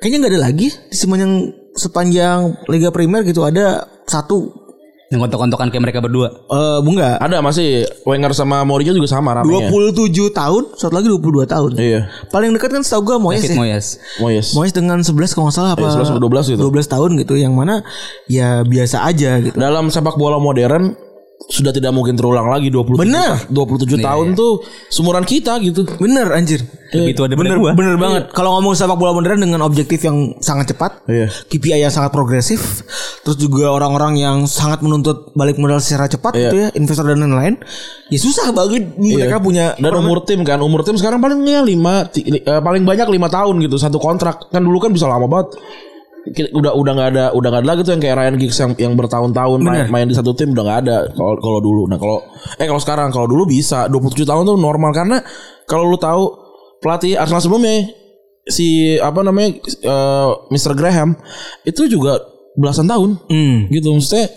kayaknya 0.00 0.24
nggak 0.24 0.32
ada 0.32 0.40
lagi 0.40 0.68
di 0.72 0.96
sepanjang 0.96 1.32
sepanjang 1.74 2.38
Liga 2.66 2.88
Primer 2.88 3.22
gitu 3.22 3.44
ada 3.44 3.84
satu 4.02 4.66
Yang 5.08 5.24
kontok-kontokan 5.24 5.72
kayak 5.72 5.84
mereka 5.84 6.00
berdua. 6.00 6.28
eh 6.28 6.78
bunga 6.80 7.16
Ada 7.16 7.40
masih 7.40 7.88
Wenger 8.04 8.28
sama 8.32 8.60
Mourinho 8.60 8.92
juga 8.92 9.08
sama 9.08 9.40
ramenya 9.40 9.72
27 9.72 10.04
tahun, 10.32 10.62
satu 10.76 10.92
lagi 10.92 11.08
22 11.08 11.48
tahun. 11.48 11.70
Iya 11.76 12.00
Paling 12.28 12.52
dekat 12.52 12.76
kan 12.76 12.84
setahu 12.84 13.02
gue 13.04 13.16
Moyes 13.16 13.40
David 13.40 13.52
ya. 13.52 13.56
Moyes. 13.56 13.86
Moyes 14.20 14.46
Moyes 14.52 14.72
dengan 14.72 15.00
11 15.00 15.32
kalau 15.32 15.48
nggak 15.48 15.56
salah 15.56 15.72
apa 15.72 15.88
Iya, 15.88 16.04
11 16.04 16.12
atau 16.12 16.20
12 16.20 16.52
gitu. 16.52 16.60
12 16.60 16.92
tahun 16.92 17.10
gitu 17.20 17.34
yang 17.36 17.56
mana 17.56 17.80
ya 18.28 18.60
biasa 18.68 19.08
aja 19.08 19.40
gitu. 19.40 19.56
Dalam 19.56 19.88
sepak 19.88 20.20
bola 20.20 20.36
modern 20.36 20.92
Sudah 21.38 21.70
tidak 21.70 21.94
mungkin 21.94 22.18
terulang 22.18 22.50
lagi 22.50 22.66
27 22.66 22.98
Bener. 22.98 23.38
27 23.46 24.02
tahun 24.02 24.34
tuh 24.34 24.58
Sumuran 24.90 25.22
kita 25.22 25.62
gitu 25.62 25.86
Bener 25.96 26.34
anjir. 26.34 26.66
Begitu 26.88 27.20
ada 27.20 27.36
Bener, 27.36 27.54
bener 27.54 27.58
gua. 27.60 27.72
bener 27.76 27.94
banget. 27.94 28.22
Kalau 28.32 28.58
ngomong 28.58 28.72
sepak 28.72 28.96
bola 28.96 29.12
modern 29.12 29.38
dengan 29.38 29.60
objektif 29.60 30.00
yang 30.02 30.34
sangat 30.40 30.72
cepat, 30.72 31.04
Iya. 31.04 31.28
KPI 31.28 31.84
yang 31.84 31.92
sangat 31.92 32.10
progresif, 32.10 32.80
terus 33.20 33.36
juga 33.36 33.68
orang-orang 33.68 34.16
yang 34.16 34.36
sangat 34.48 34.80
menuntut 34.80 35.28
balik 35.32 35.60
modal 35.60 35.78
secara 35.78 36.08
cepat 36.08 36.32
Iya. 36.32 36.40
gitu 36.42 36.56
ya, 36.56 36.68
investor 36.74 37.04
dan 37.04 37.20
lain-lain, 37.20 37.60
ya 38.08 38.16
susah 38.16 38.56
banget 38.56 38.88
mereka 38.96 39.36
punya 39.36 39.76
Dan 39.76 39.92
umur 39.94 40.24
tim 40.24 40.40
kan 40.42 40.58
Umur 40.58 40.80
tim 40.80 40.96
sekarang 40.96 41.20
paling 41.20 41.44
ya 41.44 41.60
5 41.60 42.08
Paling 42.64 42.82
banyak 42.82 43.04
5 43.06 43.28
tahun 43.28 43.54
gitu 43.60 43.76
Satu 43.76 44.00
kontrak 44.00 44.48
Kan 44.48 44.64
dulu 44.64 44.80
kan 44.80 44.90
bisa 44.90 45.04
lama 45.04 45.28
banget 45.28 45.60
Udah 46.54 46.72
udah 46.76 46.92
nggak 46.94 47.08
ada 47.14 47.24
udah 47.32 47.48
nggak 47.48 47.62
ada 47.64 47.68
lagi 47.74 47.80
tuh 47.86 47.92
yang 47.96 48.02
kayak 48.02 48.16
Ryan 48.16 48.34
Giggs 48.36 48.58
yang 48.58 48.72
yang 48.76 48.92
bertahun-tahun 48.98 49.58
main, 49.64 49.86
main 49.88 50.06
di 50.06 50.14
satu 50.16 50.32
tim 50.32 50.52
udah 50.52 50.64
nggak 50.64 50.78
ada 50.86 50.96
kalau 51.12 51.34
kalau 51.40 51.60
dulu. 51.62 51.82
Nah 51.88 51.98
kalau 52.00 52.18
eh 52.60 52.66
kalau 52.66 52.80
sekarang 52.80 53.08
kalau 53.10 53.26
dulu 53.26 53.48
bisa. 53.48 53.88
27 53.88 54.24
tahun 54.28 54.42
tuh 54.44 54.56
normal 54.60 54.90
karena 54.92 55.22
kalau 55.64 55.88
lu 55.88 55.98
tahu 55.98 56.22
pelatih 56.84 57.18
Arsenal 57.18 57.42
sebelumnya 57.42 57.88
si 58.48 58.96
apa 58.96 59.20
namanya 59.20 59.60
eh, 59.64 60.30
Mr 60.52 60.72
Graham 60.76 61.16
itu 61.68 61.88
juga 61.88 62.20
belasan 62.58 62.88
tahun. 62.90 63.22
Hmm. 63.30 63.70
gitu 63.70 63.94
maksudnya 63.94 64.28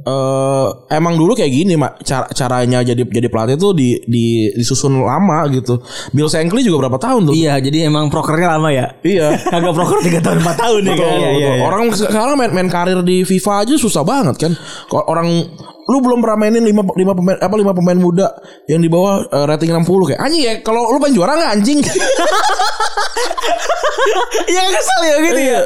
eh 0.00 0.66
emang 0.90 1.12
dulu 1.12 1.32
kayak 1.32 1.48
gini 1.48 1.76
mak 1.76 2.00
cara 2.00 2.24
caranya 2.30 2.80
jadi 2.80 3.04
jadi 3.04 3.28
pelatih 3.28 3.56
tuh 3.56 3.76
di, 3.76 4.00
di 4.02 4.24
disusun 4.50 4.96
lama 4.96 5.44
gitu 5.52 5.76
Bill 6.10 6.24
Shankly 6.24 6.62
juga 6.62 6.88
berapa 6.88 6.96
tahun 6.96 7.28
tuh 7.28 7.34
Iya, 7.34 7.60
jadi 7.60 7.86
emang 7.86 8.08
prokernya 8.08 8.56
lama 8.56 8.72
ya. 8.72 8.96
iya 9.02 9.36
Agak 9.56 9.76
proker 9.76 10.00
3 10.00 10.24
tahun 10.24 10.38
4 10.40 10.56
tahun 10.56 10.80
ya 10.82 10.92
Betul, 10.92 11.04
kan. 11.04 11.20
betul. 11.36 11.56
Orang 11.60 11.84
sekarang 11.92 12.34
main, 12.34 12.50
main 12.50 12.68
karir 12.68 13.00
di 13.00 13.22
FIFA 13.22 13.52
aja 13.62 13.74
susah 13.76 14.00
banget 14.00 14.40
kan. 14.40 14.52
Kalau 14.86 15.04
orang 15.04 15.28
lu 15.84 15.98
belum 15.98 16.22
pernah 16.22 16.38
mainin 16.38 16.62
5 16.62 16.70
lima 16.94 17.12
pemain 17.12 17.36
apa 17.36 17.54
lima 17.54 17.72
pemain 17.74 17.98
muda 17.98 18.30
yang 18.64 18.78
di 18.78 18.86
bawah 18.86 19.26
eh, 19.26 19.44
rating 19.44 19.74
60 19.74 19.84
kayak 20.08 20.20
anjing 20.22 20.42
ya 20.42 20.52
kalau 20.62 20.86
lu 20.88 20.98
pengen 20.98 21.18
juara 21.18 21.34
nggak 21.34 21.52
anjing 21.52 21.78
Iya 24.46 24.62
kesel 24.66 25.00
ya 25.02 25.16
gitu 25.20 25.40
ya. 25.44 25.60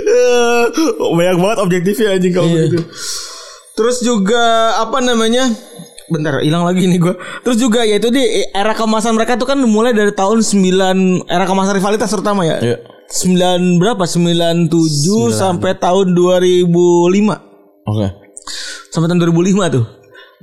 Eh, 0.00 0.62
banyak 1.10 1.36
banget 1.38 1.58
objektifnya 1.60 2.08
anjing 2.12 2.32
kalau 2.32 2.48
Iya. 2.48 2.62
gitu. 2.66 2.80
Terus 3.74 4.02
juga 4.02 4.74
apa 4.78 5.02
namanya? 5.02 5.50
Bentar, 6.06 6.44
hilang 6.44 6.62
lagi 6.62 6.86
nih 6.86 7.00
gua. 7.00 7.14
Terus 7.42 7.58
juga 7.58 7.82
ya 7.82 7.98
itu 7.98 8.12
di 8.12 8.22
era 8.54 8.76
kemasan 8.76 9.18
mereka 9.18 9.34
tuh 9.34 9.48
kan 9.48 9.58
mulai 9.64 9.90
dari 9.90 10.12
tahun 10.14 10.44
9 10.44 11.26
era 11.26 11.44
kemasan 11.48 11.74
rivalitas 11.78 12.10
terutama 12.12 12.46
ya. 12.46 12.58
Iya. 12.62 12.78
9 13.10 13.82
berapa? 13.82 14.04
97 14.06 14.70
sampai 15.32 15.76
tahun 15.76 16.14
2005. 16.14 16.70
oke 17.84 18.08
Sampai 18.92 19.06
tahun 19.10 19.20
2005 19.20 19.74
tuh. 19.74 19.84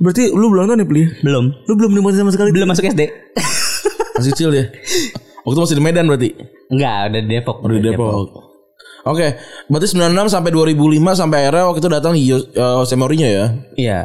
Berarti 0.02 0.34
lu 0.34 0.50
belum 0.50 0.66
nonton 0.66 0.82
ya, 0.82 0.86
Pli? 0.86 1.02
Belum. 1.22 1.44
Lu 1.66 1.72
belum 1.78 1.94
nikmatin 1.94 2.26
sama 2.26 2.32
sekali. 2.34 2.50
Belum 2.50 2.68
masuk 2.68 2.84
SD. 2.90 3.02
masih 4.18 4.30
kecil 4.36 4.50
ya 4.52 4.64
waktu 5.42 5.58
masih 5.58 5.76
di 5.78 5.84
Medan 5.84 6.06
berarti 6.06 6.30
Enggak, 6.72 7.12
udah 7.12 7.20
di 7.20 7.28
Depok. 7.28 7.56
Udah 7.60 7.76
di 7.76 7.84
Depok 7.84 8.51
Oke, 9.02 9.34
berarti 9.66 9.98
96 9.98 10.30
sampai 10.30 10.50
2005 10.54 11.18
sampai 11.18 11.36
akhirnya 11.42 11.64
waktu 11.66 11.80
itu 11.82 11.90
datang 11.90 12.12
eh, 12.14 12.38
Jose 12.54 12.94
Mourinho 12.94 13.26
ya. 13.26 13.46
Iya. 13.74 14.00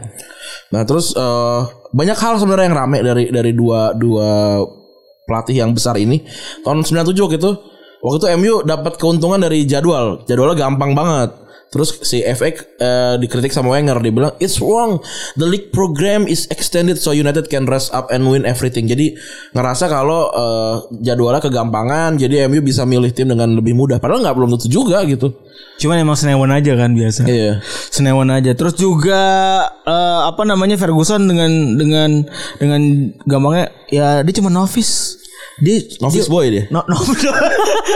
Nah 0.74 0.82
terus 0.90 1.14
eh, 1.14 1.60
banyak 1.94 2.18
hal 2.18 2.42
sebenarnya 2.42 2.66
yang 2.74 2.78
rame 2.78 2.98
dari 3.06 3.24
dari 3.30 3.52
dua 3.54 3.94
dua 3.94 4.58
pelatih 5.30 5.62
yang 5.62 5.72
besar 5.78 6.00
ini 6.02 6.26
tahun 6.66 6.82
97 6.82 7.14
gitu. 7.38 7.52
Waktu 7.98 8.18
itu 8.18 8.28
MU 8.42 8.54
dapat 8.66 8.94
keuntungan 8.98 9.42
dari 9.42 9.66
jadwal, 9.66 10.26
jadwalnya 10.26 10.66
gampang 10.66 10.94
banget. 10.94 11.30
Terus 11.68 12.00
si 12.08 12.24
FA 12.24 12.48
eh, 12.48 13.16
dikritik 13.20 13.52
sama 13.52 13.76
Wenger, 13.76 14.00
dia 14.00 14.14
bilang 14.14 14.34
it's 14.40 14.64
wrong. 14.64 15.04
The 15.36 15.44
league 15.44 15.70
program 15.76 16.24
is 16.24 16.48
extended 16.48 16.96
so 16.96 17.12
United 17.12 17.52
can 17.52 17.68
rest 17.68 17.92
up 17.92 18.08
and 18.08 18.24
win 18.32 18.48
everything. 18.48 18.88
Jadi 18.88 19.20
ngerasa 19.52 19.92
kalau 19.92 20.32
eh, 20.32 20.76
jadwalnya 21.04 21.44
kegampangan, 21.44 22.16
jadi 22.16 22.48
MU 22.48 22.64
bisa 22.64 22.88
milih 22.88 23.12
tim 23.12 23.28
dengan 23.28 23.52
lebih 23.52 23.76
mudah. 23.76 24.00
Padahal 24.00 24.24
nggak 24.24 24.36
belum 24.36 24.50
tentu 24.56 24.68
juga 24.72 25.04
gitu. 25.04 25.36
Cuman 25.78 26.02
emang 26.02 26.18
senewan 26.18 26.50
aja 26.56 26.74
kan 26.74 26.96
biasa. 26.96 27.28
Iya. 27.28 27.60
Senewan 27.92 28.32
aja. 28.32 28.56
Terus 28.56 28.74
juga 28.80 29.22
eh, 29.84 30.22
apa 30.24 30.48
namanya 30.48 30.80
Ferguson 30.80 31.28
dengan 31.28 31.52
dengan 31.76 32.10
dengan 32.58 32.82
gampangnya 33.28 33.76
ya 33.92 34.24
dia 34.24 34.34
cuma 34.40 34.48
novice. 34.48 35.27
Dia 35.58 35.78
Novice 35.98 36.22
dia- 36.22 36.30
boy 36.30 36.46
dia. 36.48 36.64
No, 36.70 36.86
no, 36.90 36.96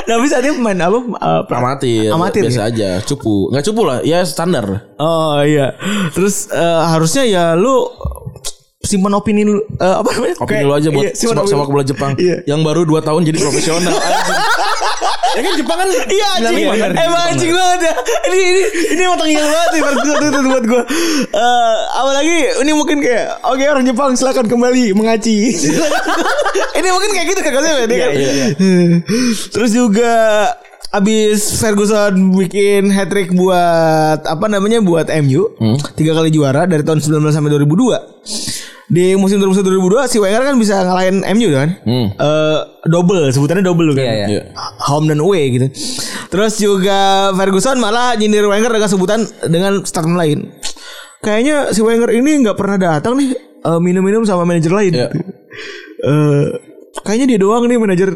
novice 0.07 0.35
dia 0.35 0.51
pemain 0.51 0.79
apa? 0.81 0.97
pra- 1.45 1.59
Amatir, 1.61 2.09
Amatir, 2.09 2.41
biasa 2.43 2.67
aja, 2.67 2.89
cupu, 3.01 3.53
nggak 3.53 3.63
cupu 3.63 3.81
lah, 3.85 3.97
ya 4.01 4.25
standar. 4.25 4.89
Oh 4.97 5.37
iya. 5.41 5.77
Terus 6.09 6.49
eh, 6.49 6.81
harusnya 6.83 7.21
ya 7.21 7.43
lu 7.53 7.85
simpan 8.81 9.13
opini 9.13 9.45
lu 9.45 9.61
eh, 9.61 9.95
apa 9.95 10.09
namanya? 10.11 10.35
Opini 10.41 10.57
Kayak- 10.57 10.65
lu 10.65 10.73
aja 10.73 10.89
buat 10.89 11.03
iya, 11.05 11.11
sepak, 11.13 11.45
sepak 11.45 11.67
bola 11.69 11.83
Jepang 11.85 12.11
Iya. 12.17 12.41
yang 12.49 12.65
baru 12.65 12.81
2 12.81 12.97
tahun 12.99 13.21
jadi 13.23 13.37
profesional. 13.39 13.93
Ya 15.37 15.41
kan 15.47 15.53
Jepang 15.55 15.77
kan 15.79 15.87
Iya 15.87 16.27
anjing, 16.43 16.67
95 16.67 16.83
kan? 16.83 16.91
emang 16.91 17.21
anjing 17.31 17.51
banget 17.55 17.79
ya. 17.87 17.93
Ini 18.27 18.35
ini 18.35 18.61
ini 18.91 19.01
emang 19.07 19.19
tengil 19.19 19.45
banget 19.47 19.71
Ferguson 19.79 20.17
itu 20.27 20.39
buat 20.43 20.65
gue. 20.67 20.83
Eh, 21.31 21.77
apalagi 21.95 22.37
ini 22.59 22.71
mungkin 22.75 22.97
kayak 22.99 23.39
oke 23.47 23.63
orang 23.63 23.85
Jepang 23.87 24.11
silakan 24.19 24.51
kembali 24.51 24.91
mengaci. 24.91 25.55
ini 26.79 26.87
mungkin 26.91 27.09
kayak 27.15 27.27
gitu 27.31 27.39
kan 27.39 27.51
dia 27.87 27.97
kan. 28.03 28.11
Terus 29.55 29.71
juga 29.71 30.13
Abis 30.89 31.61
Ferguson 31.61 32.33
bikin 32.33 32.89
hat 32.89 33.13
trick 33.13 33.29
buat 33.31 34.25
apa 34.25 34.45
namanya 34.49 34.81
buat 34.81 35.07
MU 35.21 35.53
tiga 35.93 36.11
kali 36.11 36.33
juara 36.33 36.65
dari 36.65 36.81
tahun 36.81 36.99
19 36.99 37.21
sampai 37.29 37.53
2002 37.53 38.91
di 38.91 39.15
musim 39.15 39.39
2001 39.39 39.63
2002 40.03 40.11
si 40.11 40.17
Wenger 40.19 40.43
kan 40.43 40.59
bisa 40.59 40.83
ngalahin 40.83 41.23
MU 41.31 41.47
kan 41.55 41.69
Hmm. 41.87 42.07
Eh, 42.11 42.59
double 42.91 43.31
sebutannya 43.31 43.63
double 43.63 43.95
kan 43.95 44.03
iya. 44.03 44.25
Iya. 44.27 44.41
home 44.83 45.07
dan 45.07 45.23
away 45.23 45.47
gitu. 45.55 45.67
Terus 46.27 46.59
juga 46.59 47.31
Ferguson 47.39 47.79
malah 47.79 48.19
nyindir 48.19 48.43
Wenger 48.51 48.67
dengan 48.67 48.89
sebutan 48.91 49.19
dengan 49.47 49.79
statement 49.87 50.19
lain. 50.19 50.39
Kayaknya 51.23 51.71
si 51.71 51.79
Wenger 51.79 52.11
ini 52.11 52.43
nggak 52.43 52.57
pernah 52.59 52.75
datang 52.75 53.15
nih 53.15 53.31
eh, 53.63 53.79
minum-minum 53.79 54.27
sama 54.27 54.43
manajer 54.43 54.75
lain. 54.75 54.91
Iya. 54.91 55.07
Eh, 56.03 56.45
kayaknya 57.07 57.37
dia 57.37 57.39
doang 57.39 57.63
nih 57.71 57.79
manajer 57.79 58.11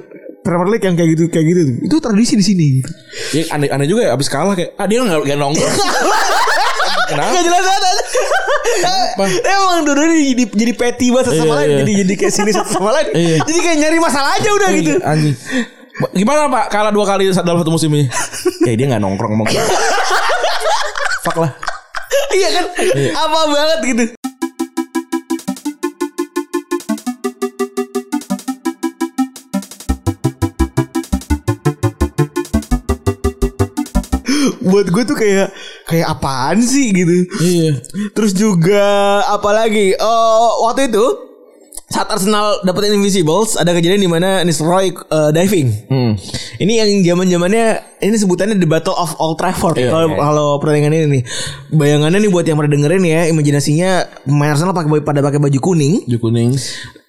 Premier 0.46 0.70
League 0.70 0.86
yang 0.86 0.94
kayak 0.94 1.10
gitu 1.18 1.24
kayak 1.34 1.46
gitu. 1.50 1.62
Itu 1.90 1.98
tradisi 1.98 2.38
di 2.38 2.46
sini. 2.46 2.68
Ya, 3.34 3.50
aneh, 3.50 3.74
aneh 3.74 3.90
juga 3.90 4.06
ya 4.06 4.12
abis 4.14 4.30
kalah 4.30 4.54
kayak 4.54 4.78
ah 4.78 4.86
dia 4.86 5.02
nggak 5.02 5.26
nggak 5.26 5.38
nongkrong. 5.42 5.74
Kenapa? 7.10 7.30
Gak 7.34 7.44
jelas 7.46 7.64
banget. 7.66 7.96
Emang 9.46 9.80
dua 9.86 9.96
jadi, 10.10 10.44
jadi 10.52 10.74
petty 10.74 11.08
banget 11.14 11.34
sama 11.34 11.46
Iya, 11.46 11.54
lain. 11.54 11.70
iya. 11.70 11.78
Jadi 11.82 11.92
jadi 12.06 12.14
kayak 12.18 12.34
sini 12.34 12.52
sama 12.54 12.90
lain. 12.94 13.08
Iya. 13.14 13.38
Jadi 13.46 13.60
kayak 13.62 13.78
nyari 13.82 13.98
masalah 14.02 14.30
aja 14.38 14.50
udah 14.52 14.70
gitu. 14.74 14.92
Anjing. 15.02 15.36
Gimana 16.12 16.52
Pak 16.52 16.66
kalah 16.70 16.92
dua 16.92 17.06
kali 17.08 17.32
dalam 17.32 17.60
satu 17.64 17.72
musim 17.72 17.88
ini? 17.96 18.12
Kayak 18.68 18.76
dia 18.76 18.86
nggak 18.92 19.02
nongkrong 19.02 19.32
ngomong. 19.32 19.48
Fuck 21.26 21.38
lah. 21.40 21.52
iya 22.36 22.52
kan? 22.52 22.66
Apa 23.16 23.40
banget 23.48 23.80
gitu. 23.88 24.04
Buat 34.66 34.90
gue 34.90 35.04
tuh 35.06 35.18
kayak 35.18 35.54
kayak 35.86 36.08
apaan 36.10 36.58
sih 36.60 36.90
gitu. 36.90 37.14
Iya. 37.38 37.72
Terus 38.18 38.34
juga 38.34 38.84
apalagi 39.30 39.94
oh 40.02 40.66
waktu 40.66 40.90
itu 40.90 41.06
saat 41.86 42.10
Arsenal 42.10 42.66
dapetin 42.66 42.98
Invisibles 42.98 43.56
ada 43.62 43.70
kejadian 43.70 44.02
di 44.02 44.10
mana 44.10 44.42
Nistelrooy 44.42 44.90
uh, 45.14 45.30
diving. 45.30 45.70
Ini 46.58 46.74
yang 46.82 46.90
zaman-zamannya 47.14 47.66
ini 48.02 48.16
sebutannya 48.18 48.58
the 48.58 48.66
Battle 48.66 48.98
of 48.98 49.14
Old 49.22 49.38
Trafford. 49.38 49.78
Kalau 49.78 50.18
kalau 50.18 50.48
pertandingan 50.58 50.98
ini 50.98 51.08
nih. 51.22 51.24
Bayangannya 51.72 52.26
nih 52.26 52.32
buat 52.34 52.44
yang 52.50 52.58
pernah 52.58 52.74
dengerin 52.74 53.06
ya, 53.06 53.22
imajinasinya 53.30 53.90
pemain 54.26 54.58
Arsenal 54.58 54.74
pakai 54.74 55.06
pada 55.06 55.22
pakai 55.22 55.38
baju 55.38 55.60
kuning, 55.62 56.10
Baju 56.10 56.20
kuning. 56.20 56.52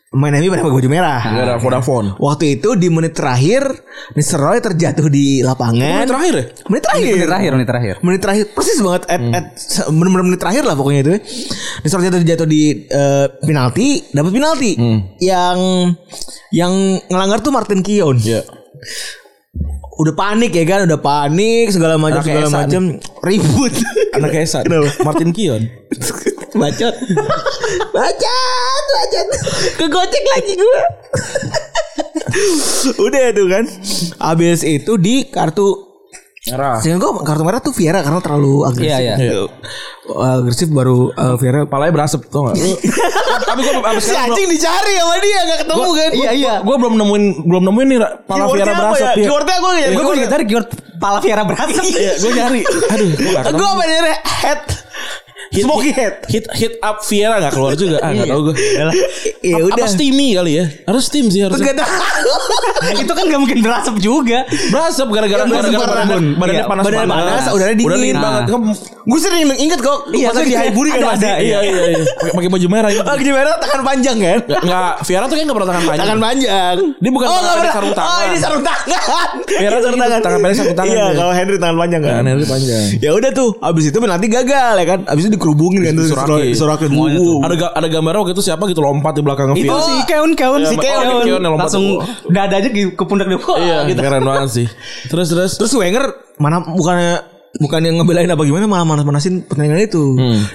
Pemain 0.06 0.30
MU 0.38 0.48
pada 0.54 0.62
pakai 0.62 0.76
baju 0.78 0.88
merah. 0.90 1.22
Gara 1.22 1.54
Vodafone. 1.58 2.08
Waktu 2.22 2.58
itu 2.58 2.78
di 2.78 2.88
menit 2.88 3.18
terakhir 3.18 3.66
Nistelrooy 4.14 4.62
terjatuh 4.62 5.10
di 5.10 5.42
lapangan. 5.42 6.06
Menit 6.06 6.10
terakhir 6.10 6.34
ya? 6.34 6.44
Menit 6.70 6.82
terakhir. 6.86 7.02
Menit 7.10 7.26
terakhir, 7.26 7.50
menit 7.52 7.68
terakhir. 7.68 7.94
Menit 8.00 8.20
terakhir 8.22 8.44
persis 8.54 8.78
banget 8.78 9.02
at, 9.10 9.20
at 9.34 9.46
bener-bener 9.90 10.24
menit 10.30 10.40
terakhir 10.40 10.62
lah 10.62 10.74
pokoknya 10.78 11.00
itu. 11.02 11.12
Nistelrooy 11.82 12.06
jatuh 12.06 12.22
jatuh 12.22 12.48
di 12.48 12.62
eh, 12.86 13.26
penalti, 13.42 13.88
dapat 14.14 14.30
penalti. 14.30 14.72
Yang 15.18 15.58
yang 16.54 16.72
ngelanggar 17.10 17.42
tuh 17.42 17.50
Martin 17.50 17.82
Kion. 17.82 18.16
Iya. 18.22 18.46
Udah 19.96 20.12
panik 20.12 20.52
ya 20.52 20.64
kan, 20.68 20.84
udah 20.84 21.00
panik 21.00 21.72
segala 21.72 21.96
macam 21.96 22.20
segala 22.22 22.46
macam 22.52 23.00
ribut. 23.24 23.72
Anak 24.14 24.38
Esa. 24.38 24.62
Martin 25.06 25.34
Kion. 25.34 25.66
bacot. 26.56 26.94
bacot, 27.94 28.84
bacot. 28.92 29.28
Kegocek 29.76 30.24
lagi 30.36 30.52
gue. 30.56 30.80
udah 33.06 33.24
tuh 33.32 33.46
kan. 33.46 33.64
Habis 34.20 34.60
itu 34.64 34.92
di 34.96 35.28
kartu 35.28 35.86
Merah. 36.46 36.78
Sehingga 36.78 37.02
gue 37.02 37.26
kartu 37.26 37.42
merah 37.42 37.58
tuh 37.58 37.74
Viera 37.74 38.06
karena 38.06 38.22
terlalu 38.22 38.62
agresif. 38.62 38.94
Iya, 38.94 38.98
iya. 39.02 39.14
Iya. 39.18 39.42
agresif 40.38 40.70
baru 40.70 41.10
uh, 41.10 41.34
Viera 41.42 41.66
Palanya 41.66 41.90
berasap 41.98 42.30
tau 42.30 42.46
gak? 42.46 42.54
Tapi 43.50 43.60
gue 43.66 43.74
abis 43.82 44.04
si 44.06 44.14
anjing 44.14 44.46
dicari 44.46 44.94
sama 44.94 45.18
dia 45.18 45.40
gak 45.42 45.58
ketemu 45.66 45.90
kan 45.90 46.10
Iya, 46.14 46.30
iya. 46.38 46.54
Gue 46.62 46.76
belum 46.78 46.94
nemuin 47.02 47.24
belum 47.50 47.62
nemuin 47.66 47.86
nih 47.90 47.98
pala 48.30 48.46
Viera 48.54 48.72
berasap 48.78 49.02
ya? 49.02 49.10
ya. 49.10 49.26
Keywordnya 49.26 49.56
gue 49.58 49.72
nyari 49.74 49.94
Gue 49.98 50.26
cari 50.30 50.44
keyword 50.46 50.68
pala 51.02 51.18
Viera 51.18 51.42
berasap. 51.42 51.82
Iya, 51.82 52.12
gue 52.22 52.30
nyari. 52.30 52.60
Aduh, 52.94 53.08
gue 53.10 53.30
gak 53.34 53.42
ketemu. 53.42 53.58
Gue 53.58 53.68
apa 53.74 53.82
nyari 53.90 54.12
head 54.22 54.62
Smoky 55.52 55.90
head 55.90 56.14
Hit 56.26 56.44
hit 56.52 56.74
up 56.80 57.02
Viera 57.02 57.38
gak 57.38 57.52
keluar 57.52 57.72
juga. 57.72 57.96
Ah, 58.00 58.10
gak 58.10 58.26
tau 58.26 58.40
gue. 58.42 58.54
Ya 59.40 59.54
Apa 59.54 59.66
udah 59.68 59.86
steamy 59.86 60.34
kali 60.34 60.52
ya? 60.56 60.64
Harus 60.84 61.06
steam 61.06 61.26
sih 61.28 61.40
harusnya. 61.40 61.72
Gak 61.72 61.86
itu 63.02 63.12
kan 63.12 63.24
gak 63.24 63.40
mungkin 63.40 63.58
berasap 63.60 63.94
juga. 63.98 64.42
Berasap 64.68 65.06
gara-gara 65.08 65.42
Ya, 65.42 65.46
gara-gara 65.46 65.70
karena- 65.70 66.06
badannya, 66.06 66.34
badannya 66.36 66.56
iya, 66.56 66.64
panas 66.66 66.84
banget. 66.84 67.08
panas, 67.08 67.44
udaranya 67.50 67.76
dingin. 67.76 67.88
Udah 67.88 67.98
dingin 67.98 68.16
Nah. 68.16 68.24
banget. 68.24 68.42
Kan 68.46 68.60
Gue 69.06 69.18
sering 69.22 69.46
inget 69.54 69.78
kok 69.78 69.98
Iya, 70.10 70.28
tapi 70.30 70.50
di 70.50 70.56
Haiburi 70.58 70.90
kan 70.90 71.14
ada- 71.14 71.38
Iya 71.38 71.58
iya 71.62 71.82
iya. 71.94 72.02
Pakai 72.20 72.32
pakai 72.34 72.50
baju 72.50 72.66
merah 72.66 72.90
itu. 72.90 73.02
Oh 73.02 73.14
gini 73.14 73.30
merah 73.30 73.54
tangan 73.56 73.82
panjang 73.84 74.16
kan 74.18 74.38
Enggak 74.42 74.92
Viera 75.06 75.24
tuh 75.24 75.34
kayak 75.34 75.44
enggak 75.46 75.56
pernah 75.56 75.68
tangan 75.70 75.84
panjang. 75.86 76.02
Tangan 76.02 76.18
panjang 76.18 76.74
Dia 76.98 77.10
bukan 77.14 77.26
oh, 77.26 77.38
tangan 77.38 77.66
sarung 77.70 77.94
tangan. 77.94 78.10
Oh 78.10 78.20
ini 78.26 78.36
sarung 78.36 78.64
tangan 78.64 79.00
Viera 79.46 79.76
tuh 79.78 79.88
gitu, 79.88 80.06
tangan 80.18 80.40
pendek, 80.42 80.56
sarung 80.56 80.76
tangan 80.76 80.90
Iya 80.90 81.06
kalau 81.14 81.32
Henry 81.32 81.56
tangan 81.56 81.76
panjang 81.78 82.00
kan 82.02 82.10
Tangan 82.10 82.26
Henry 82.26 82.46
panjang. 82.46 82.84
Ya 82.98 83.10
udah 83.14 83.30
tuh 83.30 83.48
Abis 83.60 83.84
itu 83.86 83.98
penalti 83.98 84.26
gagal 84.26 84.74
ya 84.74 84.86
kan 84.86 85.00
Abis 85.06 85.24
itu 85.26 85.35
dikerubungin 85.36 85.80
kan. 85.84 85.94
Disurakin 85.94 86.88
Semuanya 86.88 87.20
tuh. 87.20 87.38
Ada 87.44 87.54
ga- 87.54 87.74
ada 87.76 87.88
gambar 87.88 88.12
waktu 88.24 88.32
itu 88.32 88.42
siapa 88.42 88.64
gitu 88.66 88.80
lompat 88.80 89.12
di 89.14 89.22
belakang 89.22 89.52
Itu 89.52 89.76
si 89.84 89.94
Keon 90.04 90.32
Keon 90.32 90.60
Iya, 90.64 90.68
si 90.72 90.76
yang 91.28 91.44
lompat. 91.44 91.68
Langsung 91.68 91.84
dada 92.26 92.54
aja 92.56 92.68
ke 92.72 93.04
pundak 93.04 93.28
dia. 93.28 93.38
Iya, 93.38 93.76
gitu. 93.86 94.00
keren 94.00 94.24
banget 94.24 94.50
sih. 94.50 94.66
Terus 95.06 95.28
terus 95.30 95.52
Terus 95.56 95.72
Wenger 95.76 96.04
mana 96.36 96.64
bukannya 96.64 97.36
bukan 97.56 97.80
yang 97.80 97.96
ngebelain 97.96 98.28
apa 98.28 98.44
gimana 98.44 98.68
malah 98.68 98.84
manas-manasin 98.84 99.40
pertandingan 99.44 99.80
itu. 99.80 100.02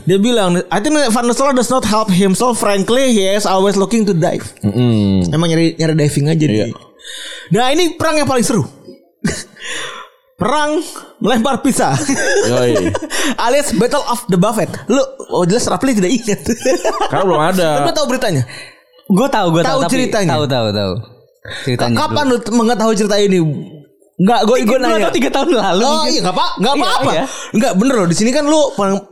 Dia 0.05 0.21
bilang, 0.21 0.61
I 0.69 0.77
think 0.77 0.93
Van 0.93 1.25
der 1.25 1.33
Sar 1.33 1.49
does 1.51 1.69
not 1.69 1.81
help 1.81 2.13
himself. 2.13 2.61
Frankly, 2.61 3.09
he 3.11 3.25
is 3.25 3.45
always 3.45 3.73
looking 3.73 4.05
to 4.05 4.13
dive. 4.13 4.45
Mm-mm. 4.61 5.25
Emang 5.33 5.49
nyari 5.49 5.73
nyari 5.75 5.97
diving 5.97 6.29
aja 6.29 6.37
Iya. 6.37 6.65
dia. 6.69 6.77
Nah 7.51 7.73
ini 7.73 7.97
perang 7.97 8.15
yang 8.15 8.29
paling 8.29 8.45
seru. 8.45 8.61
perang 10.41 10.81
melempar 11.21 11.61
pizza. 11.61 11.93
Yoi. 12.49 12.89
Alias 13.45 13.77
Battle 13.77 14.01
of 14.09 14.25
the 14.25 14.41
Buffet. 14.41 14.73
Lu 14.89 14.97
oh 15.29 15.45
jelas 15.45 15.69
Rapli 15.69 15.93
tidak 15.93 16.09
ingat. 16.09 16.41
Karena 17.13 17.23
belum 17.29 17.41
ada. 17.53 17.67
Tapi 17.85 17.93
tahu 17.93 18.07
beritanya. 18.09 18.43
Gue 19.05 19.27
tahu, 19.29 19.47
gue 19.53 19.61
tahu. 19.61 19.69
Tahu 19.69 19.81
tapi- 19.85 19.93
ceritanya? 19.93 20.31
Tahu, 20.33 20.43
tahu, 20.49 20.67
tahu. 20.73 20.93
Ceritanya. 21.67 21.97
Kapan 21.99 22.25
lu 22.25 22.37
mengetahui 22.41 22.95
cerita 22.97 23.17
ini? 23.21 23.37
Enggak, 24.19 24.39
gue 24.45 24.57
gue 24.67 24.77
nanya. 24.77 25.09
Tiga 25.09 25.33
tahun 25.33 25.49
lalu. 25.49 25.81
Oh 25.81 26.05
mungkin. 26.05 26.13
iya 26.13 26.19
nggak 26.21 26.35
apa 26.35 26.45
nggak 26.61 26.73
Iya, 26.73 26.83
apa-apa. 26.85 27.11
iya. 27.11 27.23
Enggak 27.57 27.71
bener 27.73 27.95
loh 27.97 28.07
di 28.07 28.13
sini 28.13 28.29
kan 28.29 28.43
lu 28.45 28.59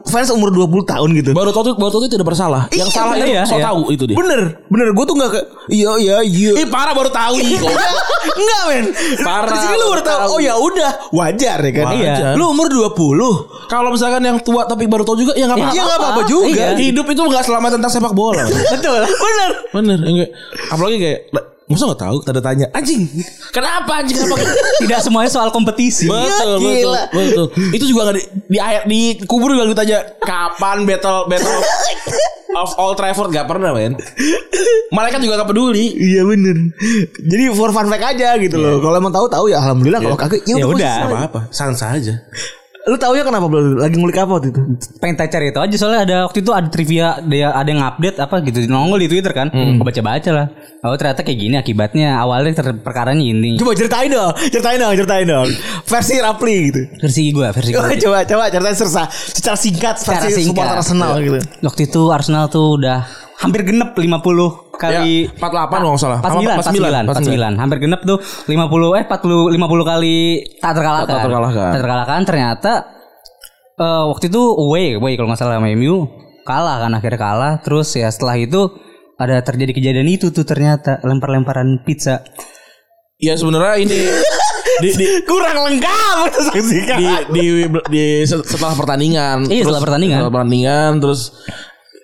fans 0.06 0.30
umur 0.30 0.54
20 0.54 0.86
tahun 0.86 1.10
gitu. 1.18 1.30
Baru 1.34 1.50
tahu 1.50 1.74
baru 1.74 1.90
tahu 1.90 2.02
itu 2.06 2.14
tidak 2.14 2.28
bersalah. 2.30 2.70
Yang 2.70 2.90
Iya, 2.90 2.94
salah 2.94 3.16
itu 3.18 3.26
iya, 3.26 3.42
so 3.42 3.58
iya. 3.58 3.66
tahu 3.66 3.82
itu 3.90 4.04
dia. 4.06 4.14
Bener, 4.14 4.42
bener. 4.70 4.88
Gue 4.94 5.06
tuh 5.10 5.16
nggak 5.18 5.30
ke. 5.34 5.42
Iya, 5.70 5.92
iya, 5.98 6.16
iya. 6.22 6.52
Ih 6.62 6.68
parah 6.70 6.94
baru 6.94 7.10
tahu. 7.10 7.36
Enggak 7.42 8.62
men. 8.70 8.86
Parah, 9.20 9.50
Di 9.50 9.58
sini 9.60 9.76
lu 9.76 9.86
baru 9.90 10.04
tahu. 10.04 10.20
Oh 10.30 10.40
ya 10.40 10.54
udah, 10.56 10.92
wajar 11.10 11.58
ya 11.58 11.72
kan. 11.74 11.86
Wajar. 11.90 12.18
Iya. 12.30 12.38
Lu 12.38 12.46
umur 12.50 12.68
20 12.70 13.66
Kalau 13.66 13.90
misalkan 13.90 14.22
yang 14.22 14.38
tua 14.40 14.66
tapi 14.66 14.86
baru 14.86 15.02
tahu 15.02 15.18
juga 15.18 15.34
ya 15.34 15.50
nggak 15.50 15.58
apa-apa. 15.58 15.74
Iya 15.74 15.82
nggak 15.82 16.00
apa-apa 16.00 16.22
juga. 16.26 16.54
Iya. 16.54 16.78
Hidup 16.78 17.06
itu 17.08 17.22
nggak 17.24 17.44
selama 17.44 17.68
tentang 17.70 17.90
sepak 17.90 18.14
bola. 18.14 18.46
Betul. 18.74 19.02
Bener. 19.10 19.50
Bener, 19.70 19.98
enggak. 20.02 20.30
Apalagi 20.70 20.98
kayak 20.98 21.20
Masa 21.70 21.86
gak 21.94 22.02
tahu 22.02 22.18
tanda 22.26 22.42
tanya 22.42 22.66
Anjing 22.74 23.06
Kenapa 23.54 24.02
anjing 24.02 24.18
Kenapa 24.18 24.42
Tidak 24.82 25.00
semuanya 25.00 25.30
soal 25.30 25.54
kompetisi. 25.54 26.10
Betul, 26.10 26.58
betul, 26.58 26.74
gila. 26.82 27.02
betul. 27.14 27.46
Itu 27.70 27.86
juga 27.86 28.10
gak 28.10 28.16
di 28.18 28.24
di 28.50 28.58
ayat 28.58 28.84
di 28.90 29.00
kubur 29.24 29.54
juga 29.54 29.70
ditanya 29.70 30.02
kapan 30.18 30.90
battle 30.90 31.30
battle 31.30 31.62
of 32.58 32.74
Old 32.76 32.98
Trafford 32.98 33.30
gak 33.30 33.46
pernah 33.46 33.70
men. 33.70 33.94
Malaikat 34.90 35.22
juga 35.22 35.46
gak 35.46 35.50
peduli. 35.54 35.94
Iya 35.94 36.26
bener. 36.26 36.74
Jadi 37.22 37.44
for 37.54 37.70
fun 37.70 37.86
fact 37.86 38.18
aja 38.18 38.34
gitu 38.42 38.58
loh. 38.58 38.82
Kalau 38.82 38.98
emang 38.98 39.14
tahu 39.14 39.30
tahu 39.30 39.46
ya 39.48 39.62
alhamdulillah. 39.62 40.02
Kalau 40.02 40.18
kagak 40.18 40.42
ya 40.44 40.58
Ya 40.58 40.66
udah. 40.66 40.74
udah. 40.74 40.96
pasti 40.98 41.14
Apa 41.14 41.28
apa, 41.30 41.42
sans 41.54 41.80
aja. 41.86 42.16
Lu 42.90 42.98
tahu 42.98 43.14
ya 43.14 43.22
kenapa 43.22 43.46
belum 43.46 43.78
lagi 43.78 43.96
ngulik 43.96 44.18
apa 44.18 44.32
waktu 44.34 44.50
itu? 44.50 44.62
pengen 44.98 45.16
tak 45.16 45.30
cari 45.30 45.46
itu 45.48 45.60
aja 45.60 45.76
soalnya 45.76 46.02
ada 46.02 46.18
waktu 46.26 46.40
itu 46.40 46.52
ada 46.52 46.68
trivia 46.68 47.08
dia 47.22 47.48
ada 47.52 47.66
yang 47.66 47.80
update 47.80 48.18
apa 48.18 48.36
gitu 48.42 48.66
nongol 48.66 48.98
di 48.98 49.08
Twitter 49.08 49.30
kan 49.32 49.48
Hmm. 49.50 49.78
Gua 49.78 49.86
baca 49.86 50.02
baca 50.02 50.30
lah 50.32 50.48
oh 50.82 50.96
ternyata 50.96 51.22
kayak 51.22 51.38
gini 51.38 51.56
akibatnya 51.56 52.16
awalnya 52.16 52.52
ter- 52.54 52.80
perkaranya 52.80 53.22
ini 53.22 53.56
Coba 53.56 53.72
ceritain 53.74 54.08
dong, 54.08 54.32
ceritain 54.48 54.78
dong, 54.78 54.94
ceritain 54.96 55.26
dong. 55.26 55.48
Versi 55.84 56.16
Rapli 56.18 56.56
gitu. 56.66 56.82
versi 56.98 57.22
gue 57.30 57.48
versi 57.48 57.70
gue 57.70 57.82
coba 58.02 58.18
coba 58.24 58.44
ceritain 58.48 58.74
sersa 58.76 59.04
secara 59.08 59.56
singkat 59.56 59.96
Secara 59.96 60.24
versi 60.24 60.42
singkat. 60.44 60.66
Arsenal 60.72 61.12
gitu. 61.20 61.40
waktu 61.62 61.82
itu 61.84 62.02
Arsenal 62.10 62.48
tuh 62.48 62.76
udah 62.76 63.29
hampir 63.40 63.64
genep 63.64 63.92
50 63.92 64.76
kali 64.76 65.26
Ya, 65.26 65.32
48 65.34 65.72
kalau 65.72 65.92
nggak 65.92 66.02
salah. 66.02 66.20
49 66.20 66.60
49 66.60 67.56
49 67.56 67.56
hampir 67.58 67.78
genep 67.80 68.02
tuh 68.04 68.18
50 68.46 68.52
eh 68.96 69.04
40 69.06 69.56
50 69.56 69.60
kali 69.86 70.18
tak 70.58 70.74
terkalahkan 70.74 71.08
Tak 71.10 71.24
terkalahkan. 71.24 71.70
tak 71.70 71.80
terkalahkan 71.80 72.22
ternyata 72.24 72.72
eh, 73.76 74.04
waktu 74.06 74.26
itu 74.28 74.42
away 74.42 74.88
away 74.96 75.14
kalau 75.14 75.28
nggak 75.28 75.40
salah 75.40 75.56
sama 75.56 75.72
MU 75.72 76.08
kalah 76.42 76.80
kan 76.80 76.92
akhirnya 76.94 77.18
kalah 77.18 77.54
terus 77.60 77.92
ya 77.94 78.08
setelah 78.08 78.36
itu 78.36 78.72
ada 79.16 79.40
terjadi 79.40 79.72
kejadian 79.74 80.08
itu 80.08 80.30
tuh 80.30 80.44
ternyata 80.44 81.00
lempar-lemparan 81.02 81.84
pizza 81.84 82.24
Ya 83.18 83.36
sebenarnya 83.36 83.76
ini 83.78 84.00
di 84.84 84.90
di 84.96 85.08
Kurang 85.24 85.60
lengkap 85.62 86.32
saksikan. 86.40 86.96
di, 86.96 87.08
di, 87.36 87.46
di 87.68 88.04
setelah 88.24 88.72
pertandingan. 88.72 89.44
Iya, 89.44 89.68
setelah 89.68 89.84
pertandingan. 89.84 90.18
Setelah 90.24 90.34
pertandingan 90.34 90.92
terus 90.98 91.22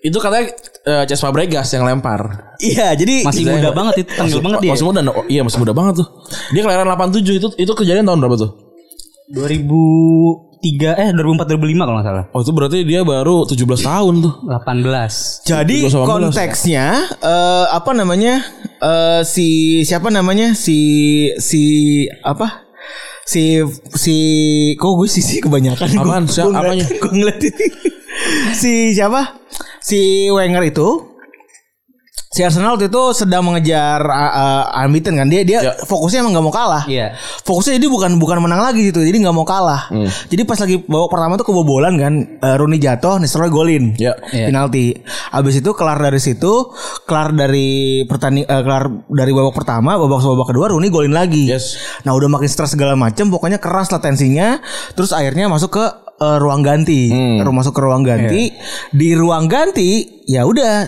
itu 0.05 0.17
katanya 0.17 0.45
eh, 0.85 1.03
Ces 1.03 1.17
Fabregas 1.17 1.65
yang 1.67 1.81
lempar. 1.83 2.53
Iya, 2.57 2.93
jadi 2.93 3.25
masih 3.25 3.49
muda 3.49 3.69
banget 3.71 3.95
itu 3.99 4.11
tanggal 4.13 4.39
banget 4.39 4.59
dia 4.61 4.71
Masih 4.71 4.85
muda, 4.85 4.99
no? 5.01 5.11
iya 5.25 5.41
masih 5.41 5.57
muda 5.57 5.73
banget 5.73 5.93
tuh. 5.99 6.07
Dia 6.51 6.61
kelahiran 6.61 6.85
87 6.87 7.25
itu 7.35 7.47
itu 7.57 7.71
kejadian 7.73 8.05
tahun 8.05 8.21
berapa 8.21 8.37
tuh? 8.37 8.51
2003 9.33 10.61
eh 10.95 11.09
2004 11.11 11.49
2005 11.49 11.57
kalau 11.79 11.95
nggak 11.95 12.05
salah 12.05 12.25
Oh 12.29 12.39
itu 12.39 12.51
berarti 12.51 12.79
dia 12.81 13.01
baru 13.01 13.43
17 13.43 13.57
tahun 13.81 14.13
tuh. 14.21 14.33
18 14.45 15.43
Jadi 15.43 15.77
18. 15.85 16.05
konteksnya 16.05 16.85
eh, 17.19 17.65
apa 17.67 17.91
namanya 17.91 18.45
eh, 18.77 19.21
si 19.23 19.47
siapa 19.81 20.09
namanya 20.09 20.53
si 20.53 20.77
si 21.35 21.61
apa 22.21 22.65
si 23.25 23.57
si 23.91 24.15
kok 24.75 24.93
gue 24.95 25.07
sih 25.07 25.19
si 25.19 25.41
kebanyakan 25.41 25.89
Apaan? 25.97 26.23
Siapa? 26.25 26.45
gua 26.47 26.61
ngeliat- 26.61 26.85
Apanya? 26.85 26.85
gua 27.01 27.11
ngeliat 27.11 27.39
ini. 27.41 27.65
Si 28.53 28.91
siapa 28.91 29.37
si 29.79 29.99
Wenger 30.27 30.63
itu 30.65 31.11
si 32.27 32.43
Arsenal 32.43 32.75
waktu 32.75 32.91
itu 32.91 33.03
sedang 33.15 33.47
mengejar 33.47 34.03
uh, 34.03 34.31
uh, 34.67 34.83
unbeaten 34.83 35.15
kan 35.15 35.23
dia 35.25 35.39
dia 35.41 35.59
Ya. 35.61 35.71
fokusnya 35.79 36.19
emang 36.19 36.35
nggak 36.35 36.43
mau 36.43 36.51
kalah 36.51 36.83
Iya. 36.83 37.15
fokusnya 37.41 37.79
jadi 37.79 37.87
bukan 37.87 38.19
bukan 38.19 38.43
menang 38.43 38.59
lagi 38.59 38.83
gitu 38.85 38.99
jadi 38.99 39.23
nggak 39.23 39.31
mau 39.33 39.47
kalah 39.47 39.87
jadi 40.27 40.43
pas 40.43 40.59
lagi 40.59 40.83
babak 40.83 41.09
pertama 41.09 41.39
tuh 41.39 41.47
kebobolan 41.47 41.95
kan 41.95 42.13
uh, 42.37 42.59
Rooney 42.59 42.75
jatuh 42.77 43.23
Nistelrooy 43.23 43.47
golin 43.47 43.95
Ya. 43.95 44.19
Iya. 44.29 44.51
penalti 44.51 44.99
abis 45.31 45.63
itu 45.63 45.71
kelar 45.71 45.95
dari 45.97 46.19
situ 46.19 46.75
kelar 47.05 47.31
dari 47.31 47.67
pertanding 48.03 48.43
eh, 48.43 48.61
kelar 48.61 48.83
dari 49.07 49.31
babak 49.31 49.55
pertama 49.55 49.95
babak 49.95 50.19
babak 50.19 50.47
kedua 50.51 50.65
Rooney 50.69 50.91
golin 50.91 51.15
lagi 51.15 51.47
Yes. 51.47 51.79
nah 52.03 52.11
udah 52.11 52.27
makin 52.27 52.51
stres 52.51 52.75
segala 52.75 52.99
macam 52.99 53.31
pokoknya 53.31 53.63
keras 53.63 53.87
lah 53.89 54.03
tensinya 54.03 54.59
terus 54.91 55.15
akhirnya 55.15 55.47
masuk 55.47 55.71
ke 55.71 55.85
eh, 56.15 56.37
ruang 56.37 56.61
ganti 56.61 57.09
Hmm. 57.09 57.43
Masuk 57.45 57.71
ke 57.71 57.81
ruang 57.81 58.03
ganti 58.03 58.49
Iya. 58.49 58.59
di 58.91 59.09
ruang 59.13 59.45
ganti 59.45 59.89
ya 60.25 60.43
udah 60.43 60.87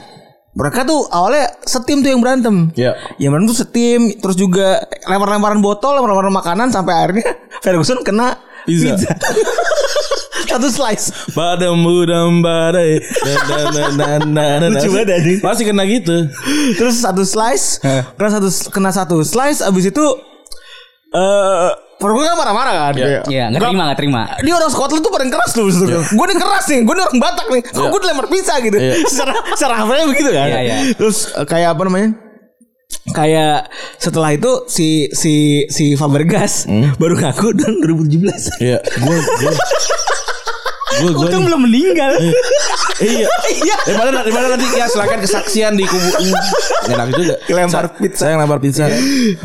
mereka 0.52 0.82
tuh 0.84 1.06
awalnya 1.08 1.54
setim 1.62 2.02
tuh 2.02 2.10
yang 2.10 2.18
berantem. 2.18 2.74
Iya. 2.74 2.98
Yang 3.22 3.30
berantem 3.30 3.48
tuh 3.48 3.60
setim, 3.62 4.00
terus 4.18 4.34
juga 4.34 4.82
lempar-lemparan 5.06 5.62
botol, 5.62 5.94
lempar-lemparan 5.94 6.34
makanan 6.34 6.68
sampai 6.74 6.94
akhirnya 6.94 7.30
Ferguson 7.64 8.02
kena 8.02 8.42
Pizza. 8.66 8.98
pizza. 8.98 9.14
Satu 10.50 10.68
slice. 10.68 11.12
Badam 11.36 11.84
budam 11.84 12.40
badai. 12.40 12.98
Lucu 12.98 14.90
banget, 14.90 15.08
anjing. 15.12 15.38
Masih 15.44 15.64
kena 15.68 15.84
gitu. 15.86 16.16
Terus 16.74 16.98
satu 16.98 17.22
slice, 17.22 17.84
kena 18.16 18.30
satu 18.32 18.48
kena 18.72 18.90
satu 18.90 19.18
slice 19.22 19.60
abis 19.62 19.92
itu 19.92 20.06
eh 21.12 21.70
Ferguson 21.98 22.26
kan 22.26 22.38
marah-marah 22.38 22.74
kan. 22.74 22.94
Kayak, 22.94 23.22
Iya, 23.26 23.44
nggak 23.50 23.62
terima, 23.64 23.84
nggak 23.86 24.00
terima. 24.00 24.22
Dia 24.40 24.54
orang 24.54 24.70
Scotland 24.70 25.02
tuh 25.02 25.10
paling 25.10 25.30
keras 25.30 25.52
tuh 25.52 25.66
Iya. 25.66 26.00
Gue 26.08 26.26
nih 26.26 26.38
keras 26.38 26.66
nih 26.68 26.80
Gue 26.82 26.94
nih 26.94 27.04
orang 27.04 27.18
Batak 27.18 27.48
nih 27.50 27.62
Kok 27.66 27.88
gue 27.88 28.00
dilempar 28.00 28.26
pizza 28.28 28.54
gitu 28.60 28.78
Secara 29.10 29.34
Secara 29.52 29.74
hafalnya 29.82 30.06
begitu 30.06 30.30
kan 30.30 30.46
Iya, 30.46 30.60
iya. 30.62 30.78
Terus 30.94 31.18
eh, 31.32 31.44
kayak 31.44 31.74
apa 31.74 31.82
namanya 31.84 32.10
Kayak 33.08 33.68
setelah 33.98 34.30
itu 34.32 34.52
si 34.68 34.88
si 35.12 35.34
si 35.68 35.94
Fabregas 35.94 36.64
Hmm? 36.64 36.96
baru 36.96 37.16
ngaku 37.16 37.52
dan 37.54 37.74
2017. 37.80 38.60
Iya, 38.60 38.78
gue 38.80 39.18
gue 39.18 39.52
gue 40.98 41.12
gue 41.12 41.26
Untung 41.26 41.44
belum 41.46 41.62
meninggal. 41.64 42.12
Iya. 43.00 43.28
Iya. 43.48 43.76
Daripada 43.86 44.10
daripada 44.20 44.48
nanti 44.52 44.68
ya 44.72 44.86
silakan 44.86 45.20
kesaksian 45.20 45.74
di 45.74 45.84
kubu. 45.84 46.10
Enak 46.88 47.08
juga. 47.14 47.36
Kelempar 47.44 47.86
Sa- 47.86 47.94
pizza. 47.94 48.20
Saya 48.20 48.32
ngelempar 48.36 48.60
pizza. 48.60 48.86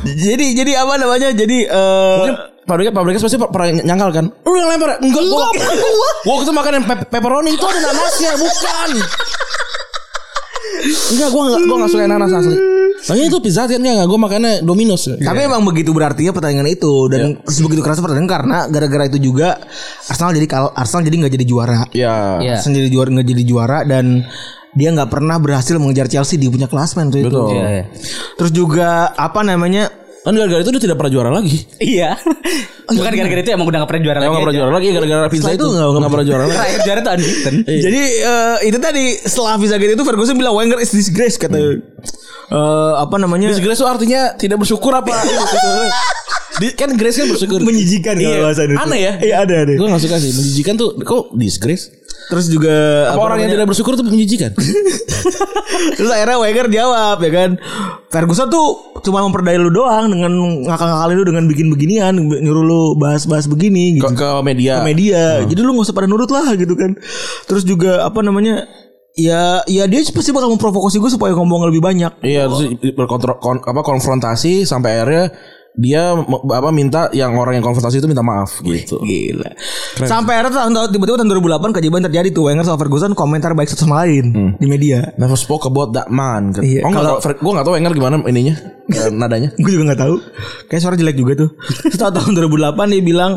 jadi 0.05 0.47
jadi 0.55 0.73
apa 0.79 0.95
namanya? 0.97 1.29
Jadi 1.31 1.59
eh 1.65 2.17
Mungkin 2.19 2.37
pabrikas 2.63 2.93
pabrikas 2.93 3.21
pasti 3.21 3.39
pernah 3.39 3.69
nyangkal 3.77 4.11
kan. 4.13 4.25
Lu 4.43 4.55
yang 4.55 4.71
lempar? 4.71 4.97
Enggak, 4.99 5.23
gua. 5.25 5.47
Gua. 5.51 6.11
Gua 6.23 6.35
itu 6.41 6.53
makan 6.53 6.73
yang 6.75 6.87
pe- 6.87 7.07
pepperoni 7.07 7.51
itu 7.53 7.65
ada 7.65 7.81
nanasnya, 7.83 8.33
bukan. 8.39 8.91
Enggak, 11.13 11.29
gua 11.31 11.43
enggak 11.49 11.61
gua 11.67 11.77
enggak 11.79 11.91
suka 11.91 12.03
yang 12.03 12.13
nanas 12.17 12.33
asli. 12.33 12.57
Makanya 13.03 13.27
itu 13.35 13.39
pizza 13.43 13.63
kan 13.67 13.81
enggak, 13.83 14.07
gua 14.07 14.19
makannya 14.21 14.53
Domino's. 14.63 15.05
Tapi 15.11 15.41
emang 15.45 15.63
begitu 15.67 15.91
berarti 15.91 16.29
ya 16.29 16.33
pertandingan 16.35 16.69
itu 16.71 16.93
dan 17.13 17.39
terus 17.43 17.61
begitu 17.63 17.81
keras 17.83 17.99
pertandingan 17.99 18.31
karena 18.31 18.59
gara-gara 18.71 19.05
itu 19.11 19.19
juga 19.19 19.59
Arsenal 20.07 20.33
jadi 20.37 20.47
kal 20.49 20.71
Arsenal 20.73 21.03
jadi 21.07 21.17
nggak 21.27 21.33
jadi 21.37 21.47
juara. 21.47 21.75
ya. 21.95 22.39
Iya. 22.41 22.53
Arsenal 22.59 22.83
jadi 22.83 22.91
juara 22.91 23.09
nggak 23.13 23.29
jadi 23.29 23.43
juara 23.47 23.79
dan 23.87 24.25
dia 24.73 24.89
nggak 24.89 25.11
pernah 25.13 25.37
berhasil 25.37 25.77
mengejar 25.77 26.09
Chelsea 26.09 26.41
di 26.41 26.49
punya 26.49 26.65
klasmen 26.67 27.13
tuh 27.13 27.21
itu. 27.21 27.29
Betul. 27.29 27.61
Iya, 27.61 27.67
iya. 27.69 27.85
Terus 28.41 28.53
juga 28.57 29.13
apa 29.13 29.45
namanya? 29.45 30.02
Kan 30.23 30.33
gara-gara 30.33 30.61
itu 30.61 30.71
dia 30.71 30.83
tidak 30.83 30.97
pernah 30.97 31.11
juara 31.11 31.31
lagi. 31.31 31.59
Iya. 31.79 32.15
Bukan 32.89 33.11
gara-gara 33.11 33.41
itu 33.41 33.51
emang 33.51 33.67
udah 33.67 33.79
gak 33.83 33.91
pernah 33.91 34.03
juara 34.03 34.19
Emang 34.19 34.23
lagi. 34.23 34.31
enggak 34.31 34.45
pernah 34.45 34.57
juara 34.57 34.73
lagi 34.73 34.89
gara-gara 34.89 35.27
pizza 35.27 35.43
Setelah 35.43 35.53
itu 35.53 35.59
itu 35.59 35.73
nggak- 35.73 35.91
enggak 35.93 36.13
pernah 36.13 36.27
juara 36.27 36.43
lagi. 36.43 36.55
Terakhir 36.55 36.81
juara 36.81 37.01
tuh 37.01 37.13
unbeaten. 37.13 37.55
Jadi 37.67 38.01
eh, 38.23 38.57
itu 38.65 38.79
tadi 38.79 39.05
setelah 39.19 39.53
visa 39.57 39.77
gate 39.77 39.93
itu 39.93 40.05
Ferguson 40.05 40.37
bilang 40.37 40.55
Wenger 40.55 40.79
is 40.79 40.91
disgrace 40.91 41.37
kata 41.37 41.59
eh, 41.59 41.75
apa 42.95 43.17
namanya? 43.17 43.51
Disgrace 43.51 43.77
itu 43.77 43.89
artinya 43.89 44.21
tidak 44.37 44.57
bersyukur 44.59 44.93
apa? 44.93 45.11
Di, 46.53 46.69
kan 46.77 46.93
Grace 46.93 47.17
kan 47.17 47.27
bersyukur. 47.27 47.65
menjijikan 47.65 48.13
Iya. 48.15 48.29
kalau 48.29 48.45
bahasa 48.45 48.63
itu. 48.63 48.77
Aneh 48.77 49.01
ya? 49.01 49.13
Iya 49.19 49.37
ada 49.41 49.55
ada. 49.65 49.73
Gue 49.73 49.89
gak 49.89 50.03
suka 50.05 50.21
sih 50.21 50.31
Menjijikan 50.31 50.75
tuh 50.77 50.93
Kok 50.95 51.33
disgrace? 51.35 51.89
Terus 52.33 52.49
juga 52.49 53.13
Apa, 53.13 53.29
orang 53.29 53.45
yang 53.45 53.61
tidak 53.61 53.69
bersyukur 53.69 53.93
tuh 53.93 54.09
menjijikan? 54.09 54.57
Terus 56.01 56.09
akhirnya 56.09 56.41
Wenger 56.41 56.67
jawab 56.73 57.21
ya 57.21 57.29
kan 57.29 57.51
Ferguson 58.09 58.49
tuh 58.49 58.97
cuma 59.05 59.21
memperdaya 59.21 59.61
lu 59.61 59.69
doang 59.69 60.09
dengan 60.09 60.33
ngakal-ngakalin 60.65 61.17
lu 61.21 61.25
dengan 61.29 61.45
bikin 61.45 61.69
beginian 61.69 62.17
nyuruh 62.17 62.65
lu 62.65 62.81
bahas-bahas 62.97 63.53
begini 63.53 64.01
gitu. 64.01 64.09
ke, 64.09 64.17
ke 64.17 64.29
media 64.41 64.81
ke 64.81 64.89
media. 64.89 65.45
Jadi 65.45 65.61
lu 65.61 65.77
gak 65.77 65.93
usah 65.93 65.97
pada 65.97 66.09
nurut 66.09 66.33
lah 66.33 66.57
gitu 66.57 66.73
kan. 66.73 66.97
Terus 67.45 67.69
juga 67.69 68.01
apa 68.09 68.25
namanya? 68.25 68.65
Ya 69.13 69.61
ya 69.69 69.85
dia 69.85 70.01
pasti 70.09 70.33
bakal 70.33 70.57
memprovokasi 70.57 70.97
gue 70.97 71.13
supaya 71.13 71.37
ngomong 71.37 71.69
lebih 71.69 71.85
banyak. 71.85 72.25
Iya 72.25 72.49
terus 72.49 72.81
berkontro, 72.97 73.37
kon, 73.45 73.61
apa 73.61 73.85
konfrontasi 73.85 74.65
sampai 74.65 75.05
akhirnya 75.05 75.37
dia 75.73 76.13
apa 76.53 76.69
minta 76.69 77.09
yang 77.11 77.33
orang 77.35 77.57
yang 77.57 77.65
konfrontasi 77.65 77.97
itu 77.97 78.05
minta 78.05 78.21
maaf 78.21 78.61
gitu. 78.61 79.01
Gila. 79.01 79.49
Sampai 79.99 80.37
akhirnya 80.37 80.69
tahun 80.69 80.93
tiba-tiba 80.93 81.17
tahun 81.17 81.33
2008 81.33 81.73
keajaiban 81.73 82.03
terjadi 82.05 82.29
tuh 82.29 82.45
Wenger 82.45 82.61
sama 82.63 82.77
Ferguson 82.77 83.13
komentar 83.13 83.57
baik 83.57 83.73
satu 83.73 83.89
sama 83.89 84.05
lain 84.05 84.57
di 84.57 84.67
media. 84.67 85.17
Never 85.17 85.33
spoke 85.35 85.65
about 85.65 85.97
that 85.97 86.13
man. 86.13 86.53
Gitu. 86.53 86.77
Iya, 86.77 86.81
oh, 86.85 86.93
kalau- 86.93 87.17
kalau 87.19 87.35
gue 87.35 87.53
gak 87.57 87.65
tahu 87.65 87.75
Wenger 87.75 87.93
gimana 87.95 88.15
ininya 88.23 88.55
eh, 88.93 89.09
nadanya. 89.09 89.49
Gue 89.57 89.71
juga 89.73 89.97
gak 89.97 90.01
tahu. 90.05 90.15
Kayak 90.69 90.81
suara 90.85 90.95
jelek 90.95 91.17
juga 91.17 91.33
tuh. 91.41 91.51
Setelah 91.93 92.21
tahun 92.21 92.33
2008 92.37 92.93
dia 92.93 93.03
bilang 93.03 93.33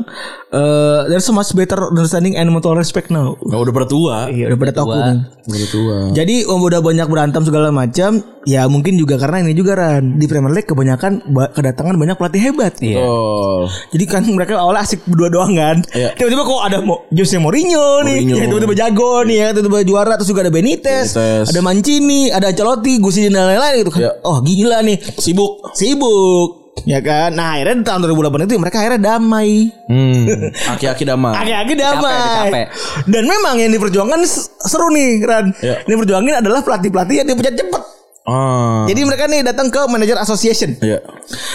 eh 0.51 0.99
there's 1.07 1.23
so 1.23 1.31
much 1.31 1.51
better 1.51 1.79
understanding 1.87 2.35
and 2.35 2.51
mutual 2.51 2.75
respect 2.75 3.07
now. 3.07 3.39
Gak 3.39 3.59
udah 3.63 3.73
bertua. 3.73 4.15
Iya 4.27 4.51
udah 4.51 4.59
pada 4.59 4.73
nih. 4.75 5.19
Udah 5.45 5.69
tua. 5.69 5.95
Jadi 6.11 6.35
om 6.43 6.59
udah 6.59 6.81
banyak 6.81 7.07
berantem 7.07 7.45
segala 7.45 7.69
macam, 7.69 8.17
ya 8.43 8.65
mungkin 8.65 8.97
juga 8.97 9.15
karena 9.15 9.39
ini 9.39 9.53
juga 9.53 9.77
Ran 9.77 10.17
di 10.17 10.25
Premier 10.25 10.51
League 10.51 10.65
kebanyakan 10.65 11.29
ba- 11.29 11.53
kedatangan 11.53 11.95
banyak 11.95 12.17
pelatih 12.25 12.41
hebat. 12.41 12.73
Iya. 12.81 12.97
Oh. 12.99 13.69
Jadi 13.93 14.03
kan 14.03 14.25
mereka 14.25 14.57
awalnya 14.57 14.81
asik 14.81 15.05
berdua 15.05 15.29
doang 15.29 15.53
kan. 15.53 15.77
Iya. 15.93 16.17
Tiba-tiba 16.17 16.41
kok 16.41 16.61
ada 16.61 16.77
Mo- 16.81 17.05
Jose 17.09 17.37
Mourinho 17.37 18.01
nih, 18.01 18.25
Mourinho. 18.25 18.35
yang 18.35 18.47
tiba-tiba 18.49 18.75
jago 18.75 19.21
nih, 19.21 19.37
ya 19.37 19.47
tiba-tiba 19.53 19.79
juara 19.83 20.13
terus 20.17 20.27
juga 20.27 20.41
ada 20.41 20.49
Benitez, 20.49 21.13
Benitez. 21.13 21.45
ada 21.53 21.59
Mancini, 21.61 22.21
ada 22.29 22.49
Ancelotti, 22.49 22.97
Gusi 22.97 23.29
dan 23.29 23.45
lain-lain 23.45 23.85
gitu 23.85 23.91
kan. 23.93 24.01
Iya. 24.01 24.11
Oh 24.21 24.41
gila 24.41 24.81
nih, 24.81 24.97
Sibuk. 25.15 25.69
sibuk. 25.77 26.65
Ya 26.83 26.99
kan. 26.99 27.31
Nah 27.31 27.55
akhirnya 27.55 27.81
di 27.81 27.85
tahun 27.87 28.03
2008 28.03 28.45
itu 28.45 28.59
mereka 28.59 28.83
akhirnya 28.83 29.15
damai. 29.15 29.71
Hmm. 29.87 30.27
Aki-aki 30.75 31.07
damai. 31.07 31.33
Aki-aki 31.39 31.73
damai. 31.73 32.11
Capek, 32.19 32.35
capek. 32.51 32.65
Dan 33.07 33.23
memang 33.25 33.55
yang 33.57 33.71
diperjuangkan 33.71 34.19
seru 34.59 34.91
nih 34.91 35.23
Ran. 35.23 35.55
Iya. 35.63 35.87
Yang 35.87 36.03
diperjuangin 36.03 36.35
adalah 36.43 36.61
pelatih-pelatih 36.61 37.15
yang 37.23 37.27
dipecat 37.31 37.55
cepet. 37.55 37.83
Ah. 38.25 38.89
Jadi 38.89 39.05
mereka 39.05 39.29
nih 39.29 39.45
datang 39.45 39.69
ke 39.69 39.85
manager 39.85 40.17
association. 40.17 40.81
Iya. 40.81 40.97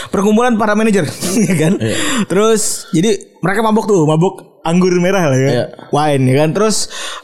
Perkumpulan 0.07 0.55
para 0.55 0.71
manajer, 0.71 1.03
ya 1.51 1.55
kan? 1.59 1.75
Iya. 1.75 1.97
Terus 2.31 2.87
jadi 2.95 3.39
mereka 3.43 3.59
mabuk 3.59 3.91
tuh, 3.91 4.07
mabuk 4.07 4.50
anggur 4.61 4.93
merah 5.01 5.29
lah 5.29 5.39
ya. 5.39 5.49
Iya. 5.51 5.65
Wine 5.89 6.23
ya 6.29 6.35
kan. 6.45 6.49
Terus 6.53 6.75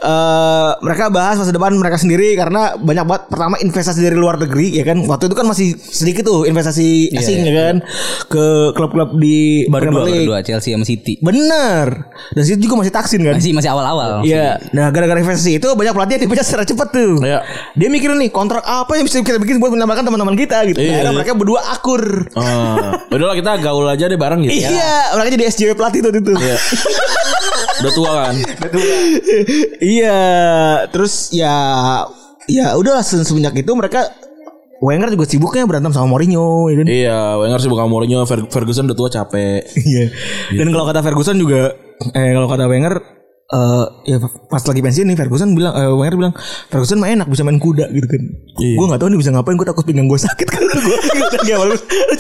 eh 0.02 0.70
mereka 0.82 1.10
bahas 1.14 1.38
masa 1.38 1.54
depan 1.54 1.74
mereka 1.78 1.98
sendiri 2.02 2.34
karena 2.34 2.78
banyak 2.78 3.06
banget 3.06 3.24
pertama 3.30 3.56
investasi 3.62 4.00
dari 4.02 4.18
luar 4.18 4.42
negeri 4.42 4.78
ya 4.78 4.84
kan. 4.86 4.98
Waktu 5.06 5.30
itu 5.30 5.36
kan 5.38 5.46
masih 5.46 5.78
sedikit 5.78 6.28
tuh 6.28 6.50
investasi 6.50 7.14
asing 7.14 7.46
ya 7.46 7.54
kan 7.54 7.76
ke 8.28 8.74
klub-klub 8.74 9.18
di 9.18 9.66
Baru 9.70 9.94
dua, 9.94 10.10
baru 10.10 10.26
dua 10.26 10.40
Chelsea 10.42 10.74
sama 10.74 10.86
City. 10.86 11.22
Bener. 11.22 12.10
Dan 12.34 12.42
situ 12.44 12.66
juga 12.66 12.82
masih 12.82 12.94
taksin 12.94 13.22
kan. 13.22 13.38
Masih 13.38 13.54
masih 13.54 13.70
awal-awal. 13.72 14.26
Iya. 14.26 14.58
Nah, 14.74 14.90
gara-gara 14.90 15.20
investasi 15.22 15.62
itu 15.62 15.68
banyak 15.74 15.94
pelatih 15.94 16.14
yang 16.18 16.24
dipecat 16.28 16.46
secara 16.46 16.64
cepat 16.66 16.88
tuh. 16.94 17.22
Iya. 17.22 17.46
Dia 17.78 17.88
mikirin 17.92 18.18
nih 18.18 18.30
kontrak 18.34 18.66
apa 18.66 18.98
yang 18.98 19.06
bisa 19.06 19.22
kita 19.22 19.38
bikin 19.38 19.62
buat 19.62 19.72
menambahkan 19.74 20.04
teman-teman 20.08 20.36
kita 20.36 20.66
gitu. 20.72 20.80
Iya, 20.82 21.02
Akhirnya 21.02 21.12
iya. 21.14 21.18
mereka 21.18 21.32
berdua 21.38 21.62
akur. 21.72 22.04
Ah. 22.34 22.98
Udahlah 23.12 23.36
kita 23.38 23.52
gaul 23.62 23.86
aja 23.88 24.10
deh 24.10 24.20
bareng 24.20 24.46
gitu. 24.48 24.54
Iya, 24.68 25.14
mereka 25.16 25.30
jadi 25.38 25.44
SJW 25.54 25.72
pelatih 25.78 26.00
tuh 26.02 26.12
itu. 26.12 26.34
Iya. 26.34 26.58
Udah 27.78 27.92
tua 27.94 28.12
kan. 28.12 28.34
iya, 29.80 30.20
terus 30.90 31.30
ya 31.30 31.54
ya 32.48 32.74
udah 32.76 33.02
se- 33.02 33.22
semenjak 33.22 33.54
itu 33.56 33.72
mereka 33.74 34.08
Wenger 34.78 35.10
juga 35.10 35.26
sibuknya 35.26 35.66
berantem 35.66 35.90
sama 35.90 36.06
Mourinho 36.06 36.70
ya 36.70 36.76
kan. 36.78 36.86
Iya, 36.86 37.18
Wenger 37.42 37.60
sih 37.60 37.70
bukan 37.70 37.90
Mourinho, 37.90 38.22
Fer- 38.30 38.46
Ferguson 38.46 38.86
udah 38.86 38.98
tua 38.98 39.10
capek. 39.10 39.66
Iya. 39.74 40.06
Dan 40.54 40.70
kalau 40.70 40.86
kata 40.86 41.02
Ferguson 41.02 41.38
juga 41.38 41.74
eh 42.14 42.30
kalau 42.30 42.46
kata 42.46 42.70
Wenger 42.70 43.02
eh 43.48 43.86
ya 44.12 44.20
pas 44.52 44.60
lagi 44.60 44.84
pensiun 44.84 45.08
nih 45.08 45.16
Ferguson 45.16 45.56
bilang 45.56 45.72
eh, 45.72 45.88
Wenger 45.88 46.20
bilang 46.20 46.34
Ferguson 46.68 47.00
mah 47.00 47.08
enak 47.08 47.32
bisa 47.32 47.48
main 47.48 47.56
kuda 47.56 47.88
gitu 47.96 48.04
kan. 48.04 48.20
Iya. 48.60 48.76
Gue 48.76 48.86
nggak 48.92 49.00
tahu 49.00 49.08
nih 49.16 49.20
bisa 49.24 49.32
ngapain 49.32 49.56
gue 49.56 49.64
takut 49.64 49.88
pinggang 49.88 50.12
gue 50.12 50.20
sakit 50.20 50.48
kan 50.52 50.60
gue 50.68 50.98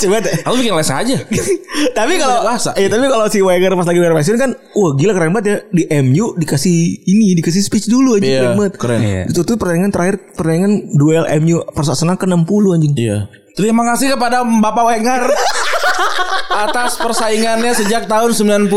coba 0.07 0.17
deh. 0.23 0.33
Aku 0.47 0.55
bikin 0.55 0.71
les 0.71 0.87
aja. 0.87 1.17
tapi 1.99 2.13
kalau 2.15 2.39
eh 2.79 2.87
tapi 2.87 3.05
kalau 3.11 3.27
si 3.27 3.43
Wenger 3.43 3.75
pas 3.75 3.83
lagi 3.83 3.99
pensiun 3.99 4.37
kan 4.39 4.51
wah 4.71 4.91
gila 4.95 5.11
keren 5.11 5.35
banget 5.35 5.45
ya 5.51 5.57
di 5.67 5.83
MU 5.99 6.31
dikasih 6.39 6.77
ini 7.03 7.35
dikasih 7.35 7.59
speech 7.59 7.91
dulu 7.91 8.15
aja 8.15 8.23
Iya, 8.23 8.39
keren 8.39 8.55
banget. 8.55 8.73
keren. 8.79 8.99
Iya. 9.03 9.23
Itu 9.27 9.43
tuh 9.43 9.59
pertandingan 9.59 9.91
terakhir 9.91 10.15
pertandingan 10.31 10.95
duel 10.95 11.27
MU 11.43 11.59
Arsenal 11.75 12.15
ke 12.15 12.23
60 12.23 12.47
anjing. 12.71 12.93
Iya. 12.95 13.27
Terima 13.51 13.83
kasih 13.83 14.15
kepada 14.15 14.47
Bapak 14.47 14.95
Wenger 14.95 15.27
atas 16.71 16.95
persaingannya 16.95 17.75
sejak 17.75 18.07
tahun 18.07 18.31
95. 18.31 18.71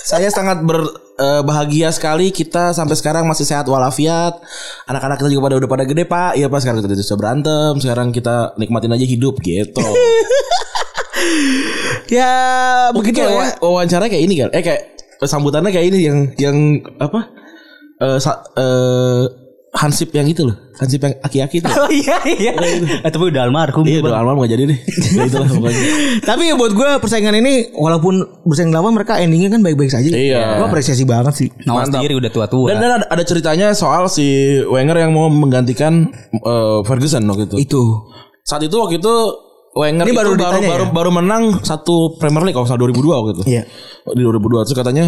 Saya 0.00 0.32
sangat 0.32 0.64
berbahagia 0.64 1.92
sekali 1.92 2.32
kita 2.32 2.72
sampai 2.72 2.96
sekarang 2.96 3.28
masih 3.28 3.44
sehat 3.44 3.68
walafiat. 3.68 4.40
Anak-anak 4.88 5.20
kita 5.20 5.28
juga 5.28 5.52
pada 5.52 5.56
udah 5.60 5.70
pada 5.70 5.84
gede, 5.84 6.08
Pak. 6.08 6.40
Iya, 6.40 6.48
Pak, 6.48 6.58
sekarang 6.64 6.80
kita 6.80 6.96
bisa 6.96 7.14
berantem. 7.20 7.72
Sekarang 7.76 8.08
kita 8.10 8.56
nikmatin 8.56 8.96
aja 8.96 9.06
hidup 9.06 9.38
gitu. 9.40 9.80
Ya 12.10 12.90
begitu 12.90 13.22
ya. 13.22 13.54
wawancara 13.62 14.10
kayak 14.10 14.24
ini 14.26 14.34
kan. 14.42 14.50
Eh 14.50 14.62
kayak 14.66 14.82
sambutannya 15.22 15.70
kayak 15.70 15.94
ini 15.94 15.98
yang 16.10 16.18
yang 16.34 16.56
apa? 16.98 17.30
Eh 18.02 18.18
sa- 18.18 18.42
eh, 18.58 19.24
Hansip 19.70 20.10
yang 20.10 20.26
itu 20.26 20.42
loh. 20.42 20.58
Hansip 20.74 20.98
yang 20.98 21.14
aki-aki 21.22 21.62
itu. 21.62 21.70
Oh 21.70 21.86
iya 21.86 22.18
iya. 22.26 22.52
Eh, 23.00 23.06
tapi 23.06 23.30
udah 23.30 23.46
almarhum. 23.46 23.86
Iya, 23.86 24.02
udah 24.02 24.18
almarhum 24.18 24.42
gak 24.42 24.50
jadi 24.50 24.64
deh. 24.66 24.78
Ya 25.14 25.22
itulah 25.30 25.46
pokoknya. 25.46 25.82
Tapi 26.26 26.42
ya 26.50 26.54
buat 26.58 26.72
gue 26.74 26.90
persaingan 26.98 27.38
ini 27.38 27.70
walaupun 27.72 28.18
bersaing 28.42 28.74
lawan 28.74 28.98
mereka 28.98 29.22
endingnya 29.22 29.46
kan 29.48 29.62
baik-baik 29.62 29.88
saja. 29.88 30.10
Iya. 30.10 30.58
Gue 30.58 30.66
apresiasi 30.66 31.06
banget 31.06 31.34
sih. 31.36 31.48
Nawas 31.62 31.86
Mantap. 31.86 32.02
sendiri 32.02 32.18
udah 32.18 32.30
tua-tua. 32.30 32.66
Dan, 32.68 32.76
dan 32.78 32.90
ada, 32.98 33.06
ada 33.06 33.22
ceritanya 33.22 33.70
soal 33.70 34.10
si 34.10 34.26
Wenger 34.66 34.98
yang 34.98 35.14
mau 35.14 35.30
menggantikan 35.30 36.10
eh, 36.34 36.78
Ferguson 36.82 37.22
waktu 37.24 37.46
itu. 37.46 37.56
Itu. 37.62 37.82
Saat 38.42 38.66
itu 38.66 38.74
waktu 38.74 38.98
itu 38.98 39.14
Wenger 39.70 40.02
Ini 40.02 40.10
itu 40.10 40.18
baru 40.18 40.30
baru 40.34 40.58
baru, 40.66 40.84
ya? 40.84 40.90
baru 40.90 41.10
menang 41.14 41.62
satu 41.62 42.18
Premier 42.18 42.42
League 42.42 42.58
kalau 42.58 42.66
nggak 42.66 42.74
salah 42.74 42.90
2002 42.90 43.06
waktu 43.22 43.30
itu. 43.38 43.44
Iya. 43.46 43.62
Di 44.10 44.22
2002 44.26 44.66
terus 44.66 44.74
katanya 44.74 45.04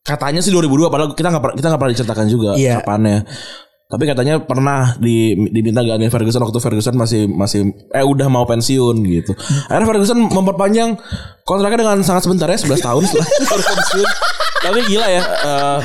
katanya 0.00 0.40
sih 0.40 0.48
2002 0.48 0.88
padahal 0.88 1.12
kita 1.12 1.28
nggak 1.28 1.60
kita 1.60 1.66
nggak 1.68 1.80
pernah 1.80 1.92
diceritakan 1.92 2.26
juga 2.26 2.50
Iya. 2.56 2.80
kapannya. 2.80 3.18
Tapi 3.92 4.08
katanya 4.08 4.40
pernah 4.40 4.96
di, 4.96 5.36
diminta 5.52 5.84
gantiin 5.84 6.08
Ferguson 6.08 6.40
waktu 6.40 6.58
Ferguson 6.64 6.96
masih 6.96 7.28
masih 7.28 7.76
eh 7.92 8.00
udah 8.00 8.32
mau 8.32 8.48
pensiun 8.48 9.04
gitu. 9.04 9.36
Akhirnya 9.68 9.84
Ferguson 9.84 10.18
memperpanjang 10.32 10.96
kontraknya 11.44 11.84
dengan 11.84 12.00
sangat 12.00 12.24
sebentar 12.24 12.48
ya 12.48 12.56
11 12.56 12.72
tahun 12.80 13.02
setelah 13.04 13.28
pensiun. 13.76 14.08
Tapi 14.62 14.78
gila 14.88 15.06
ya 15.10 15.22
eh, 15.26 15.78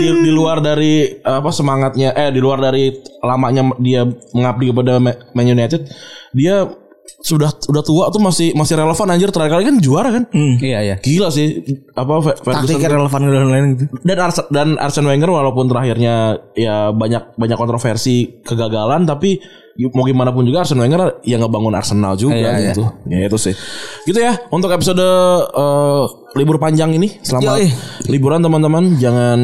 di, 0.00 0.08
di 0.24 0.30
luar 0.32 0.64
dari 0.64 1.12
eh, 1.12 1.36
apa 1.36 1.52
semangatnya 1.52 2.16
eh 2.16 2.32
di 2.32 2.40
luar 2.40 2.62
dari 2.62 2.88
lamanya 3.20 3.68
dia 3.84 4.08
mengabdi 4.32 4.72
kepada 4.72 4.96
Ma- 4.96 5.20
Man 5.34 5.46
United 5.50 5.90
dia 6.32 6.70
sudah 7.18 7.50
udah 7.66 7.82
tua 7.82 8.04
tuh 8.08 8.18
masih 8.18 8.50
masih 8.52 8.74
relevan 8.74 9.06
anjir 9.08 9.30
terakhir 9.30 9.52
kali 9.52 9.64
kan 9.64 9.76
juara 9.78 10.10
kan. 10.10 10.24
Iya 10.58 10.78
iya. 10.82 10.96
Gila 10.98 11.28
sih 11.28 11.62
apa 11.92 12.12
Taktiknya 12.36 12.90
relevan 12.92 13.20
dan 13.20 13.32
lain-lain 13.32 13.64
gitu. 13.74 13.84
dan 14.00 14.18
Ars- 14.20 14.48
dan 14.48 14.68
Arsene 14.76 15.06
Wenger 15.06 15.28
walaupun 15.28 15.66
terakhirnya 15.66 16.14
ya 16.52 16.90
banyak 16.90 17.34
banyak 17.34 17.54
kontroversi 17.54 18.42
kegagalan 18.42 19.04
tapi 19.04 19.38
y- 19.74 19.90
mau 19.90 20.02
gimana 20.02 20.30
pun 20.30 20.42
juga 20.42 20.62
Arsene 20.62 20.82
Wenger 20.82 21.22
ya 21.22 21.36
ngebangun 21.36 21.72
Arsenal 21.72 22.14
juga 22.14 22.34
Iya, 22.36 22.50
iya. 22.52 22.66
gitu. 22.70 22.82
Ya 23.06 23.18
itu 23.24 23.38
sih. 23.40 23.54
Gitu 24.02 24.18
ya 24.18 24.34
untuk 24.48 24.68
episode 24.68 25.06
eh, 25.46 26.04
libur 26.34 26.58
panjang 26.58 26.90
ini. 26.90 27.22
Selamat 27.22 27.58
Yoi. 27.58 27.70
liburan 28.08 28.40
teman-teman. 28.40 28.98
Jangan 28.98 29.38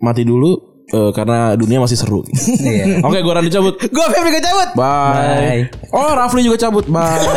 mati 0.00 0.22
dulu 0.22 0.73
eh, 0.92 1.10
karena 1.16 1.56
dunia 1.56 1.80
masih 1.80 1.96
seru. 1.96 2.20
Iya. 2.60 3.00
Oke, 3.06 3.22
gua 3.24 3.40
Randy 3.40 3.50
cabut. 3.52 3.78
Gue 3.80 4.06
Febri 4.12 4.40
cabut. 4.42 4.68
Bye. 4.76 5.14
Bye. 5.14 5.62
Oh, 5.94 6.10
Rafli 6.12 6.44
juga 6.44 6.58
cabut. 6.68 6.84
Bye. 6.90 7.24